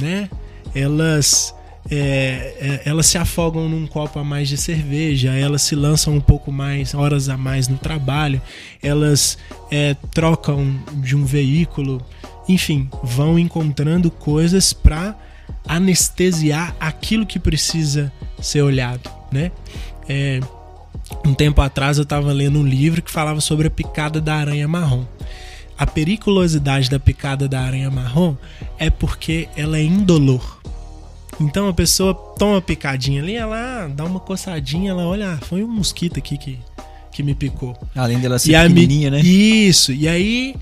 né? 0.00 0.28
Elas 0.74 1.54
é, 1.90 2.54
é, 2.60 2.82
elas 2.84 3.06
se 3.06 3.18
afogam 3.18 3.68
num 3.68 3.86
copo 3.86 4.18
a 4.18 4.24
mais 4.24 4.48
de 4.48 4.56
cerveja, 4.56 5.32
elas 5.32 5.62
se 5.62 5.74
lançam 5.74 6.14
um 6.14 6.20
pouco 6.20 6.52
mais, 6.52 6.94
horas 6.94 7.28
a 7.28 7.36
mais 7.36 7.68
no 7.68 7.76
trabalho, 7.76 8.40
elas 8.82 9.36
é, 9.70 9.94
trocam 10.12 10.78
de 10.94 11.16
um 11.16 11.24
veículo, 11.24 12.00
enfim, 12.52 12.88
vão 13.02 13.38
encontrando 13.38 14.10
coisas 14.10 14.72
para 14.72 15.16
anestesiar 15.66 16.74
aquilo 16.78 17.26
que 17.26 17.38
precisa 17.38 18.12
ser 18.40 18.62
olhado, 18.62 19.10
né? 19.30 19.52
É, 20.08 20.40
um 21.24 21.34
tempo 21.34 21.60
atrás 21.60 21.98
eu 21.98 22.02
estava 22.02 22.32
lendo 22.32 22.58
um 22.58 22.66
livro 22.66 23.02
que 23.02 23.10
falava 23.10 23.40
sobre 23.40 23.68
a 23.68 23.70
picada 23.70 24.20
da 24.20 24.34
aranha 24.34 24.66
marrom. 24.66 25.04
A 25.78 25.86
periculosidade 25.86 26.90
da 26.90 26.98
picada 26.98 27.48
da 27.48 27.60
aranha 27.60 27.90
marrom 27.90 28.36
é 28.78 28.90
porque 28.90 29.48
ela 29.56 29.78
é 29.78 29.82
indolor. 29.82 30.60
Então 31.40 31.68
a 31.68 31.72
pessoa 31.72 32.14
toma 32.14 32.54
uma 32.54 32.62
picadinha 32.62 33.22
ali, 33.22 33.34
ela 33.34 33.88
dá 33.88 34.04
uma 34.04 34.20
coçadinha, 34.20 34.90
ela 34.90 35.06
olha, 35.06 35.32
ah, 35.32 35.38
foi 35.38 35.64
um 35.64 35.68
mosquito 35.68 36.18
aqui 36.18 36.36
que, 36.36 36.58
que 37.10 37.22
me 37.22 37.34
picou. 37.34 37.76
Além 37.96 38.20
dela 38.20 38.38
ser 38.38 38.52
e 38.52 38.68
pequenininha, 38.68 39.10
né? 39.10 39.20
Isso. 39.20 39.92
E 39.92 40.06
aí, 40.06 40.54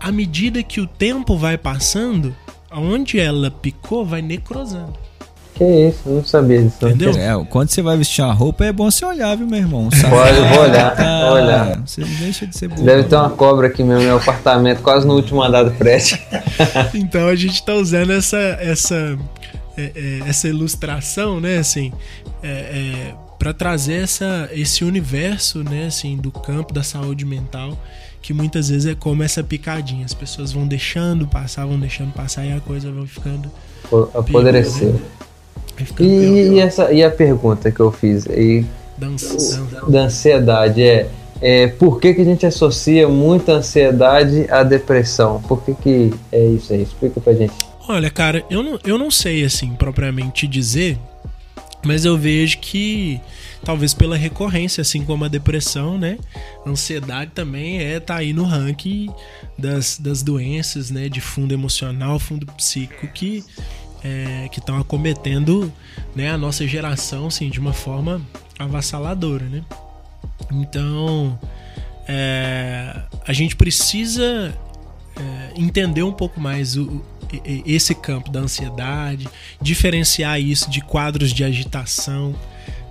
à 0.00 0.10
medida 0.10 0.62
que 0.62 0.80
o 0.80 0.86
tempo 0.86 1.36
vai 1.36 1.58
passando, 1.58 2.34
onde 2.72 3.20
ela 3.20 3.50
picou 3.50 4.04
vai 4.04 4.22
necrosando. 4.22 4.94
Que 5.54 5.88
isso, 5.88 6.08
não 6.08 6.24
sabia 6.24 6.62
disso. 6.62 6.88
Entendeu? 6.88 7.12
É, 7.12 7.44
quando 7.50 7.68
você 7.68 7.82
vai 7.82 7.94
vestir 7.94 8.22
a 8.22 8.32
roupa, 8.32 8.64
é 8.64 8.72
bom 8.72 8.90
você 8.90 9.04
olhar, 9.04 9.36
viu, 9.36 9.46
meu 9.46 9.58
irmão? 9.58 9.90
Sabe? 9.90 10.08
Pode, 10.08 10.54
vou 10.54 10.62
olhar, 10.62 10.96
tá... 10.96 11.26
vou 11.26 11.34
olhar. 11.34 11.82
Você 11.84 12.02
deixa 12.02 12.46
de 12.46 12.56
ser. 12.56 12.68
Deve 12.68 13.04
ter 13.04 13.16
uma 13.16 13.28
cobra 13.28 13.66
aqui 13.66 13.82
mesmo 13.82 14.00
no 14.00 14.06
meu 14.06 14.16
apartamento, 14.16 14.80
quase 14.80 15.06
no 15.06 15.14
último 15.14 15.42
andar 15.42 15.64
do 15.64 15.72
prédio. 15.72 16.18
então 16.94 17.28
a 17.28 17.36
gente 17.36 17.62
tá 17.62 17.74
usando 17.74 18.10
essa, 18.10 18.38
essa, 18.38 19.18
é, 19.76 19.92
é, 19.94 20.20
essa 20.26 20.48
ilustração, 20.48 21.40
né, 21.40 21.58
assim, 21.58 21.92
é, 22.42 22.48
é 22.48 23.14
para 23.38 23.52
trazer 23.52 24.02
essa, 24.02 24.48
esse 24.52 24.82
universo, 24.82 25.62
né, 25.62 25.86
assim, 25.86 26.16
do 26.16 26.30
campo 26.30 26.72
da 26.72 26.82
saúde 26.82 27.24
mental 27.26 27.76
que 28.22 28.32
muitas 28.32 28.68
vezes 28.68 28.86
é 28.86 28.94
como 28.94 29.22
essa 29.22 29.42
picadinha. 29.42 30.04
As 30.04 30.14
pessoas 30.14 30.52
vão 30.52 30.66
deixando 30.66 31.26
passar, 31.26 31.66
vão 31.66 31.78
deixando 31.78 32.12
passar 32.12 32.44
e 32.44 32.52
a 32.52 32.60
coisa 32.60 32.90
vai 32.90 33.06
ficando. 33.06 33.50
Né? 34.84 35.00
E, 35.98 36.54
e, 36.54 36.58
essa, 36.58 36.92
e 36.92 37.02
a 37.02 37.10
pergunta 37.10 37.70
que 37.70 37.80
eu 37.80 37.90
fiz 37.90 38.28
aí 38.28 38.66
dança, 38.98 39.64
da 39.88 40.00
ansiedade 40.02 40.82
é, 40.82 41.08
é 41.40 41.68
por 41.68 41.98
que, 41.98 42.12
que 42.12 42.20
a 42.20 42.24
gente 42.24 42.44
associa 42.44 43.08
muita 43.08 43.52
ansiedade 43.52 44.46
à 44.50 44.62
depressão? 44.62 45.40
Por 45.40 45.62
que, 45.62 45.74
que 45.74 46.14
é 46.30 46.44
isso 46.44 46.72
aí? 46.72 46.82
Explica 46.82 47.18
pra 47.20 47.32
gente. 47.32 47.54
Olha, 47.88 48.10
cara, 48.10 48.44
eu 48.50 48.62
não, 48.62 48.78
eu 48.84 48.98
não 48.98 49.10
sei 49.10 49.44
assim 49.44 49.72
propriamente 49.72 50.46
dizer, 50.46 50.98
mas 51.84 52.04
eu 52.04 52.16
vejo 52.16 52.58
que 52.58 53.20
talvez 53.64 53.94
pela 53.94 54.16
recorrência, 54.16 54.82
assim 54.82 55.04
como 55.04 55.24
a 55.24 55.28
depressão, 55.28 55.98
né? 55.98 56.18
A 56.64 56.70
ansiedade 56.70 57.32
também 57.34 57.80
é 57.80 58.00
tá 58.00 58.16
aí 58.16 58.32
no 58.32 58.44
ranking 58.44 59.10
das, 59.58 59.98
das 59.98 60.22
doenças, 60.22 60.90
né? 60.90 61.08
De 61.08 61.20
fundo 61.20 61.52
emocional, 61.52 62.18
fundo 62.18 62.46
psíquico 62.46 63.06
que 63.08 63.44
é, 64.02 64.48
que 64.50 64.60
estão 64.60 64.78
acometendo 64.78 65.70
né, 66.16 66.30
a 66.30 66.38
nossa 66.38 66.66
geração 66.66 67.26
assim, 67.26 67.50
de 67.50 67.60
uma 67.60 67.72
forma 67.72 68.20
avassaladora, 68.58 69.44
né? 69.44 69.62
Então 70.50 71.38
é, 72.08 73.02
a 73.26 73.32
gente 73.32 73.54
precisa 73.56 74.54
é, 75.16 75.60
entender 75.60 76.02
um 76.02 76.12
pouco 76.12 76.40
mais 76.40 76.76
o, 76.76 77.04
esse 77.66 77.94
campo 77.94 78.30
da 78.30 78.40
ansiedade, 78.40 79.28
diferenciar 79.60 80.40
isso 80.40 80.70
de 80.70 80.80
quadros 80.80 81.32
de 81.32 81.44
agitação, 81.44 82.34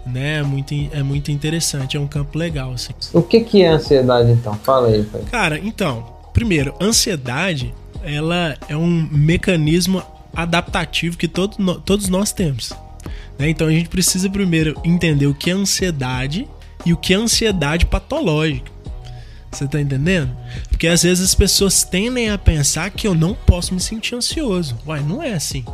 né? 0.06 0.40
É 0.40 0.44
muito, 0.44 0.74
é 0.92 1.04
muito 1.04 1.32
interessante, 1.32 1.98
é 1.98 2.00
um 2.00 2.08
campo 2.08 2.38
legal. 2.38 2.72
Assim. 2.72 2.94
O 3.14 3.22
que, 3.22 3.42
que 3.42 3.62
é 3.62 3.70
ansiedade, 3.70 4.32
então? 4.32 4.56
Fala 4.64 4.90
aí, 4.90 5.04
pai. 5.04 5.22
Cara, 5.30 5.60
então, 5.60 6.06
primeiro, 6.34 6.74
ansiedade 6.80 7.74
ela 8.04 8.58
é 8.68 8.76
um 8.76 9.08
mecanismo 9.12 10.02
adaptativo 10.34 11.18
que 11.18 11.28
todo, 11.28 11.82
todos 11.82 12.08
nós 12.08 12.32
temos. 12.32 12.72
Né? 13.38 13.50
Então 13.50 13.68
a 13.68 13.72
gente 13.72 13.90
precisa 13.90 14.30
primeiro 14.30 14.80
entender 14.84 15.28
o 15.28 15.34
que 15.34 15.50
é 15.50 15.54
ansiedade 15.54 16.48
e 16.86 16.94
o 16.94 16.98
que 16.98 17.14
é 17.14 17.18
ansiedade 17.18 17.86
patológica. 17.86 18.72
Você 19.52 19.68
tá 19.68 19.82
entendendo? 19.82 20.36
Porque 20.70 20.88
às 20.88 21.04
vezes 21.04 21.24
as 21.24 21.36
pessoas 21.36 21.84
tendem 21.84 22.30
a 22.30 22.38
pensar 22.38 22.90
que 22.92 23.08
eu 23.08 23.16
não 23.16 23.34
posso 23.34 23.74
me 23.74 23.80
sentir 23.80 24.16
ansioso. 24.16 24.78
Uai, 24.86 25.02
não 25.02 25.22
é 25.22 25.34
assim. 25.34 25.66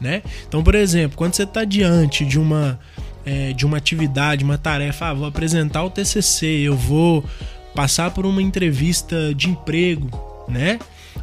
Né? 0.00 0.22
Então, 0.46 0.62
por 0.62 0.74
exemplo, 0.74 1.16
quando 1.16 1.34
você 1.34 1.44
está 1.44 1.64
diante 1.64 2.24
de 2.24 2.38
uma 2.38 2.78
é, 3.24 3.52
de 3.52 3.64
uma 3.64 3.78
atividade, 3.78 4.44
uma 4.44 4.58
tarefa, 4.58 5.06
ah, 5.06 5.14
vou 5.14 5.26
apresentar 5.26 5.82
o 5.82 5.90
TCC, 5.90 6.46
eu 6.46 6.76
vou 6.76 7.24
passar 7.74 8.10
por 8.10 8.26
uma 8.26 8.42
entrevista 8.42 9.34
de 9.34 9.48
emprego, 9.48 10.10
né? 10.48 10.78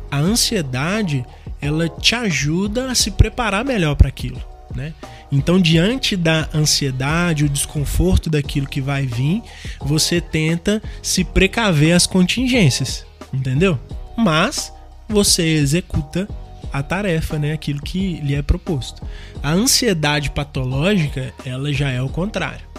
A 0.09 0.17
ansiedade 0.17 1.23
ela 1.61 1.87
te 1.87 2.15
ajuda 2.15 2.89
a 2.89 2.95
se 2.95 3.11
preparar 3.11 3.63
melhor 3.63 3.95
para 3.95 4.07
aquilo, 4.07 4.41
né? 4.75 4.93
Então, 5.31 5.59
diante 5.59 6.15
da 6.15 6.49
ansiedade, 6.53 7.45
o 7.45 7.49
desconforto 7.49 8.29
daquilo 8.29 8.67
que 8.67 8.81
vai 8.81 9.05
vir, 9.05 9.41
você 9.79 10.19
tenta 10.19 10.81
se 11.01 11.23
precaver 11.23 11.93
as 11.93 12.05
contingências, 12.05 13.05
entendeu? 13.33 13.79
Mas 14.17 14.73
você 15.07 15.43
executa 15.43 16.27
a 16.71 16.81
tarefa, 16.81 17.37
né, 17.37 17.53
aquilo 17.53 17.81
que 17.81 18.15
lhe 18.21 18.33
é 18.33 18.41
proposto. 18.41 19.05
A 19.43 19.51
ansiedade 19.51 20.29
patológica, 20.31 21.33
ela 21.45 21.71
já 21.73 21.89
é 21.89 22.01
o 22.01 22.09
contrário. 22.09 22.71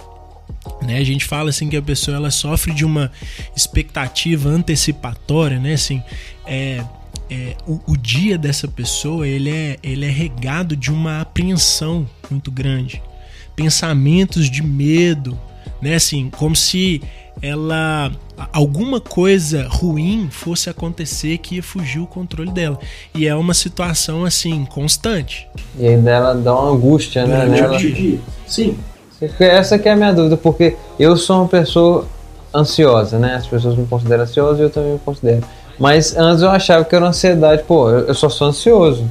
Né? 0.83 0.99
A 0.99 1.05
gente 1.05 1.25
fala 1.25 1.51
assim 1.51 1.69
que 1.69 1.77
a 1.77 1.83
pessoa 1.83 2.17
ela 2.17 2.31
sofre 2.31 2.73
de 2.73 2.85
uma 2.85 3.11
expectativa 3.55 4.49
antecipatória, 4.49 5.59
né? 5.59 5.75
Assim, 5.75 6.03
é, 6.47 6.83
é, 7.33 7.57
o, 7.67 7.81
o, 7.87 7.97
dia 7.97 8.37
dessa 8.37 8.69
pessoa 8.69 9.27
ele 9.27 9.51
é, 9.51 9.79
ele 9.83 10.05
é 10.05 10.11
regado 10.11 10.77
de 10.77 10.91
uma 10.91 11.23
apreensão 11.23 12.07
muito 12.31 12.51
grande, 12.51 13.03
pensamentos 13.57 14.51
de 14.51 14.63
medo, 14.63 15.39
né? 15.81 15.95
Assim, 15.95 16.29
como 16.29 16.55
se 16.55 17.01
ela 17.41 18.13
alguma 18.53 19.01
coisa 19.01 19.67
ruim 19.69 20.29
fosse 20.31 20.69
acontecer 20.69 21.39
que 21.39 21.57
ia 21.57 21.63
fugir 21.63 22.01
o 22.01 22.07
controle 22.07 22.51
dela. 22.51 22.79
E 23.15 23.27
é 23.27 23.35
uma 23.35 23.55
situação 23.55 24.25
assim 24.25 24.67
constante. 24.67 25.49
E 25.79 25.87
aí 25.87 25.97
dela 25.97 26.35
dá 26.35 26.55
uma 26.55 26.73
angústia, 26.73 27.27
né? 27.27 27.47
Nela. 27.47 27.79
Sim. 28.47 28.77
Essa 29.39 29.79
que 29.79 29.89
é 29.89 29.93
a 29.93 29.97
minha 29.97 30.13
dúvida, 30.13 30.37
porque 30.37 30.77
eu 30.99 31.17
sou 31.17 31.39
uma 31.39 31.49
pessoa 31.49 32.07
ansiosa, 32.55 33.19
né? 33.19 33.37
As 33.37 33.47
pessoas 33.47 33.77
me 33.77 33.87
consideram 33.87 34.25
ansioso 34.25 34.61
e 34.61 34.65
eu 34.65 34.71
também 34.71 34.93
me 34.93 34.99
considero. 34.99 35.43
Mas 35.83 36.17
antes 36.17 36.45
eu 36.45 36.49
achava 36.49 36.85
que 36.85 36.95
era 36.95 37.09
ansiedade, 37.09 37.65
pô, 37.65 37.91
eu 37.91 38.15
só 38.15 38.29
sou 38.29 38.47
ansioso. 38.47 39.05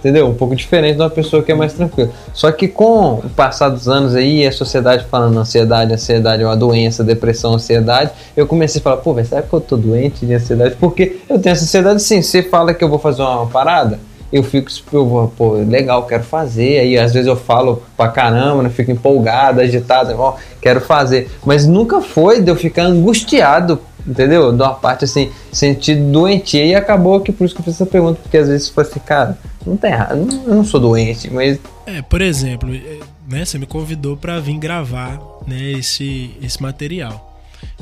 entendeu? 0.00 0.26
Um 0.26 0.34
pouco 0.34 0.56
diferente 0.56 0.96
de 0.96 1.02
uma 1.02 1.08
pessoa 1.08 1.44
que 1.44 1.52
é 1.52 1.54
mais 1.54 1.74
tranquila. 1.74 2.10
Só 2.34 2.50
que 2.50 2.66
com 2.66 3.20
o 3.20 3.30
passar 3.36 3.68
dos 3.68 3.86
anos 3.86 4.16
aí, 4.16 4.44
a 4.44 4.50
sociedade 4.50 5.04
falando 5.04 5.38
ansiedade, 5.38 5.92
ansiedade 5.92 6.42
é 6.42 6.44
uma 6.44 6.56
doença, 6.56 7.04
depressão, 7.04 7.54
ansiedade, 7.54 8.10
eu 8.36 8.48
comecei 8.48 8.80
a 8.80 8.82
falar, 8.82 8.96
pô, 8.96 9.14
será 9.22 9.42
que 9.42 9.52
eu 9.52 9.60
tô 9.60 9.76
doente 9.76 10.26
de 10.26 10.34
ansiedade? 10.34 10.74
Porque 10.74 11.20
eu 11.28 11.38
tenho 11.38 11.52
essa 11.52 11.62
ansiedade 11.62 12.02
sim, 12.02 12.20
você 12.20 12.42
fala 12.42 12.74
que 12.74 12.82
eu 12.82 12.88
vou 12.88 12.98
fazer 12.98 13.22
uma 13.22 13.46
parada, 13.46 14.00
eu 14.32 14.42
fico, 14.42 14.68
eu 14.92 15.06
vou, 15.06 15.28
pô, 15.28 15.52
legal, 15.52 16.04
quero 16.04 16.24
fazer. 16.24 16.80
Aí 16.80 16.98
às 16.98 17.12
vezes 17.12 17.28
eu 17.28 17.36
falo 17.36 17.82
pra 17.96 18.08
caramba, 18.08 18.64
né? 18.64 18.70
fico 18.70 18.90
empolgado, 18.90 19.60
agitado, 19.60 20.14
ó, 20.18 20.34
quero 20.60 20.80
fazer. 20.80 21.30
Mas 21.46 21.64
nunca 21.64 22.00
foi 22.00 22.42
de 22.42 22.50
eu 22.50 22.56
ficar 22.56 22.82
angustiado, 22.82 23.78
entendeu? 24.08 24.52
De 24.52 24.62
uma 24.62 24.74
parte 24.74 25.04
assim, 25.04 25.30
sentido 25.52 26.10
doente. 26.10 26.56
E 26.56 26.74
acabou 26.74 27.20
que 27.20 27.30
por 27.30 27.44
isso 27.44 27.54
que 27.54 27.60
eu 27.60 27.64
fiz 27.64 27.74
essa 27.74 27.86
pergunta, 27.86 28.20
porque 28.22 28.38
às 28.38 28.48
vezes 28.48 28.68
fala 28.68 28.86
assim, 28.86 29.00
cara, 29.00 29.38
não 29.66 29.76
tá 29.76 29.88
errado, 29.88 30.26
eu 30.46 30.54
não 30.54 30.64
sou 30.64 30.80
doente, 30.80 31.30
mas. 31.30 31.58
É, 31.86 32.00
por 32.02 32.20
exemplo, 32.20 32.74
é, 32.74 32.98
né, 33.28 33.44
você 33.44 33.58
me 33.58 33.66
convidou 33.66 34.16
para 34.16 34.40
vir 34.40 34.58
gravar 34.58 35.20
né, 35.46 35.72
esse, 35.72 36.30
esse 36.42 36.60
material. 36.62 37.26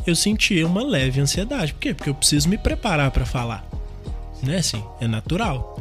Eu 0.07 0.15
senti 0.15 0.63
uma 0.65 0.85
leve 0.85 1.21
ansiedade. 1.21 1.73
Por 1.75 1.81
quê? 1.81 1.95
Porque 1.95 2.11
eu 2.11 2.15
preciso 2.15 2.49
me 2.49 2.59
preparar 2.59 3.11
para 3.11 3.25
falar. 3.25 3.65
Né, 4.43 4.59
assim, 4.59 4.83
é 5.01 5.07
natural. 5.07 5.77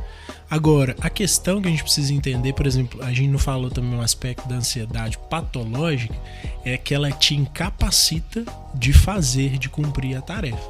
Agora, 0.49 0.95
a 1.01 1.09
questão 1.09 1.61
que 1.61 1.67
a 1.67 1.71
gente 1.71 1.83
precisa 1.83 2.13
entender, 2.13 2.53
por 2.53 2.67
exemplo, 2.67 3.03
a 3.03 3.11
gente 3.11 3.29
não 3.29 3.39
falou 3.39 3.69
também 3.69 3.95
um 3.95 4.01
aspecto 4.01 4.47
da 4.47 4.55
ansiedade 4.55 5.17
patológica, 5.29 6.15
é 6.63 6.77
que 6.77 6.93
ela 6.93 7.11
te 7.11 7.35
incapacita 7.35 8.45
de 8.73 8.93
fazer, 8.93 9.57
de 9.57 9.69
cumprir 9.69 10.15
a 10.15 10.21
tarefa. 10.21 10.69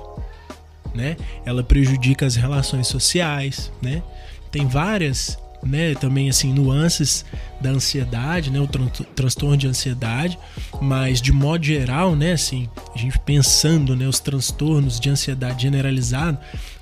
Né? 0.93 1.17
Ela 1.45 1.61
prejudica 1.61 2.25
as 2.25 2.35
relações 2.35 2.87
sociais, 2.87 3.69
né? 3.81 4.01
Tem 4.49 4.65
várias 4.65 5.37
né, 5.65 5.95
também 5.95 6.29
assim 6.29 6.53
nuances 6.53 7.25
da 7.59 7.71
ansiedade, 7.71 8.51
né, 8.51 8.59
o 8.59 8.67
tran 8.67 8.87
transtorno 9.15 9.57
de 9.57 9.67
ansiedade, 9.67 10.37
mas 10.79 11.21
de 11.21 11.33
modo 11.33 11.65
geral, 11.65 12.15
né, 12.15 12.33
assim, 12.33 12.69
a 12.93 12.97
gente 12.97 13.17
pensando, 13.19 13.95
né, 13.95 14.07
os 14.07 14.19
transtornos 14.19 14.99
de 14.99 15.09
ansiedade 15.09 15.63
generalizado, 15.63 16.37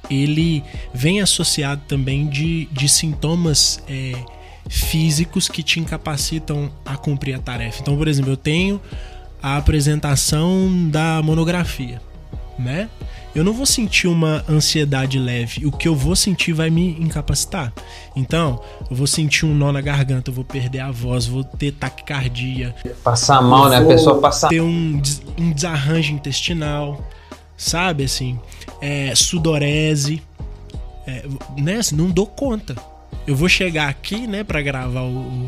ele 0.09 0.61
vem 0.93 1.21
associado 1.21 1.81
também 1.87 2.27
de, 2.27 2.65
de 2.71 2.89
sintomas 2.89 3.81
é, 3.87 4.13
físicos 4.69 5.47
que 5.47 5.63
te 5.63 5.79
incapacitam 5.79 6.71
a 6.85 6.97
cumprir 6.97 7.35
a 7.35 7.39
tarefa. 7.39 7.79
Então, 7.81 7.95
por 7.95 8.07
exemplo, 8.07 8.31
eu 8.31 8.37
tenho 8.37 8.81
a 9.41 9.57
apresentação 9.57 10.89
da 10.89 11.21
monografia, 11.21 12.01
né? 12.59 12.89
Eu 13.35 13.43
não 13.43 13.53
vou 13.53 13.65
sentir 13.65 14.07
uma 14.07 14.43
ansiedade 14.47 15.17
leve. 15.17 15.65
O 15.65 15.71
que 15.71 15.87
eu 15.87 15.95
vou 15.95 16.15
sentir 16.15 16.53
vai 16.53 16.69
me 16.69 16.91
incapacitar. 16.99 17.73
Então, 18.15 18.61
eu 18.89 18.95
vou 18.95 19.07
sentir 19.07 19.45
um 19.45 19.55
nó 19.55 19.71
na 19.71 19.81
garganta, 19.81 20.29
eu 20.29 20.35
vou 20.35 20.45
perder 20.45 20.79
a 20.79 20.91
voz, 20.91 21.25
vou 21.25 21.43
ter 21.43 21.71
taquicardia. 21.71 22.75
Passar 23.03 23.41
mal, 23.41 23.69
né? 23.69 23.77
A 23.77 23.85
pessoa 23.85 24.19
passar. 24.19 24.49
Ter 24.49 24.61
um, 24.61 25.01
um 25.37 25.51
desarranjo 25.51 26.13
intestinal, 26.13 27.01
sabe? 27.57 28.03
Assim, 28.03 28.39
é, 28.79 29.13
sudorese. 29.15 30.21
É, 31.07 31.25
né? 31.57 31.77
Assim, 31.77 31.95
não 31.95 32.09
dou 32.09 32.27
conta. 32.27 32.75
Eu 33.25 33.35
vou 33.35 33.49
chegar 33.49 33.87
aqui, 33.87 34.27
né, 34.27 34.43
para 34.43 34.61
gravar 34.61 35.01
o, 35.01 35.17
o 35.17 35.47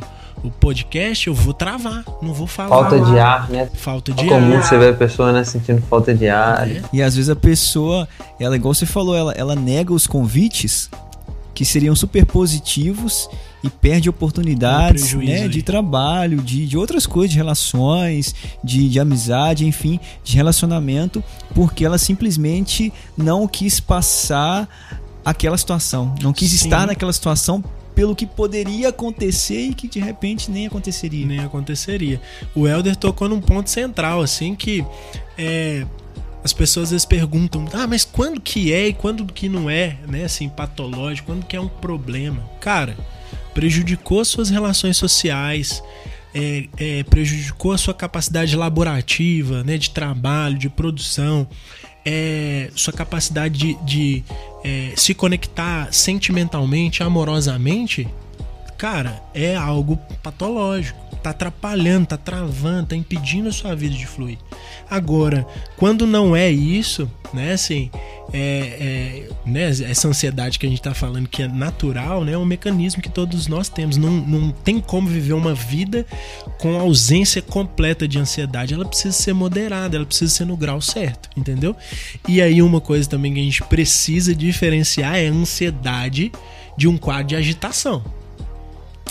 podcast, 0.52 1.28
eu 1.28 1.34
vou 1.34 1.54
travar, 1.54 2.04
não 2.22 2.34
vou 2.34 2.48
falar. 2.48 2.70
Falta 2.70 3.00
de 3.00 3.20
ar, 3.20 3.50
né? 3.50 3.70
Falta 3.76 4.12
de 4.12 4.24
é 4.24 4.28
comum 4.28 4.58
ar. 4.58 4.64
você 4.64 4.78
ver 4.78 4.94
a 4.94 4.98
pessoa 4.98 5.32
né, 5.32 5.44
sentindo 5.44 5.82
falta 5.84 6.14
de 6.14 6.28
ar. 6.28 6.70
É. 6.70 6.82
E 6.94 7.02
às 7.02 7.16
vezes 7.16 7.30
a 7.30 7.36
pessoa, 7.36 8.08
ela 8.40 8.56
igual 8.56 8.74
você 8.74 8.86
falou, 8.86 9.16
ela, 9.16 9.32
ela 9.34 9.56
nega 9.56 9.94
os 9.94 10.06
convites 10.06 10.90
que 11.56 11.64
seriam 11.64 11.96
super 11.96 12.26
positivos 12.26 13.30
e 13.64 13.70
perde 13.70 14.10
oportunidades 14.10 15.14
um 15.14 15.20
né, 15.20 15.48
de 15.48 15.64
trabalho, 15.64 16.42
de, 16.42 16.68
de 16.68 16.78
outras 16.78 17.08
coisas, 17.08 17.32
de 17.32 17.38
relações, 17.38 18.36
de, 18.64 18.90
de 18.90 19.00
amizade, 19.00 19.66
enfim, 19.66 20.00
de 20.24 20.36
relacionamento, 20.36 21.24
porque 21.56 21.86
ela 21.86 21.98
simplesmente 21.98 22.94
não 23.18 23.48
quis 23.48 23.80
passar 23.80 24.68
aquela 25.24 25.58
situação, 25.58 26.14
não 26.22 26.32
quis 26.32 26.52
Sim. 26.52 26.66
estar 26.66 26.86
naquela 26.86 27.12
situação 27.12 27.64
pelo 27.96 28.16
que 28.16 28.26
poderia 28.26 28.90
acontecer 28.90 29.70
e 29.70 29.74
que 29.74 29.88
de 29.88 30.00
repente 30.00 30.52
nem 30.52 30.68
aconteceria. 30.68 31.26
Nem 31.26 31.40
aconteceria. 31.40 32.22
O 32.54 32.68
Elder 32.68 32.96
tocou 32.96 33.30
num 33.30 33.40
ponto 33.40 33.70
central, 33.70 34.22
assim, 34.22 34.54
que 34.54 34.86
é, 35.38 35.86
as 36.44 36.54
pessoas 36.54 36.86
às 36.86 36.92
vezes 36.92 37.06
perguntam, 37.06 37.66
ah, 37.74 37.88
mas 37.88 38.04
quando 38.04 38.40
que 38.40 38.72
é 38.72 38.90
e 38.90 38.94
quando 38.94 39.26
que 39.26 39.50
não 39.50 39.70
é, 39.70 39.98
né, 40.08 40.26
assim, 40.26 40.48
patológico, 40.50 41.32
quando 41.32 41.46
que 41.46 41.56
é 41.56 41.60
um 41.60 41.70
problema? 41.70 42.44
Cara, 42.60 42.96
prejudicou 43.54 44.24
suas 44.26 44.50
relações 44.50 44.98
sociais, 44.98 45.82
é, 46.36 46.68
é, 46.78 47.04
prejudicou 47.04 47.72
a 47.72 47.78
sua 47.78 47.94
capacidade 47.94 48.56
laborativa, 48.56 49.64
né, 49.64 49.78
de 49.78 49.90
trabalho, 49.90 50.58
de 50.58 50.70
produção, 50.70 51.48
é, 52.06 52.70
sua 52.76 52.94
capacidade 52.94 53.58
de, 53.58 53.74
de 53.84 54.24
é, 54.66 54.94
se 54.96 55.14
conectar 55.14 55.94
sentimentalmente, 55.94 57.04
amorosamente, 57.04 58.08
cara, 58.78 59.22
é 59.34 59.56
algo 59.56 59.98
patológico. 60.22 61.06
Tá 61.22 61.32
atrapalhando, 61.32 62.06
tá 62.06 62.18
travando, 62.18 62.90
tá 62.90 62.96
impedindo 62.96 63.50
a 63.50 63.52
sua 63.52 63.76
vida 63.76 63.96
de 63.96 64.06
fluir. 64.06 64.38
Agora, 64.88 65.48
quando 65.76 66.06
não 66.06 66.36
é 66.36 66.52
isso, 66.52 67.10
né, 67.34 67.54
assim, 67.54 67.90
é, 68.32 69.28
é, 69.28 69.30
né, 69.44 69.70
essa 69.70 70.08
ansiedade 70.08 70.60
que 70.60 70.68
a 70.68 70.70
gente 70.70 70.78
está 70.78 70.94
falando 70.94 71.28
que 71.28 71.42
é 71.42 71.48
natural, 71.48 72.24
né, 72.24 72.34
é 72.34 72.38
um 72.38 72.46
mecanismo 72.46 73.02
que 73.02 73.10
todos 73.10 73.48
nós 73.48 73.70
temos. 73.70 73.98
Não, 73.98 74.12
não 74.12 74.52
tem 74.52 74.80
como 74.80 75.08
viver 75.08 75.34
uma 75.34 75.56
vida 75.56 76.06
com 76.60 76.80
ausência 76.80 77.42
completa 77.42 78.08
de 78.08 78.20
ansiedade. 78.20 78.76
Ela 78.76 78.86
precisa 78.86 79.12
ser 79.12 79.34
moderada, 79.34 79.96
ela 79.96 80.06
precisa 80.06 80.32
ser 80.32 80.46
no 80.46 80.56
grau 80.56 80.80
certo, 80.80 81.28
entendeu? 81.36 81.76
E 82.28 82.40
aí 82.40 82.62
uma 82.62 82.80
coisa 82.80 83.10
também 83.10 83.34
que 83.34 83.40
a 83.40 83.44
gente 83.44 83.64
precisa 83.64 84.36
diferenciar 84.36 85.16
é 85.16 85.28
a 85.28 85.32
ansiedade 85.32 86.32
de 86.78 86.88
um 86.88 86.98
quadro 86.98 87.30
de 87.30 87.36
agitação. 87.36 88.04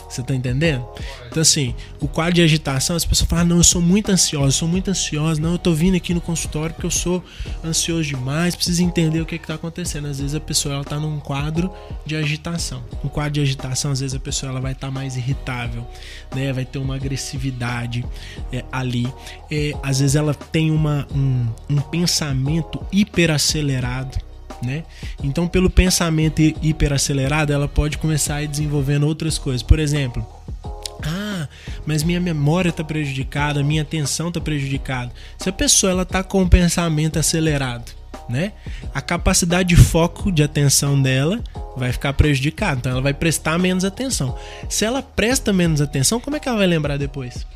Você 0.09 0.23
tá 0.23 0.35
entendendo? 0.35 0.87
Então, 1.27 1.41
assim, 1.41 1.75
o 2.01 2.07
quadro 2.07 2.35
de 2.35 2.43
agitação, 2.43 2.95
as 2.95 3.05
pessoas 3.05 3.29
falam: 3.29 3.45
ah, 3.45 3.49
não, 3.49 3.57
eu 3.57 3.65
sou 3.65 3.83
muito 3.83 4.11
ansiosa, 4.11 4.47
eu 4.47 4.53
sou 4.53 4.69
muito 4.69 4.91
ansiosa, 4.91 5.41
não, 5.41 5.53
eu 5.53 5.59
tô 5.59 5.73
vindo 5.73 5.97
aqui 5.97 6.15
no 6.15 6.21
consultório 6.21 6.73
porque 6.75 6.87
eu 6.87 6.91
sou 6.91 7.25
ansioso 7.65 8.05
demais, 8.05 8.55
preciso 8.55 8.83
entender 8.83 9.21
o 9.21 9.27
que, 9.27 9.39
que 9.39 9.47
tá 9.47 9.55
acontecendo. 9.55 10.07
Às 10.07 10.21
vezes 10.21 10.35
a 10.35 10.41
pessoa 10.41 10.77
ela 10.77 10.85
tá 10.85 10.99
num 11.01 11.19
quadro 11.19 11.73
de 12.07 12.15
agitação. 12.15 12.85
No 13.03 13.11
quadro 13.11 13.33
de 13.33 13.41
agitação, 13.41 13.91
às 13.91 14.01
vezes 14.01 14.15
a 14.15 14.21
pessoa 14.21 14.51
ela 14.51 14.61
vai 14.61 14.73
estar 14.73 14.89
tá 14.89 14.93
mais 14.93 15.17
irritável, 15.17 15.87
né? 16.35 16.53
Vai 16.53 16.65
ter 16.65 16.79
uma 16.79 16.95
agressividade 16.95 18.05
é, 18.53 18.65
ali. 18.71 19.13
É, 19.51 19.73
às 19.83 19.99
vezes 20.01 20.15
ela 20.15 20.35
tem 20.35 20.71
uma, 20.71 21.07
um, 21.15 21.49
um 21.69 21.81
pensamento 21.81 22.85
hiperacelerado 22.93 24.19
né? 24.65 24.85
Então, 25.23 25.47
pelo 25.47 25.71
pensamento 25.71 26.41
hiperacelerado, 26.41 27.53
ela 27.53 27.69
pode 27.69 27.99
começar 27.99 28.37
a 28.37 28.43
ir 28.43 28.49
desenvolvendo 28.49 29.07
outras 29.07 29.39
coisas. 29.39 29.63
Por 29.63 29.79
exemplo, 29.79 30.27
ah, 31.03 31.49
mas 31.87 32.03
minha 32.03 32.21
memória 32.21 32.71
está 32.71 32.83
prejudicada, 32.83 33.63
minha 33.63 33.83
atenção 33.83 34.29
está 34.29 34.41
prejudicada. 34.41 35.13
Se 35.39 35.49
a 35.49 35.53
pessoa 35.53 35.93
ela 35.93 36.05
tá 36.05 36.23
com 36.23 36.43
o 36.43 36.49
pensamento 36.49 37.19
acelerado, 37.19 37.93
né? 38.29 38.53
A 38.95 39.01
capacidade 39.01 39.69
de 39.69 39.77
foco 39.77 40.33
de 40.33 40.43
atenção 40.43 41.01
dela 41.01 41.41
vai 41.77 41.93
ficar 41.93 42.13
prejudicada, 42.13 42.79
então 42.79 42.93
ela 42.93 43.03
vai 43.03 43.13
prestar 43.13 43.59
menos 43.59 43.85
atenção. 43.85 44.35
Se 44.69 44.85
ela 44.85 45.03
presta 45.03 45.53
menos 45.53 45.81
atenção, 45.81 46.21
como 46.21 46.37
é 46.37 46.41
que 46.41 46.49
ela 46.49 46.59
vai 46.59 46.67
lembrar 46.67 46.97
depois? 46.97 47.47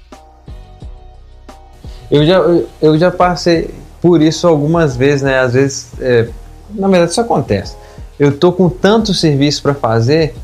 Eu 2.11 2.27
já, 2.27 2.39
eu 2.81 2.99
já 2.99 3.11
passei 3.11 3.71
por 4.01 4.23
isso 4.23 4.47
algumas 4.47 4.97
vezes, 4.97 5.23
né? 5.23 5.39
Às 5.39 5.55
vezes 5.55 5.89
é, 6.01 6.29
na 6.75 6.89
verdade, 6.89 7.13
isso 7.13 7.21
acontece. 7.21 7.75
Eu 8.19 8.37
tô 8.37 8.53
com 8.53 8.69
tanto 8.69 9.15
serviço 9.15 9.63
para 9.63 9.75
fazer 9.75 10.35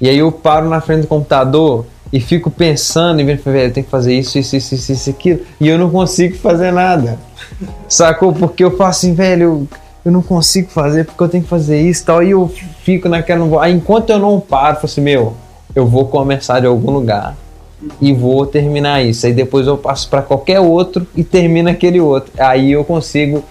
e 0.00 0.08
aí 0.08 0.18
eu 0.18 0.30
paro 0.30 0.68
na 0.68 0.80
frente 0.80 1.02
do 1.02 1.06
computador 1.06 1.86
e 2.12 2.20
fico 2.20 2.50
pensando 2.50 3.20
e 3.20 3.24
vendo, 3.24 3.42
velho, 3.42 3.72
tem 3.72 3.82
que 3.82 3.88
fazer 3.88 4.14
isso, 4.14 4.38
isso, 4.38 4.54
isso, 4.54 4.74
isso, 4.74 4.92
isso, 4.92 5.10
aquilo, 5.10 5.40
e 5.58 5.68
eu 5.68 5.78
não 5.78 5.88
consigo 5.90 6.36
fazer 6.36 6.70
nada. 6.70 7.18
Sacou? 7.88 8.32
Porque 8.32 8.62
eu 8.62 8.76
faço 8.76 9.06
assim, 9.06 9.14
velho, 9.14 9.42
eu, 9.42 9.68
eu 10.04 10.12
não 10.12 10.20
consigo 10.20 10.68
fazer 10.68 11.04
porque 11.04 11.22
eu 11.22 11.28
tenho 11.28 11.44
que 11.44 11.48
fazer 11.48 11.80
isso 11.80 12.04
tal, 12.04 12.22
e 12.22 12.32
eu 12.32 12.50
fico 12.82 13.08
naquela. 13.08 13.62
Aí 13.62 13.72
enquanto 13.72 14.10
eu 14.10 14.18
não 14.18 14.38
paro, 14.40 14.72
eu 14.72 14.74
falo 14.74 14.84
assim, 14.84 15.00
meu, 15.00 15.34
eu 15.74 15.86
vou 15.86 16.06
começar 16.06 16.60
de 16.60 16.66
algum 16.66 16.90
lugar 16.90 17.34
e 18.00 18.12
vou 18.12 18.44
terminar 18.44 19.02
isso. 19.02 19.24
Aí 19.24 19.32
depois 19.32 19.66
eu 19.66 19.78
passo 19.78 20.08
para 20.08 20.20
qualquer 20.20 20.60
outro 20.60 21.06
e 21.16 21.24
termino 21.24 21.70
aquele 21.70 22.00
outro. 22.00 22.30
Aí 22.38 22.72
eu 22.72 22.84
consigo 22.84 23.42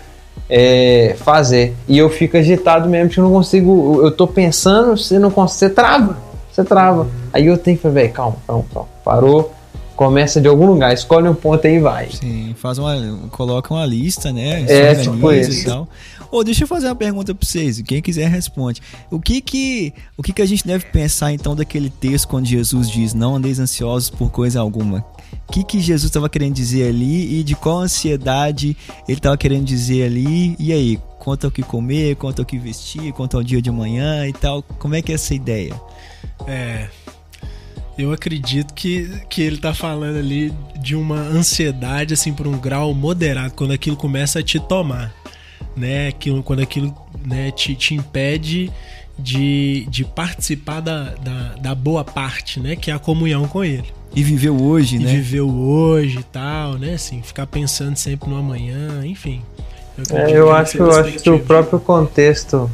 é, 0.53 1.15
fazer. 1.17 1.73
E 1.87 1.97
eu 1.97 2.09
fico 2.09 2.35
agitado 2.35 2.89
mesmo, 2.89 3.07
porque 3.07 3.21
eu 3.21 3.23
não 3.23 3.31
consigo. 3.31 4.01
Eu 4.03 4.11
tô 4.11 4.27
pensando, 4.27 4.97
você 4.97 5.17
não 5.17 5.31
consegue. 5.31 5.57
Você 5.59 5.69
trava. 5.69 6.17
Você 6.51 6.63
trava. 6.65 7.07
Aí 7.31 7.47
eu 7.47 7.57
tenho 7.57 7.77
que 7.77 7.83
falar, 7.83 7.93
velho, 7.93 8.11
calma, 8.11 8.35
calma, 8.45 8.65
calma. 8.73 8.89
Parou. 9.05 9.53
Começa 9.95 10.41
de 10.41 10.47
algum 10.47 10.65
lugar, 10.65 10.91
escolhe 10.93 11.29
um 11.29 11.35
ponto 11.35 11.65
aí 11.67 11.75
e 11.75 11.79
vai. 11.79 12.09
Sim, 12.09 12.55
faz 12.57 12.79
uma, 12.79 12.95
coloca 13.29 13.71
uma 13.71 13.85
lista, 13.85 14.33
né? 14.33 14.65
É, 14.67 14.95
tipo 14.95 15.31
isso. 15.31 15.51
E 15.51 15.63
tal. 15.63 15.87
Ô, 16.31 16.43
deixa 16.43 16.63
eu 16.63 16.67
fazer 16.67 16.87
uma 16.87 16.95
pergunta 16.95 17.35
para 17.35 17.45
vocês, 17.45 17.79
quem 17.81 18.01
quiser 18.01 18.27
responde. 18.27 18.81
O 19.11 19.19
que 19.19 19.41
que, 19.41 19.93
o 20.17 20.23
que 20.23 20.33
que 20.33 20.41
a 20.41 20.45
gente 20.45 20.65
deve 20.65 20.85
pensar 20.85 21.31
então 21.33 21.55
daquele 21.55 21.89
texto 21.89 22.27
quando 22.27 22.47
Jesus 22.47 22.89
diz: 22.89 23.13
"Não 23.13 23.35
andeis 23.35 23.59
ansiosos 23.59 24.09
por 24.09 24.31
coisa 24.31 24.59
alguma"? 24.59 25.05
Que 25.51 25.63
que 25.63 25.81
Jesus 25.81 26.05
estava 26.05 26.29
querendo 26.29 26.55
dizer 26.55 26.87
ali 26.87 27.39
e 27.39 27.43
de 27.43 27.55
qual 27.55 27.79
ansiedade 27.79 28.77
ele 29.07 29.17
estava 29.17 29.37
querendo 29.37 29.65
dizer 29.65 30.05
ali? 30.05 30.55
E 30.57 30.71
aí, 30.71 30.97
quanto 31.19 31.45
ao 31.45 31.51
que 31.51 31.61
comer, 31.61 32.15
quanto 32.15 32.39
ao 32.39 32.45
que 32.45 32.57
vestir, 32.57 33.11
quanto 33.11 33.35
ao 33.35 33.43
dia 33.43 33.61
de 33.61 33.69
amanhã 33.69 34.27
e 34.27 34.33
tal? 34.33 34.63
Como 34.63 34.95
é 34.95 35.01
que 35.01 35.11
é 35.11 35.15
essa 35.15 35.35
ideia? 35.35 35.79
É, 36.47 36.87
eu 37.97 38.11
acredito 38.11 38.73
que, 38.73 39.09
que 39.29 39.41
ele 39.41 39.57
tá 39.57 39.73
falando 39.73 40.17
ali 40.17 40.53
de 40.79 40.95
uma 40.95 41.17
ansiedade, 41.17 42.13
assim, 42.13 42.33
por 42.33 42.47
um 42.47 42.57
grau 42.57 42.93
moderado, 42.93 43.53
quando 43.53 43.71
aquilo 43.71 43.95
começa 43.95 44.39
a 44.39 44.43
te 44.43 44.59
tomar, 44.59 45.13
né? 45.75 46.07
Aquilo, 46.07 46.41
quando 46.41 46.61
aquilo 46.61 46.95
né, 47.23 47.51
te, 47.51 47.75
te 47.75 47.93
impede 47.93 48.71
de, 49.19 49.85
de 49.89 50.03
participar 50.03 50.79
da, 50.79 51.13
da, 51.15 51.55
da 51.55 51.75
boa 51.75 52.03
parte, 52.03 52.59
né? 52.59 52.75
Que 52.75 52.89
é 52.89 52.93
a 52.93 52.99
comunhão 52.99 53.47
com 53.47 53.63
ele. 53.63 54.00
E 54.13 54.23
viveu 54.23 54.61
hoje, 54.61 54.97
E 54.97 54.99
né? 54.99 55.11
viveu 55.11 55.49
hoje 55.49 56.19
e 56.19 56.23
tal, 56.23 56.73
né? 56.73 56.95
Assim, 56.95 57.21
ficar 57.21 57.47
pensando 57.47 57.95
sempre 57.95 58.29
no 58.29 58.37
amanhã, 58.37 59.05
enfim. 59.05 59.41
É, 59.97 60.01
acredito 60.01 60.35
eu 60.35 60.51
acho, 60.51 60.77
eu 60.77 60.91
acho 60.91 61.19
que 61.19 61.29
o 61.29 61.39
próprio 61.39 61.79
contexto, 61.79 62.69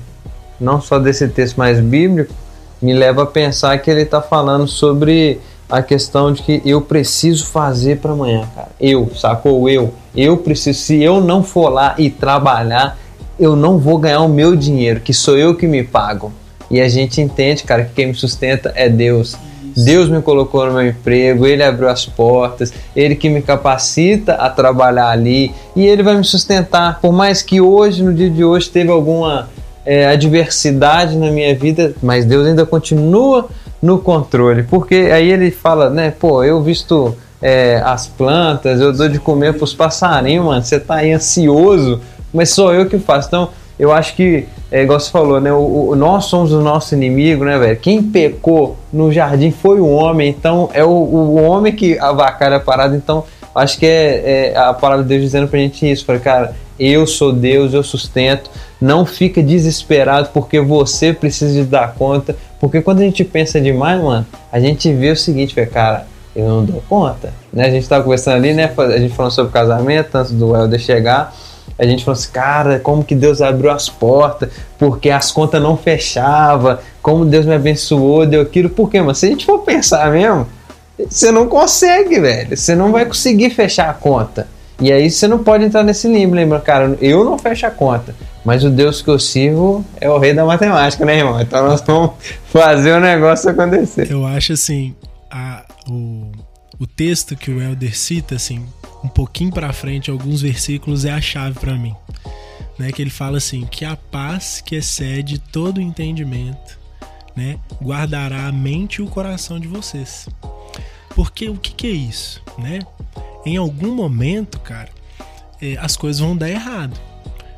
não 0.59 0.81
só 0.81 0.97
desse 0.97 1.27
texto 1.27 1.57
mais 1.57 1.79
bíblico, 1.79 2.33
me 2.81 2.93
leva 2.93 3.23
a 3.23 3.25
pensar 3.25 3.77
que 3.79 3.89
ele 3.89 4.01
está 4.01 4.21
falando 4.21 4.67
sobre 4.67 5.39
a 5.69 5.81
questão 5.81 6.31
de 6.31 6.41
que 6.41 6.61
eu 6.65 6.81
preciso 6.81 7.45
fazer 7.47 7.97
para 7.97 8.13
amanhã, 8.13 8.47
cara. 8.55 8.69
Eu, 8.79 9.11
sacou? 9.15 9.69
Eu. 9.69 9.93
Eu 10.15 10.37
preciso. 10.37 10.79
Se 10.79 11.01
eu 11.01 11.21
não 11.21 11.43
for 11.43 11.69
lá 11.69 11.95
e 11.97 12.09
trabalhar, 12.09 12.97
eu 13.39 13.55
não 13.55 13.77
vou 13.77 13.97
ganhar 13.97 14.21
o 14.21 14.29
meu 14.29 14.55
dinheiro, 14.55 14.99
que 15.01 15.13
sou 15.13 15.37
eu 15.37 15.55
que 15.55 15.67
me 15.67 15.83
pago. 15.83 16.31
E 16.69 16.81
a 16.81 16.89
gente 16.89 17.21
entende, 17.21 17.63
cara, 17.63 17.85
que 17.85 17.93
quem 17.93 18.07
me 18.07 18.13
sustenta 18.13 18.71
é 18.75 18.89
Deus. 18.89 19.35
Deus 19.77 20.09
me 20.09 20.21
colocou 20.21 20.65
no 20.65 20.73
meu 20.73 20.87
emprego, 20.87 21.45
Ele 21.45 21.63
abriu 21.63 21.87
as 21.87 22.05
portas, 22.05 22.73
Ele 22.95 23.15
que 23.15 23.29
me 23.29 23.41
capacita 23.41 24.33
a 24.33 24.49
trabalhar 24.49 25.09
ali 25.09 25.53
e 25.75 25.85
Ele 25.85 26.01
vai 26.01 26.17
me 26.17 26.23
sustentar. 26.23 26.99
Por 26.99 27.13
mais 27.13 27.43
que 27.43 27.61
hoje, 27.61 28.03
no 28.03 28.13
dia 28.13 28.29
de 28.29 28.43
hoje, 28.43 28.69
teve 28.69 28.89
alguma 28.89 29.49
é, 29.85 30.07
adversidade 30.07 31.15
na 31.15 31.29
minha 31.29 31.53
vida, 31.53 31.93
mas 32.01 32.25
Deus 32.25 32.47
ainda 32.47 32.65
continua 32.65 33.47
no 33.81 33.99
controle. 33.99 34.63
Porque 34.63 34.95
aí 35.13 35.31
Ele 35.31 35.51
fala, 35.51 35.89
né, 35.89 36.11
pô, 36.11 36.43
eu 36.43 36.61
visto 36.61 37.15
é, 37.41 37.81
as 37.85 38.07
plantas, 38.07 38.81
eu 38.81 38.91
dou 38.91 39.07
de 39.07 39.19
comer 39.19 39.53
para 39.53 39.63
os 39.63 39.73
passarinhos, 39.73 40.45
mano, 40.45 40.63
você 40.63 40.79
tá 40.79 40.95
aí 40.95 41.11
ansioso, 41.11 42.01
mas 42.33 42.49
sou 42.49 42.73
eu 42.73 42.87
que 42.87 42.97
faço. 42.97 43.27
Então, 43.27 43.49
eu 43.79 43.91
acho 43.91 44.15
que, 44.15 44.45
é, 44.71 44.83
igual 44.83 44.99
você 44.99 45.11
falou, 45.11 45.39
né? 45.39 45.51
O, 45.53 45.89
o- 45.89 45.95
nós 45.95 46.25
somos 46.25 46.51
o 46.51 46.61
nosso 46.61 46.95
inimigo, 46.95 47.43
né, 47.45 47.57
velho? 47.57 47.77
Quem 47.77 48.01
pecou 48.01 48.75
no 48.91 49.11
jardim 49.11 49.51
foi 49.51 49.79
o 49.79 49.87
homem, 49.87 50.29
então 50.29 50.69
é 50.73 50.83
o, 50.83 50.89
o 50.89 51.35
homem 51.43 51.73
que 51.73 51.97
avacalha 51.99 52.57
a 52.57 52.59
parada. 52.59 52.95
Então, 52.95 53.23
acho 53.53 53.77
que 53.77 53.85
é, 53.85 54.51
é 54.53 54.57
a 54.57 54.73
palavra 54.73 55.03
de 55.03 55.09
Deus 55.09 55.21
dizendo 55.21 55.47
pra 55.47 55.59
gente 55.59 55.89
isso. 55.89 56.05
Falei, 56.05 56.21
cara, 56.21 56.55
eu 56.79 57.05
sou 57.07 57.31
Deus, 57.33 57.73
eu 57.73 57.83
sustento. 57.83 58.49
Não 58.79 59.05
fica 59.05 59.41
desesperado 59.41 60.29
porque 60.33 60.59
você 60.59 61.11
precisa 61.13 61.53
de 61.53 61.67
dar 61.67 61.93
conta. 61.95 62.35
Porque 62.59 62.81
quando 62.81 62.99
a 62.99 63.03
gente 63.03 63.23
pensa 63.23 63.59
demais, 63.61 64.01
mano, 64.01 64.25
a 64.51 64.59
gente 64.59 64.91
vê 64.93 65.11
o 65.11 65.15
seguinte, 65.15 65.53
velho, 65.55 65.69
cara, 65.69 66.05
eu 66.35 66.47
não 66.47 66.63
dou 66.65 66.83
conta. 66.87 67.33
Né? 67.51 67.65
A 67.65 67.69
gente 67.71 67.87
tava 67.89 68.03
conversando 68.03 68.35
ali, 68.37 68.53
né? 68.53 68.71
A 68.77 68.97
gente 68.99 69.13
falando 69.15 69.31
sobre 69.31 69.51
casamento 69.51 70.15
antes 70.15 70.31
do 70.31 70.55
Helder 70.55 70.79
chegar. 70.79 71.33
A 71.79 71.85
gente 71.85 72.03
falou 72.03 72.17
assim, 72.17 72.31
cara, 72.31 72.79
como 72.79 73.03
que 73.03 73.13
Deus 73.15 73.41
abriu 73.41 73.69
as 73.71 73.87
portas, 73.87 74.49
porque 74.79 75.09
as 75.09 75.31
contas 75.31 75.61
não 75.61 75.77
fechavam, 75.77 76.77
como 77.01 77.23
Deus 77.25 77.45
me 77.45 77.53
abençoou, 77.53 78.25
deu 78.25 78.41
aquilo. 78.41 78.69
Por 78.69 78.89
quê, 78.89 78.99
mano? 78.99 79.13
Se 79.15 79.25
a 79.25 79.29
gente 79.29 79.45
for 79.45 79.59
pensar 79.59 80.11
mesmo, 80.11 80.47
você 81.07 81.31
não 81.31 81.47
consegue, 81.47 82.19
velho. 82.19 82.57
Você 82.57 82.75
não 82.75 82.91
vai 82.91 83.05
conseguir 83.05 83.51
fechar 83.51 83.89
a 83.89 83.93
conta. 83.93 84.47
E 84.79 84.91
aí 84.91 85.09
você 85.09 85.27
não 85.27 85.43
pode 85.43 85.63
entrar 85.65 85.83
nesse 85.83 86.07
limbo, 86.07 86.35
lembra, 86.35 86.59
cara? 86.59 86.95
Eu 87.01 87.23
não 87.25 87.37
fecho 87.37 87.65
a 87.65 87.71
conta, 87.71 88.15
mas 88.45 88.63
o 88.63 88.69
Deus 88.69 89.01
que 89.01 89.09
eu 89.09 89.17
sirvo 89.17 89.83
é 89.99 90.07
o 90.07 90.19
rei 90.19 90.33
da 90.35 90.45
matemática, 90.45 91.03
né, 91.03 91.17
irmão? 91.17 91.41
Então 91.41 91.65
nós 91.67 91.81
vamos 91.81 92.11
fazer 92.51 92.91
o 92.93 92.99
negócio 92.99 93.49
acontecer. 93.49 94.11
Eu 94.11 94.23
acho 94.25 94.53
assim, 94.53 94.93
a- 95.31 95.63
o, 95.89 96.31
o 96.79 96.85
texto 96.85 97.35
que 97.35 97.49
o 97.49 97.59
Elder 97.59 97.97
cita, 97.97 98.35
assim, 98.35 98.63
um 99.07 99.09
pouquinho 99.09 99.51
pra 99.51 99.71
frente, 99.71 100.11
alguns 100.11 100.41
versículos, 100.41 101.05
é 101.05 101.11
a 101.11 101.21
chave 101.21 101.57
pra 101.59 101.75
mim. 101.75 101.95
Né, 102.77 102.91
que 102.91 103.01
ele 103.01 103.09
fala 103.09 103.37
assim: 103.37 103.65
que 103.65 103.83
a 103.83 103.95
paz 103.95 104.61
que 104.63 104.75
excede 104.75 105.39
todo 105.39 105.81
entendimento 105.81 106.77
né, 107.35 107.57
guardará 107.81 108.47
a 108.47 108.51
mente 108.51 108.95
e 108.95 109.01
o 109.01 109.07
coração 109.07 109.59
de 109.59 109.67
vocês. 109.67 110.27
Porque 111.15 111.49
o 111.49 111.55
que, 111.55 111.73
que 111.73 111.87
é 111.87 111.91
isso? 111.91 112.43
Né? 112.57 112.79
Em 113.45 113.57
algum 113.57 113.95
momento, 113.95 114.59
cara, 114.59 114.89
eh, 115.61 115.75
as 115.79 115.95
coisas 115.95 116.19
vão 116.19 116.37
dar 116.37 116.49
errado. 116.49 116.99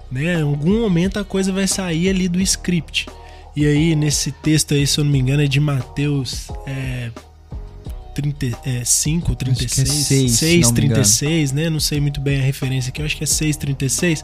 Né? 0.09 0.35
Em 0.35 0.41
algum 0.43 0.81
momento 0.81 1.19
a 1.19 1.25
coisa 1.25 1.51
vai 1.51 1.67
sair 1.67 2.09
ali 2.09 2.29
do 2.29 2.39
script. 2.41 3.07
E 3.55 3.65
aí, 3.65 3.95
nesse 3.95 4.31
texto 4.31 4.73
aí, 4.73 4.87
se 4.87 4.99
eu 4.99 5.03
não 5.03 5.11
me 5.11 5.19
engano, 5.19 5.43
é 5.43 5.47
de 5.47 5.59
Mateus 5.59 6.49
é, 6.65 7.11
35, 8.13 9.35
36, 9.35 9.71
Acho 9.71 9.75
que 9.75 9.81
é 9.81 9.85
seis, 10.05 10.31
se 10.31 10.37
6, 10.37 10.67
não 10.67 10.73
me 10.73 10.79
engano. 10.85 10.93
36, 10.95 11.51
né? 11.51 11.69
Não 11.69 11.79
sei 11.79 11.99
muito 11.99 12.19
bem 12.21 12.39
a 12.39 12.43
referência 12.43 12.89
aqui, 12.89 13.01
eu 13.01 13.05
acho 13.05 13.15
que 13.17 13.23
é 13.23 13.27
6, 13.27 13.57
36. 13.57 14.23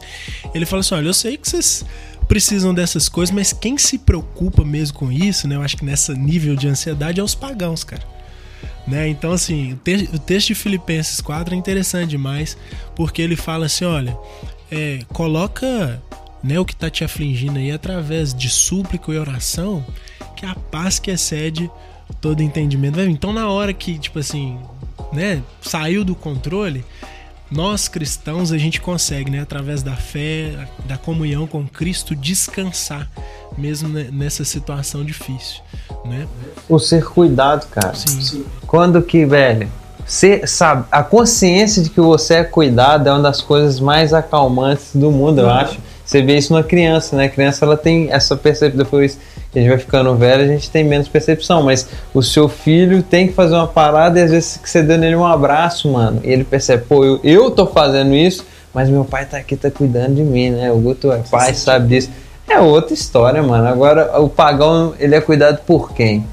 Ele 0.54 0.66
fala 0.66 0.80
assim: 0.80 0.94
olha, 0.94 1.06
eu 1.08 1.14
sei 1.14 1.36
que 1.36 1.48
vocês 1.48 1.84
precisam 2.28 2.74
dessas 2.74 3.08
coisas, 3.08 3.34
mas 3.34 3.52
quem 3.52 3.78
se 3.78 3.98
preocupa 3.98 4.64
mesmo 4.64 4.96
com 4.98 5.12
isso, 5.12 5.46
né? 5.46 5.56
Eu 5.56 5.62
acho 5.62 5.76
que 5.76 5.84
nessa 5.84 6.12
nível 6.14 6.56
de 6.56 6.66
ansiedade 6.68 7.20
é 7.20 7.22
os 7.22 7.34
pagãos, 7.34 7.84
cara. 7.84 8.02
Né? 8.86 9.08
Então, 9.08 9.32
assim, 9.32 9.72
o, 9.72 9.76
te- 9.76 10.08
o 10.12 10.18
texto 10.18 10.48
de 10.48 10.54
Filipenses 10.54 11.20
4 11.20 11.54
é 11.54 11.56
interessante 11.58 12.10
demais, 12.10 12.56
porque 12.94 13.20
ele 13.22 13.36
fala 13.36 13.66
assim: 13.66 13.84
olha, 13.84 14.16
é, 14.70 15.00
coloca 15.08 16.02
né, 16.42 16.58
o 16.60 16.64
que 16.64 16.72
está 16.72 16.88
te 16.90 17.02
afligindo 17.04 17.58
aí 17.58 17.70
através 17.72 18.32
de 18.34 18.48
súplica 18.48 19.12
e 19.12 19.18
oração, 19.18 19.84
que 20.36 20.46
a 20.46 20.54
paz 20.54 20.98
que 20.98 21.10
excede 21.10 21.68
todo 22.20 22.42
entendimento. 22.42 23.00
Então, 23.00 23.32
na 23.32 23.48
hora 23.48 23.72
que, 23.72 23.98
tipo 23.98 24.18
assim, 24.18 24.58
né, 25.12 25.42
saiu 25.60 26.04
do 26.04 26.14
controle, 26.14 26.84
nós 27.50 27.86
cristãos 27.88 28.50
a 28.50 28.58
gente 28.58 28.80
consegue, 28.80 29.30
né, 29.30 29.40
através 29.40 29.82
da 29.82 29.94
fé, 29.94 30.68
da 30.86 30.96
comunhão 30.96 31.46
com 31.46 31.66
Cristo, 31.66 32.14
descansar 32.14 33.08
mesmo 33.56 33.88
ne- 33.88 34.10
nessa 34.10 34.44
situação 34.44 35.04
difícil, 35.04 35.60
né? 36.04 36.26
O 36.68 36.78
ser 36.78 37.04
cuidado, 37.04 37.66
cara. 37.68 37.94
Sim. 37.94 38.44
Quando 38.66 39.00
que, 39.00 39.24
velho, 39.24 39.70
você 40.04 40.46
sabe, 40.46 40.86
a 40.90 41.02
consciência 41.02 41.82
de 41.82 41.90
que 41.90 42.00
você 42.00 42.34
é 42.34 42.44
cuidado 42.44 43.08
é 43.08 43.12
uma 43.12 43.22
das 43.22 43.40
coisas 43.40 43.80
mais 43.80 44.12
acalmantes 44.12 44.90
do 44.94 45.10
mundo, 45.10 45.40
eu 45.40 45.50
acho. 45.50 45.78
Você 46.04 46.22
vê 46.22 46.38
isso 46.38 46.52
numa 46.52 46.62
criança, 46.62 47.16
né? 47.16 47.24
A 47.24 47.28
criança 47.28 47.64
ela 47.64 47.76
tem 47.76 48.12
essa 48.12 48.36
percepção, 48.36 48.78
depois 48.78 49.18
que 49.35 49.35
a 49.58 49.62
gente 49.62 49.70
vai 49.70 49.78
ficando 49.78 50.14
velho, 50.14 50.44
a 50.44 50.46
gente 50.46 50.70
tem 50.70 50.84
menos 50.84 51.08
percepção, 51.08 51.62
mas 51.62 51.88
o 52.12 52.22
seu 52.22 52.48
filho 52.48 53.02
tem 53.02 53.28
que 53.28 53.32
fazer 53.32 53.54
uma 53.54 53.66
parada 53.66 54.18
e 54.18 54.22
às 54.22 54.30
vezes 54.30 54.56
que 54.56 54.68
você 54.68 54.82
deu 54.82 54.98
nele 54.98 55.16
um 55.16 55.24
abraço, 55.24 55.90
mano, 55.90 56.20
e 56.22 56.30
ele 56.30 56.44
percebe, 56.44 56.84
pô, 56.88 57.04
eu, 57.04 57.20
eu 57.24 57.50
tô 57.50 57.66
fazendo 57.66 58.14
isso, 58.14 58.44
mas 58.74 58.90
meu 58.90 59.04
pai 59.04 59.24
tá 59.24 59.38
aqui, 59.38 59.56
tá 59.56 59.70
cuidando 59.70 60.16
de 60.16 60.22
mim, 60.22 60.50
né? 60.50 60.70
O 60.70 60.76
Guto 60.76 61.10
é 61.10 61.22
pai, 61.30 61.54
sabe 61.54 61.88
disso. 61.88 62.10
É 62.48 62.60
outra 62.60 62.92
história, 62.92 63.42
mano. 63.42 63.66
Agora, 63.66 64.20
o 64.20 64.28
pagão, 64.28 64.94
ele 65.00 65.14
é 65.14 65.20
cuidado 65.20 65.60
por 65.66 65.92
quem? 65.92 66.26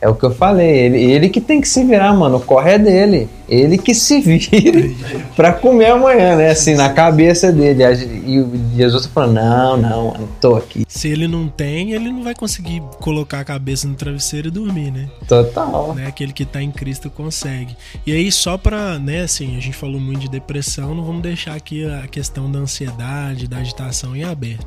É 0.00 0.08
o 0.08 0.14
que 0.14 0.24
eu 0.24 0.30
falei, 0.30 0.70
ele, 0.70 1.02
ele 1.02 1.28
que 1.28 1.40
tem 1.40 1.60
que 1.60 1.68
se 1.68 1.82
virar, 1.84 2.12
mano. 2.12 2.36
O 2.36 2.40
corre 2.40 2.72
é 2.72 2.78
dele. 2.78 3.28
Ele 3.48 3.78
que 3.78 3.94
se 3.94 4.20
vire 4.20 4.96
pra 5.34 5.52
comer 5.52 5.86
amanhã, 5.92 6.36
né? 6.36 6.50
Assim, 6.50 6.74
na 6.74 6.90
cabeça 6.90 7.50
dele. 7.52 7.82
E 7.84 8.76
Jesus 8.76 9.06
tá 9.06 9.12
falando: 9.12 9.34
não, 9.34 9.76
não, 9.76 10.10
mano, 10.12 10.28
tô 10.40 10.54
aqui. 10.56 10.84
Se 10.88 11.08
ele 11.08 11.26
não 11.26 11.48
tem, 11.48 11.92
ele 11.92 12.10
não 12.12 12.22
vai 12.22 12.34
conseguir 12.34 12.82
colocar 13.00 13.40
a 13.40 13.44
cabeça 13.44 13.86
no 13.88 13.94
travesseiro 13.94 14.48
e 14.48 14.50
dormir, 14.50 14.90
né? 14.90 15.08
Total. 15.26 15.94
né? 15.94 16.06
Aquele 16.06 16.32
que 16.32 16.44
tá 16.44 16.62
em 16.62 16.70
Cristo 16.70 17.08
consegue. 17.10 17.76
E 18.06 18.12
aí, 18.12 18.30
só 18.30 18.58
pra, 18.58 18.98
né, 18.98 19.22
assim, 19.22 19.56
a 19.56 19.60
gente 19.60 19.76
falou 19.76 20.00
muito 20.00 20.20
de 20.20 20.28
depressão, 20.28 20.94
não 20.94 21.04
vamos 21.04 21.22
deixar 21.22 21.54
aqui 21.54 21.84
a 21.88 22.06
questão 22.06 22.50
da 22.50 22.58
ansiedade, 22.58 23.46
da 23.48 23.58
agitação 23.58 24.14
em 24.14 24.24
aberto. 24.24 24.66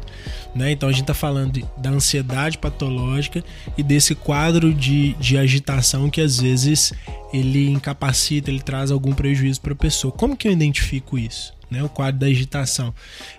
Né? 0.55 0.71
Então 0.71 0.89
a 0.89 0.91
gente 0.91 1.05
tá 1.05 1.13
falando 1.13 1.53
de- 1.53 1.65
da 1.77 1.89
ansiedade 1.89 2.57
patológica 2.57 3.43
e 3.77 3.83
desse 3.83 4.15
quadro 4.15 4.73
de, 4.73 5.13
de 5.13 5.37
agitação 5.37 6.09
que 6.09 6.19
às 6.19 6.39
vezes 6.39 6.93
ele 7.33 7.69
incapacita, 7.69 8.49
ele 8.49 8.61
traz 8.61 8.91
algum 8.91 9.13
prejuízo 9.13 9.61
para 9.61 9.73
a 9.73 9.75
pessoa. 9.75 10.11
Como 10.11 10.35
que 10.35 10.47
eu 10.47 10.51
identifico 10.51 11.17
isso? 11.17 11.53
Né, 11.69 11.81
o 11.81 11.87
quadro 11.87 12.19
da 12.19 12.27
agitação 12.27 12.93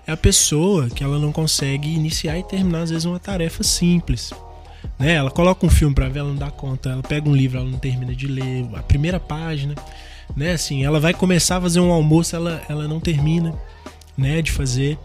é 0.06 0.12
a 0.12 0.16
pessoa 0.16 0.88
que 0.88 1.04
ela 1.04 1.18
não 1.18 1.30
consegue 1.30 1.92
iniciar 1.92 2.38
e 2.38 2.42
terminar 2.42 2.80
às 2.80 2.88
vezes 2.88 3.04
uma 3.04 3.18
tarefa 3.18 3.62
simples 3.62 4.32
né? 4.98 5.14
Ela 5.14 5.30
coloca 5.30 5.66
um 5.66 5.70
filme 5.70 5.94
pra 5.94 6.08
ver, 6.08 6.20
ela 6.20 6.28
não 6.28 6.36
dá 6.36 6.50
conta. 6.50 6.90
Ela 6.90 7.02
pega 7.02 7.28
um 7.28 7.34
livro, 7.34 7.58
ela 7.58 7.68
não 7.68 7.78
termina 7.78 8.14
de 8.14 8.26
ler 8.26 8.66
a 8.74 8.82
primeira 8.82 9.18
página. 9.18 9.74
né? 10.36 10.52
Assim, 10.52 10.84
ela 10.84 11.00
vai 11.00 11.12
começar 11.14 11.56
a 11.56 11.60
fazer 11.60 11.80
um 11.80 11.92
almoço, 11.92 12.34
ela, 12.34 12.62
ela 12.68 12.88
não 12.88 13.00
termina, 13.00 13.54
né, 14.16 14.40
de 14.42 14.50
fazer. 14.50 14.98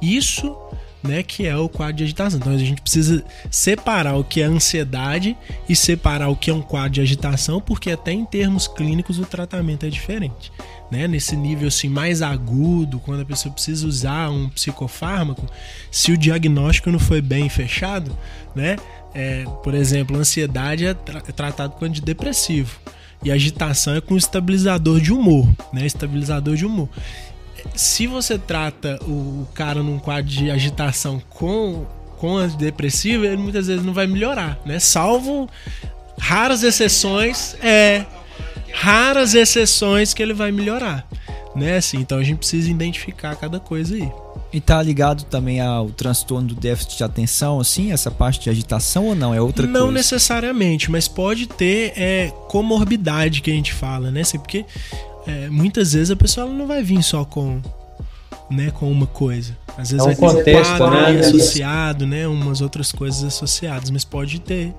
Isso 0.00 0.56
né, 1.02 1.22
que 1.22 1.46
é 1.46 1.56
o 1.56 1.68
quadro 1.68 1.96
de 1.96 2.04
agitação. 2.04 2.38
Então 2.38 2.52
a 2.52 2.58
gente 2.58 2.80
precisa 2.80 3.24
separar 3.50 4.16
o 4.16 4.24
que 4.24 4.40
é 4.40 4.44
ansiedade 4.44 5.36
e 5.68 5.76
separar 5.76 6.28
o 6.28 6.36
que 6.36 6.50
é 6.50 6.54
um 6.54 6.62
quadro 6.62 6.90
de 6.90 7.00
agitação, 7.00 7.60
porque 7.60 7.90
até 7.90 8.12
em 8.12 8.24
termos 8.24 8.66
clínicos 8.66 9.18
o 9.18 9.24
tratamento 9.24 9.86
é 9.86 9.88
diferente. 9.88 10.52
Né? 10.90 11.06
Nesse 11.06 11.36
nível 11.36 11.68
assim 11.68 11.88
mais 11.88 12.22
agudo, 12.22 12.98
quando 13.00 13.20
a 13.20 13.24
pessoa 13.24 13.52
precisa 13.52 13.86
usar 13.86 14.30
um 14.30 14.48
psicofármaco, 14.48 15.46
se 15.90 16.12
o 16.12 16.18
diagnóstico 16.18 16.90
não 16.90 16.98
foi 16.98 17.20
bem 17.20 17.48
fechado, 17.48 18.16
né? 18.54 18.76
É, 19.14 19.44
por 19.62 19.74
exemplo, 19.74 20.16
ansiedade 20.16 20.86
é, 20.86 20.94
tra 20.94 21.22
é 21.26 21.32
tratado 21.32 21.74
com 21.74 21.84
antidepressivo 21.84 22.78
e 23.22 23.30
agitação 23.30 23.96
é 23.96 24.00
com 24.00 24.16
estabilizador 24.16 25.00
de 25.00 25.12
humor, 25.12 25.48
né? 25.72 25.84
Estabilizador 25.84 26.56
de 26.56 26.64
humor 26.64 26.88
se 27.74 28.06
você 28.06 28.38
trata 28.38 28.98
o 29.02 29.46
cara 29.54 29.82
num 29.82 29.98
quadro 29.98 30.30
de 30.30 30.50
agitação 30.50 31.20
com, 31.28 31.86
com 32.18 32.36
antidepressivo, 32.36 33.24
ele 33.24 33.36
muitas 33.36 33.66
vezes 33.66 33.84
não 33.84 33.92
vai 33.92 34.06
melhorar, 34.06 34.58
né? 34.64 34.78
Salvo 34.78 35.48
raras 36.18 36.62
exceções, 36.62 37.56
é 37.62 38.04
raras 38.72 39.34
exceções 39.34 40.12
que 40.12 40.22
ele 40.22 40.34
vai 40.34 40.52
melhorar, 40.52 41.06
né? 41.54 41.76
Assim, 41.76 41.98
então 41.98 42.18
a 42.18 42.22
gente 42.22 42.38
precisa 42.38 42.70
identificar 42.70 43.34
cada 43.36 43.60
coisa 43.60 43.94
aí. 43.94 44.10
E 44.50 44.60
tá 44.60 44.82
ligado 44.82 45.24
também 45.24 45.60
ao 45.60 45.90
transtorno 45.90 46.48
do 46.48 46.54
déficit 46.54 46.96
de 46.96 47.04
atenção, 47.04 47.60
assim, 47.60 47.92
essa 47.92 48.10
parte 48.10 48.40
de 48.40 48.48
agitação 48.48 49.06
ou 49.06 49.14
não? 49.14 49.34
É 49.34 49.40
outra 49.40 49.66
não 49.66 49.72
coisa? 49.72 49.86
Não 49.86 49.92
necessariamente, 49.92 50.90
mas 50.90 51.06
pode 51.06 51.46
ter 51.46 51.92
é, 51.96 52.32
comorbidade 52.48 53.42
que 53.42 53.50
a 53.50 53.54
gente 53.54 53.74
fala, 53.74 54.10
né? 54.10 54.22
Assim, 54.22 54.38
porque 54.38 54.64
é, 55.28 55.48
muitas 55.50 55.92
vezes 55.92 56.10
a 56.10 56.16
pessoa 56.16 56.46
não 56.46 56.66
vai 56.66 56.82
vir 56.82 57.02
só 57.02 57.22
com 57.24 57.60
né, 58.50 58.70
com 58.70 58.90
uma 58.90 59.06
coisa. 59.06 59.54
Às 59.76 59.90
vezes 59.90 59.98
é 59.98 60.02
um 60.02 60.06
vai 60.06 60.14
ter 60.14 60.20
contexto, 60.20 60.72
um 60.72 60.78
quadro 60.78 61.12
né? 61.12 61.20
associado, 61.20 62.06
né, 62.06 62.26
umas 62.26 62.62
outras 62.62 62.90
coisas 62.90 63.22
associadas, 63.22 63.90
mas 63.90 64.04
pode 64.04 64.40
ter, 64.40 64.74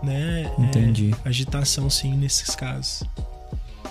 né, 0.00 0.48
Entendi. 0.56 1.12
É, 1.24 1.28
agitação 1.28 1.90
sim 1.90 2.14
nesses 2.14 2.54
casos. 2.54 3.02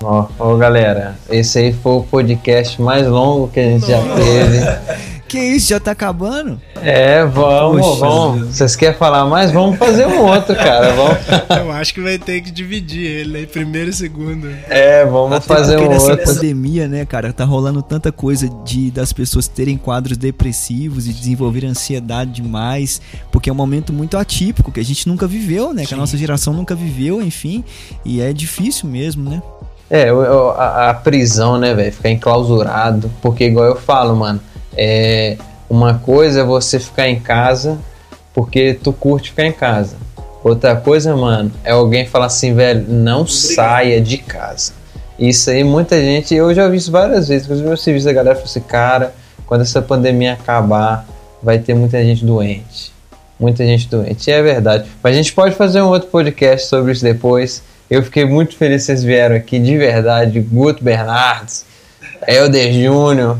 Ó, 0.01 0.27
ó, 0.39 0.55
galera, 0.55 1.17
esse 1.29 1.59
aí 1.59 1.73
foi 1.73 1.91
o 1.91 2.03
podcast 2.03 2.81
mais 2.81 3.05
longo 3.05 3.49
que 3.49 3.59
a 3.59 3.63
gente 3.63 3.85
já 3.85 4.01
teve. 4.15 5.18
Que 5.29 5.37
isso, 5.39 5.69
já 5.69 5.79
tá 5.79 5.91
acabando? 5.91 6.59
É, 6.81 7.23
vamos, 7.23 7.85
Poxa, 7.85 7.99
vamos. 7.99 8.47
Vocês 8.55 8.75
querem 8.75 8.97
falar 8.97 9.25
mais? 9.25 9.51
Vamos 9.51 9.77
fazer 9.77 10.07
um 10.07 10.21
outro, 10.25 10.55
cara. 10.55 10.91
Vamos. 10.93 11.17
Eu 11.65 11.71
acho 11.71 11.93
que 11.93 12.01
vai 12.01 12.17
ter 12.17 12.41
que 12.41 12.49
dividir 12.49 13.05
ele 13.05 13.37
aí, 13.37 13.45
primeiro 13.47 13.91
e 13.91 13.93
segundo. 13.93 14.49
É, 14.67 15.05
vamos 15.05 15.37
Até 15.37 15.45
fazer 15.45 15.77
um 15.77 15.87
nessa 15.87 16.11
outro. 16.13 16.25
pandemia, 16.25 16.87
né, 16.87 17.05
cara, 17.05 17.31
tá 17.31 17.45
rolando 17.45 17.81
tanta 17.83 18.11
coisa 18.11 18.49
de 18.65 18.89
das 18.89 19.13
pessoas 19.13 19.47
terem 19.47 19.77
quadros 19.77 20.17
depressivos 20.17 21.07
e 21.07 21.13
desenvolver 21.13 21.63
ansiedade 21.65 22.31
demais, 22.31 22.99
porque 23.31 23.49
é 23.51 23.53
um 23.53 23.55
momento 23.55 23.93
muito 23.93 24.17
atípico 24.17 24.71
que 24.71 24.79
a 24.79 24.83
gente 24.85 25.07
nunca 25.07 25.27
viveu, 25.27 25.73
né, 25.75 25.83
que 25.85 25.93
a 25.93 25.97
Sim. 25.97 26.01
nossa 26.01 26.17
geração 26.17 26.53
nunca 26.53 26.73
viveu, 26.73 27.21
enfim, 27.21 27.63
e 28.03 28.19
é 28.19 28.33
difícil 28.33 28.89
mesmo, 28.89 29.29
né? 29.29 29.43
É, 29.91 30.09
eu- 30.09 30.21
eu- 30.21 30.49
a, 30.51 30.89
a 30.89 30.93
prisão, 30.93 31.57
né, 31.57 31.73
velho? 31.73 31.91
Ficar 31.91 32.09
enclausurado. 32.09 33.11
Porque, 33.23 33.45
igual 33.45 33.65
eu 33.65 33.75
falo, 33.75 34.15
mano, 34.15 34.39
é, 34.81 35.37
uma 35.69 35.95
coisa 35.95 36.39
é 36.39 36.43
você 36.43 36.79
ficar 36.79 37.09
em 37.09 37.19
casa 37.19 37.77
porque 38.33 38.79
tu 38.81 38.93
curte 38.93 39.31
ficar 39.31 39.45
em 39.45 39.51
casa. 39.51 39.97
Outra 40.41 40.73
coisa, 40.73 41.13
mano, 41.17 41.51
é 41.65 41.71
alguém 41.71 42.07
falar 42.07 42.27
assim, 42.27 42.53
velho, 42.53 42.85
não 42.87 43.27
saia 43.27 43.99
de 43.99 44.17
casa. 44.17 44.71
Isso 45.19 45.49
aí, 45.49 45.65
muita 45.65 45.99
gente, 45.99 46.33
eu 46.33 46.53
já 46.53 46.69
vi 46.69 46.77
isso 46.77 46.89
várias 46.89 47.27
vezes, 47.27 47.43
inclusive 47.43 47.67
meu 47.67 47.75
serviço, 47.75 48.07
a 48.07 48.13
galera 48.13 48.35
falou 48.35 48.49
assim, 48.49 48.61
cara, 48.61 49.13
quando 49.45 49.61
essa 49.61 49.81
pandemia 49.81 50.31
acabar, 50.31 51.05
vai 51.43 51.59
ter 51.59 51.73
muita 51.73 52.01
gente 52.01 52.23
doente. 52.23 52.93
Muita 53.37 53.65
gente 53.65 53.89
doente. 53.89 54.29
E 54.29 54.31
é 54.31 54.41
verdade. 54.41 54.89
Mas 55.03 55.13
a 55.13 55.17
gente 55.17 55.33
pode 55.33 55.55
fazer 55.55 55.81
um 55.81 55.87
outro 55.87 56.07
podcast 56.07 56.69
sobre 56.69 56.93
isso 56.93 57.03
depois. 57.03 57.61
Eu 57.89 58.01
fiquei 58.01 58.23
muito 58.23 58.55
feliz 58.55 58.83
que 58.83 58.85
vocês 58.85 59.03
vieram 59.03 59.35
aqui, 59.35 59.59
de 59.59 59.77
verdade. 59.77 60.39
Guto 60.39 60.81
Bernardes, 60.81 61.65
Helder 62.27 62.73
Júnior, 62.73 63.39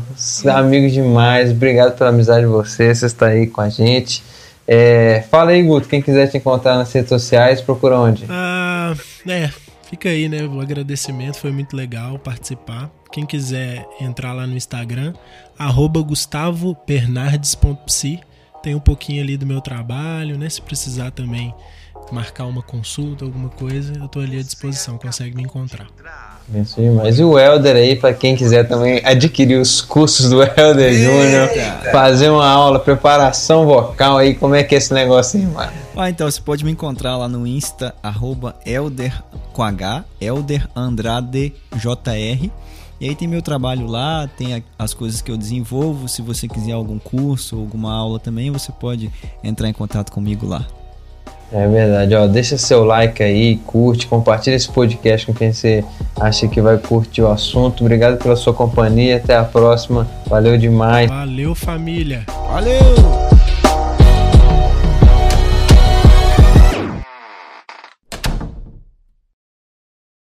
amigos 0.52 0.92
demais. 0.92 1.50
Obrigado 1.50 1.96
pela 1.96 2.10
amizade 2.10 2.40
de 2.40 2.46
vocês, 2.46 2.98
vocês 2.98 3.12
estão 3.12 3.28
aí 3.28 3.46
com 3.46 3.60
a 3.60 3.68
gente. 3.68 4.22
É, 4.66 5.24
fala 5.30 5.50
aí, 5.50 5.62
Guto, 5.62 5.88
quem 5.88 6.00
quiser 6.00 6.28
te 6.28 6.36
encontrar 6.36 6.76
nas 6.76 6.92
redes 6.92 7.08
sociais, 7.08 7.60
procura 7.60 7.98
onde? 7.98 8.24
Ah, 8.28 8.94
é, 9.26 9.50
fica 9.88 10.08
aí, 10.08 10.28
né? 10.28 10.44
O 10.44 10.60
agradecimento, 10.60 11.38
foi 11.38 11.50
muito 11.50 11.76
legal 11.76 12.18
participar. 12.18 12.90
Quem 13.10 13.26
quiser 13.26 13.84
entrar 14.00 14.32
lá 14.32 14.46
no 14.46 14.56
Instagram, 14.56 15.12
arroba 15.58 16.00
gustavobernardes.psi. 16.00 18.20
Tem 18.62 18.74
um 18.74 18.80
pouquinho 18.80 19.22
ali 19.22 19.36
do 19.36 19.44
meu 19.44 19.60
trabalho, 19.60 20.38
né? 20.38 20.48
Se 20.48 20.62
precisar 20.62 21.10
também 21.10 21.52
marcar 22.12 22.46
uma 22.46 22.62
consulta, 22.62 23.24
alguma 23.24 23.48
coisa, 23.48 23.92
eu 23.96 24.06
tô 24.06 24.20
ali 24.20 24.38
à 24.38 24.42
disposição, 24.42 24.96
consegue 24.98 25.36
me 25.36 25.42
encontrar. 25.42 25.88
Isso 26.54 26.80
demais. 26.80 27.18
E 27.18 27.22
o 27.22 27.38
Helder 27.38 27.76
aí, 27.76 27.96
para 27.96 28.12
quem 28.12 28.34
quiser 28.34 28.66
também 28.66 29.00
adquirir 29.04 29.60
os 29.60 29.80
cursos 29.80 30.30
do 30.30 30.42
Helder 30.42 30.92
Júnior, 30.92 31.48
fazer 31.92 32.28
uma 32.28 32.48
aula, 32.48 32.80
preparação 32.80 33.66
vocal 33.66 34.18
aí, 34.18 34.34
como 34.34 34.54
é 34.54 34.64
que 34.64 34.74
é 34.74 34.78
esse 34.78 34.92
negócio 34.92 35.38
aí, 35.38 35.46
mano? 35.46 35.72
Ah, 35.96 36.10
então 36.10 36.30
você 36.30 36.40
pode 36.40 36.64
me 36.64 36.72
encontrar 36.72 37.16
lá 37.16 37.28
no 37.28 37.46
Insta, 37.46 37.94
arroba 38.02 38.56
Elder 38.66 39.22
com 39.52 39.62
H, 39.62 40.04
Elder 40.20 40.68
Andrade 40.74 41.52
JR. 41.74 42.50
E 43.00 43.08
aí 43.08 43.14
tem 43.14 43.26
meu 43.26 43.40
trabalho 43.40 43.86
lá, 43.86 44.28
tem 44.36 44.62
as 44.78 44.92
coisas 44.92 45.22
que 45.22 45.30
eu 45.30 45.36
desenvolvo. 45.36 46.06
Se 46.06 46.20
você 46.20 46.46
quiser 46.46 46.72
algum 46.72 46.98
curso, 46.98 47.56
alguma 47.56 47.94
aula 47.94 48.18
também, 48.18 48.50
você 48.50 48.70
pode 48.72 49.10
entrar 49.42 49.68
em 49.68 49.72
contato 49.72 50.12
comigo 50.12 50.46
lá. 50.46 50.66
É 51.52 51.66
verdade, 51.66 52.14
ó, 52.14 52.26
deixa 52.28 52.56
seu 52.56 52.84
like 52.84 53.22
aí, 53.22 53.56
curte, 53.66 54.06
compartilha 54.06 54.54
esse 54.54 54.70
podcast 54.70 55.26
com 55.26 55.34
quem 55.34 55.52
você 55.52 55.84
acha 56.18 56.46
que 56.46 56.60
vai 56.60 56.78
curtir 56.78 57.22
o 57.22 57.28
assunto. 57.28 57.80
Obrigado 57.82 58.18
pela 58.22 58.36
sua 58.36 58.54
companhia, 58.54 59.16
até 59.16 59.36
a 59.36 59.44
próxima. 59.44 60.06
Valeu 60.26 60.56
demais. 60.56 61.10
Valeu, 61.10 61.54
família! 61.54 62.24
Valeu! 62.28 63.39